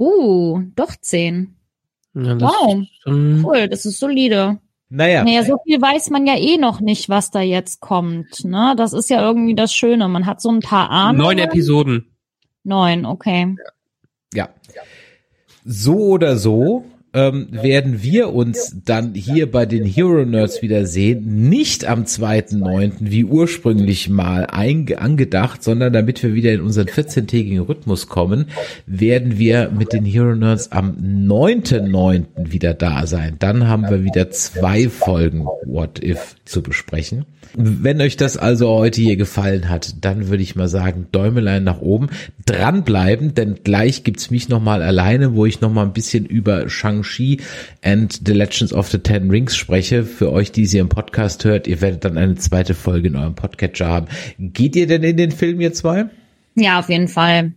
Uh, 0.00 0.62
doch 0.74 0.96
zehn. 1.00 1.54
Ja, 2.16 2.34
das 2.34 2.50
Wow, 2.50 2.80
ist 2.82 3.02
schon- 3.02 3.44
cool, 3.44 3.68
das 3.68 3.84
ist 3.84 3.98
solide. 3.98 4.58
Naja, 4.88 5.24
Naja, 5.24 5.42
so 5.42 5.58
viel 5.64 5.80
weiß 5.82 6.10
man 6.10 6.26
ja 6.26 6.36
eh 6.36 6.58
noch 6.58 6.80
nicht, 6.80 7.08
was 7.08 7.30
da 7.30 7.40
jetzt 7.40 7.80
kommt. 7.80 8.44
Ne? 8.44 8.74
Das 8.76 8.92
ist 8.92 9.10
ja 9.10 9.20
irgendwie 9.20 9.54
das 9.54 9.74
Schöne. 9.74 10.08
Man 10.08 10.26
hat 10.26 10.40
so 10.40 10.48
ein 10.50 10.60
paar 10.60 10.90
Ahnungen. 10.90 11.18
Neun 11.18 11.38
Episoden. 11.38 12.16
Neun, 12.64 13.04
okay. 13.04 13.54
Ja. 14.32 14.48
So 15.64 15.96
oder 16.10 16.36
so 16.36 16.84
ähm, 17.16 17.48
werden 17.50 18.02
wir 18.02 18.34
uns 18.34 18.76
dann 18.84 19.14
hier 19.14 19.50
bei 19.50 19.64
den 19.64 19.86
Hero 19.86 20.26
Nerds 20.26 20.60
wiedersehen. 20.60 21.48
Nicht 21.48 21.86
am 21.86 22.04
2.9. 22.04 22.92
wie 23.00 23.24
ursprünglich 23.24 24.10
mal 24.10 24.44
angedacht, 24.44 25.64
sondern 25.64 25.94
damit 25.94 26.22
wir 26.22 26.34
wieder 26.34 26.52
in 26.52 26.60
unseren 26.60 26.88
14-tägigen 26.88 27.60
Rhythmus 27.60 28.08
kommen, 28.08 28.48
werden 28.86 29.38
wir 29.38 29.70
mit 29.70 29.94
den 29.94 30.04
Hero 30.04 30.34
Nerds 30.34 30.72
am 30.72 30.90
9.9. 30.90 32.24
wieder 32.36 32.74
da 32.74 33.06
sein. 33.06 33.36
Dann 33.38 33.66
haben 33.66 33.88
wir 33.88 34.04
wieder 34.04 34.30
zwei 34.30 34.90
Folgen 34.90 35.46
What 35.64 36.04
If 36.04 36.36
zu 36.44 36.62
besprechen. 36.62 37.24
Wenn 37.54 38.02
euch 38.02 38.18
das 38.18 38.36
also 38.36 38.68
heute 38.68 39.00
hier 39.00 39.16
gefallen 39.16 39.70
hat, 39.70 40.04
dann 40.04 40.28
würde 40.28 40.42
ich 40.42 40.56
mal 40.56 40.68
sagen, 40.68 41.06
Däumelein 41.10 41.64
nach 41.64 41.80
oben, 41.80 42.08
dranbleiben, 42.44 43.34
denn 43.34 43.60
gleich 43.64 44.04
gibt's 44.04 44.30
mich 44.30 44.50
nochmal 44.50 44.82
alleine, 44.82 45.34
wo 45.34 45.46
ich 45.46 45.62
nochmal 45.62 45.86
ein 45.86 45.94
bisschen 45.94 46.26
über 46.26 46.68
Shang-Chi 47.06 47.42
and 47.82 48.12
the 48.26 48.32
Legends 48.32 48.72
of 48.72 48.88
the 48.88 48.98
Ten 48.98 49.30
Rings 49.30 49.56
spreche. 49.56 50.04
Für 50.04 50.32
euch, 50.32 50.52
die 50.52 50.66
sie 50.66 50.78
im 50.78 50.88
Podcast 50.88 51.44
hört, 51.44 51.66
ihr 51.66 51.80
werdet 51.80 52.04
dann 52.04 52.18
eine 52.18 52.34
zweite 52.34 52.74
Folge 52.74 53.08
in 53.08 53.16
eurem 53.16 53.34
Podcatcher 53.34 53.86
haben. 53.86 54.06
Geht 54.38 54.76
ihr 54.76 54.86
denn 54.86 55.02
in 55.02 55.16
den 55.16 55.30
Film, 55.30 55.60
ihr 55.60 55.72
zwei? 55.72 56.06
Ja, 56.54 56.78
auf 56.78 56.88
jeden 56.88 57.08
Fall. 57.08 57.52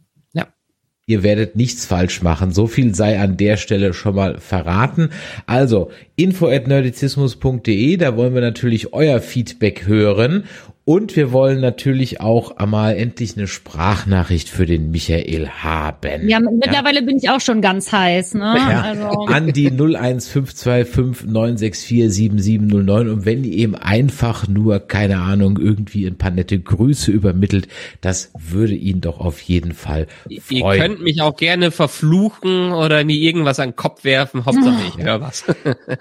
Ihr 1.10 1.24
werdet 1.24 1.56
nichts 1.56 1.88
falsch 1.88 2.22
machen. 2.22 2.52
So 2.52 2.68
viel 2.68 2.94
sei 2.94 3.20
an 3.20 3.36
der 3.36 3.58
Stelle 3.58 3.96
schon 3.96 4.14
mal 4.14 4.38
verraten. 4.38 5.10
Also, 5.48 5.90
info 6.16 6.48
at 6.48 6.68
nerdizismus.de, 6.68 7.98
da 7.98 8.16
wollen 8.16 8.36
wir 8.36 8.42
natürlich 8.42 8.94
euer 8.94 9.20
Feedback 9.20 9.88
hören. 9.88 10.44
Und 10.90 11.16
wir 11.16 11.32
wollen 11.32 11.60
natürlich 11.62 12.20
auch 12.20 12.58
einmal 12.58 12.96
endlich 12.96 13.38
eine 13.38 13.46
Sprachnachricht 13.46 14.50
für 14.50 14.66
den 14.66 14.90
Michael 14.90 15.48
haben. 15.48 16.28
Ja, 16.28 16.40
mittlerweile 16.40 17.04
bin 17.04 17.16
ich 17.16 17.30
auch 17.30 17.42
schon 17.42 17.62
ganz 17.62 17.92
heiß, 17.92 18.34
ne? 18.34 18.56
Ja, 18.58 18.82
Also, 18.82 19.26
an 19.28 19.54
die 19.54 19.68
01525 19.70 21.30
964 21.30 22.12
7709 22.12 23.08
und 23.08 23.24
wenn 23.24 23.44
ihr 23.44 23.54
eben 23.54 23.76
einfach 23.76 24.48
nur, 24.48 24.80
keine 24.80 25.20
Ahnung, 25.20 25.60
irgendwie 25.62 26.08
ein 26.08 26.18
paar 26.18 26.32
nette 26.32 26.60
Grüße 26.60 27.12
übermittelt, 27.12 27.68
das 28.02 28.32
würde 28.36 28.74
ihn 28.74 29.00
doch 29.00 29.20
auf 29.20 29.40
jeden 29.42 29.74
Fall 29.74 30.08
Ihr 30.28 30.42
freuen. 30.42 30.82
könnt 30.82 31.04
mich 31.04 31.22
auch 31.22 31.36
gerne 31.36 31.70
verfluchen 31.70 32.72
oder 32.72 33.04
mir 33.04 33.16
irgendwas 33.16 33.60
an 33.60 33.70
den 33.70 33.76
Kopf 33.76 34.04
werfen. 34.06 34.44
Hauptsache 34.44 34.82
ich 34.88 35.06
höre 35.06 35.22
was. 35.22 35.44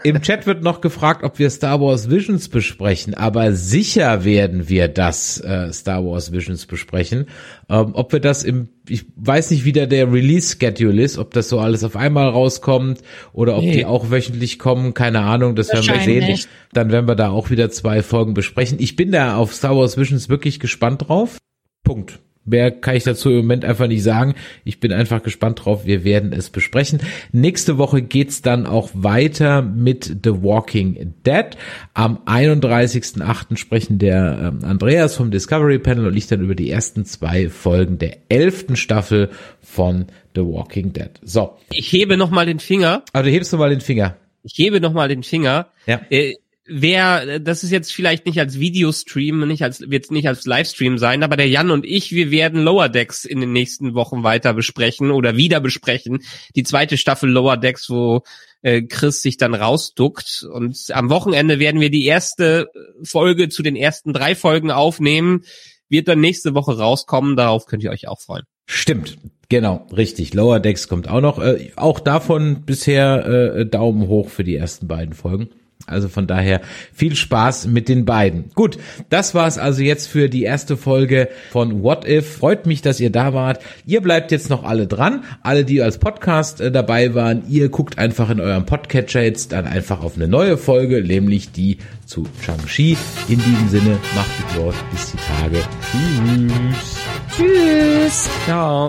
Im 0.02 0.22
Chat 0.22 0.46
wird 0.46 0.62
noch 0.62 0.80
gefragt, 0.80 1.24
ob 1.24 1.38
wir 1.38 1.50
Star 1.50 1.78
Wars 1.82 2.08
Visions 2.08 2.48
besprechen, 2.48 3.12
aber 3.12 3.52
sicher 3.52 4.24
werden 4.24 4.70
wir 4.70 4.77
das 4.86 5.40
äh, 5.40 5.72
Star 5.72 6.04
Wars 6.04 6.30
Visions 6.30 6.66
besprechen. 6.66 7.26
Ähm, 7.68 7.90
ob 7.94 8.12
wir 8.12 8.20
das 8.20 8.44
im, 8.44 8.68
ich 8.88 9.06
weiß 9.16 9.50
nicht, 9.50 9.64
wie 9.64 9.72
da 9.72 9.86
der 9.86 10.12
Release-Schedule 10.12 11.02
ist, 11.02 11.18
ob 11.18 11.32
das 11.32 11.48
so 11.48 11.58
alles 11.58 11.82
auf 11.82 11.96
einmal 11.96 12.28
rauskommt 12.28 13.00
oder 13.32 13.56
ob 13.56 13.64
Nee. 13.64 13.72
die 13.78 13.84
auch 13.86 14.10
wöchentlich 14.10 14.60
kommen, 14.60 14.94
keine 14.94 15.22
Ahnung, 15.22 15.56
das 15.56 15.68
werden 15.72 15.86
wir 15.86 16.00
sehen. 16.00 16.20
Wahrscheinlich. 16.20 16.46
Dann 16.72 16.92
werden 16.92 17.08
wir 17.08 17.16
da 17.16 17.30
auch 17.30 17.50
wieder 17.50 17.70
zwei 17.70 18.02
Folgen 18.02 18.34
besprechen. 18.34 18.78
Ich 18.80 18.94
bin 18.94 19.10
da 19.10 19.36
auf 19.36 19.54
Star 19.54 19.76
Wars 19.76 19.96
Visions 19.96 20.28
wirklich 20.28 20.60
gespannt 20.60 21.08
drauf. 21.08 21.38
Punkt. 21.82 22.20
Mehr 22.48 22.70
kann 22.70 22.96
ich 22.96 23.04
dazu 23.04 23.30
im 23.30 23.36
Moment 23.36 23.64
einfach 23.64 23.86
nicht 23.86 24.02
sagen. 24.02 24.34
Ich 24.64 24.80
bin 24.80 24.92
einfach 24.92 25.22
gespannt 25.22 25.64
drauf. 25.64 25.86
Wir 25.86 26.04
werden 26.04 26.32
es 26.32 26.50
besprechen. 26.50 27.00
Nächste 27.32 27.78
Woche 27.78 28.02
geht's 28.02 28.42
dann 28.42 28.66
auch 28.66 28.90
weiter 28.94 29.62
mit 29.62 30.04
The 30.24 30.42
Walking 30.42 31.14
Dead. 31.26 31.46
Am 31.94 32.18
31.08. 32.26 33.56
sprechen 33.56 33.98
der 33.98 34.52
ähm, 34.60 34.64
Andreas 34.64 35.14
vom 35.16 35.30
Discovery 35.30 35.78
Panel 35.78 36.06
und 36.06 36.16
ich 36.16 36.26
dann 36.26 36.40
über 36.40 36.54
die 36.54 36.70
ersten 36.70 37.04
zwei 37.04 37.48
Folgen 37.48 37.98
der 37.98 38.18
elften 38.28 38.76
Staffel 38.76 39.30
von 39.62 40.06
The 40.34 40.42
Walking 40.42 40.92
Dead. 40.92 41.10
So, 41.22 41.56
Ich 41.70 41.92
hebe 41.92 42.16
noch 42.16 42.30
mal 42.30 42.46
den 42.46 42.58
Finger. 42.60 43.02
aber 43.12 43.24
du 43.24 43.30
hebst 43.30 43.52
du 43.52 43.56
mal 43.58 43.70
den 43.70 43.80
Finger. 43.80 44.16
Ich 44.42 44.54
hebe 44.56 44.80
noch 44.80 44.92
mal 44.92 45.08
den 45.08 45.22
Finger. 45.22 45.66
Ja. 45.86 46.00
Äh, 46.10 46.34
wer, 46.68 47.40
das 47.40 47.64
ist 47.64 47.70
jetzt 47.70 47.92
vielleicht 47.92 48.26
nicht 48.26 48.38
als 48.38 48.58
Videostream, 48.60 49.46
nicht 49.48 49.62
als, 49.62 49.80
wird 49.90 50.10
nicht 50.10 50.28
als 50.28 50.46
Livestream 50.46 50.98
sein, 50.98 51.22
aber 51.22 51.36
der 51.36 51.48
Jan 51.48 51.70
und 51.70 51.84
ich, 51.84 52.12
wir 52.12 52.30
werden 52.30 52.62
Lower 52.62 52.88
Decks 52.88 53.24
in 53.24 53.40
den 53.40 53.52
nächsten 53.52 53.94
Wochen 53.94 54.22
weiter 54.22 54.54
besprechen 54.54 55.10
oder 55.10 55.36
wieder 55.36 55.60
besprechen. 55.60 56.20
Die 56.54 56.62
zweite 56.62 56.96
Staffel 56.96 57.30
Lower 57.30 57.56
Decks, 57.56 57.88
wo 57.90 58.22
äh, 58.62 58.82
Chris 58.82 59.22
sich 59.22 59.36
dann 59.36 59.54
rausduckt. 59.54 60.46
Und 60.50 60.78
am 60.92 61.10
Wochenende 61.10 61.58
werden 61.58 61.80
wir 61.80 61.90
die 61.90 62.04
erste 62.04 62.68
Folge 63.02 63.48
zu 63.48 63.62
den 63.62 63.76
ersten 63.76 64.12
drei 64.12 64.34
Folgen 64.34 64.70
aufnehmen. 64.70 65.44
Wird 65.88 66.08
dann 66.08 66.20
nächste 66.20 66.54
Woche 66.54 66.76
rauskommen. 66.76 67.36
Darauf 67.36 67.66
könnt 67.66 67.82
ihr 67.82 67.90
euch 67.90 68.08
auch 68.08 68.20
freuen. 68.20 68.44
Stimmt, 68.66 69.16
genau, 69.48 69.86
richtig. 69.96 70.34
Lower 70.34 70.60
Decks 70.60 70.88
kommt 70.88 71.08
auch 71.08 71.22
noch. 71.22 71.38
Äh, 71.38 71.72
auch 71.76 72.00
davon 72.00 72.62
bisher 72.66 73.26
äh, 73.26 73.66
Daumen 73.66 74.08
hoch 74.08 74.28
für 74.28 74.44
die 74.44 74.56
ersten 74.56 74.86
beiden 74.86 75.14
Folgen. 75.14 75.48
Also 75.86 76.08
von 76.08 76.26
daher 76.26 76.60
viel 76.92 77.16
Spaß 77.16 77.66
mit 77.66 77.88
den 77.88 78.04
beiden. 78.04 78.50
Gut, 78.54 78.78
das 79.08 79.34
war's 79.34 79.58
also 79.58 79.82
jetzt 79.82 80.06
für 80.06 80.28
die 80.28 80.42
erste 80.42 80.76
Folge 80.76 81.28
von 81.50 81.82
What 81.82 82.06
If. 82.06 82.36
Freut 82.36 82.66
mich, 82.66 82.82
dass 82.82 83.00
ihr 83.00 83.10
da 83.10 83.32
wart. 83.32 83.62
Ihr 83.86 84.02
bleibt 84.02 84.30
jetzt 84.30 84.50
noch 84.50 84.64
alle 84.64 84.86
dran. 84.86 85.24
Alle, 85.42 85.64
die 85.64 85.80
als 85.80 85.98
Podcast 85.98 86.60
äh, 86.60 86.70
dabei 86.70 87.14
waren, 87.14 87.44
ihr 87.48 87.70
guckt 87.70 87.98
einfach 87.98 88.28
in 88.28 88.40
eurem 88.40 88.66
Podcatcher 88.66 89.22
jetzt 89.22 89.52
dann 89.52 89.66
einfach 89.66 90.02
auf 90.02 90.16
eine 90.16 90.28
neue 90.28 90.58
Folge, 90.58 91.02
nämlich 91.02 91.52
die 91.52 91.78
zu 92.04 92.26
Shang-Chi. 92.42 92.96
In 93.28 93.38
diesem 93.38 93.68
Sinne, 93.68 93.98
macht 94.14 94.30
es 94.48 94.54
dort 94.56 94.90
bis 94.90 95.12
die 95.12 95.16
Tage. 95.16 95.62
Tschüss. 95.90 96.98
tschüss. 97.36 98.28
Ciao. 98.44 98.88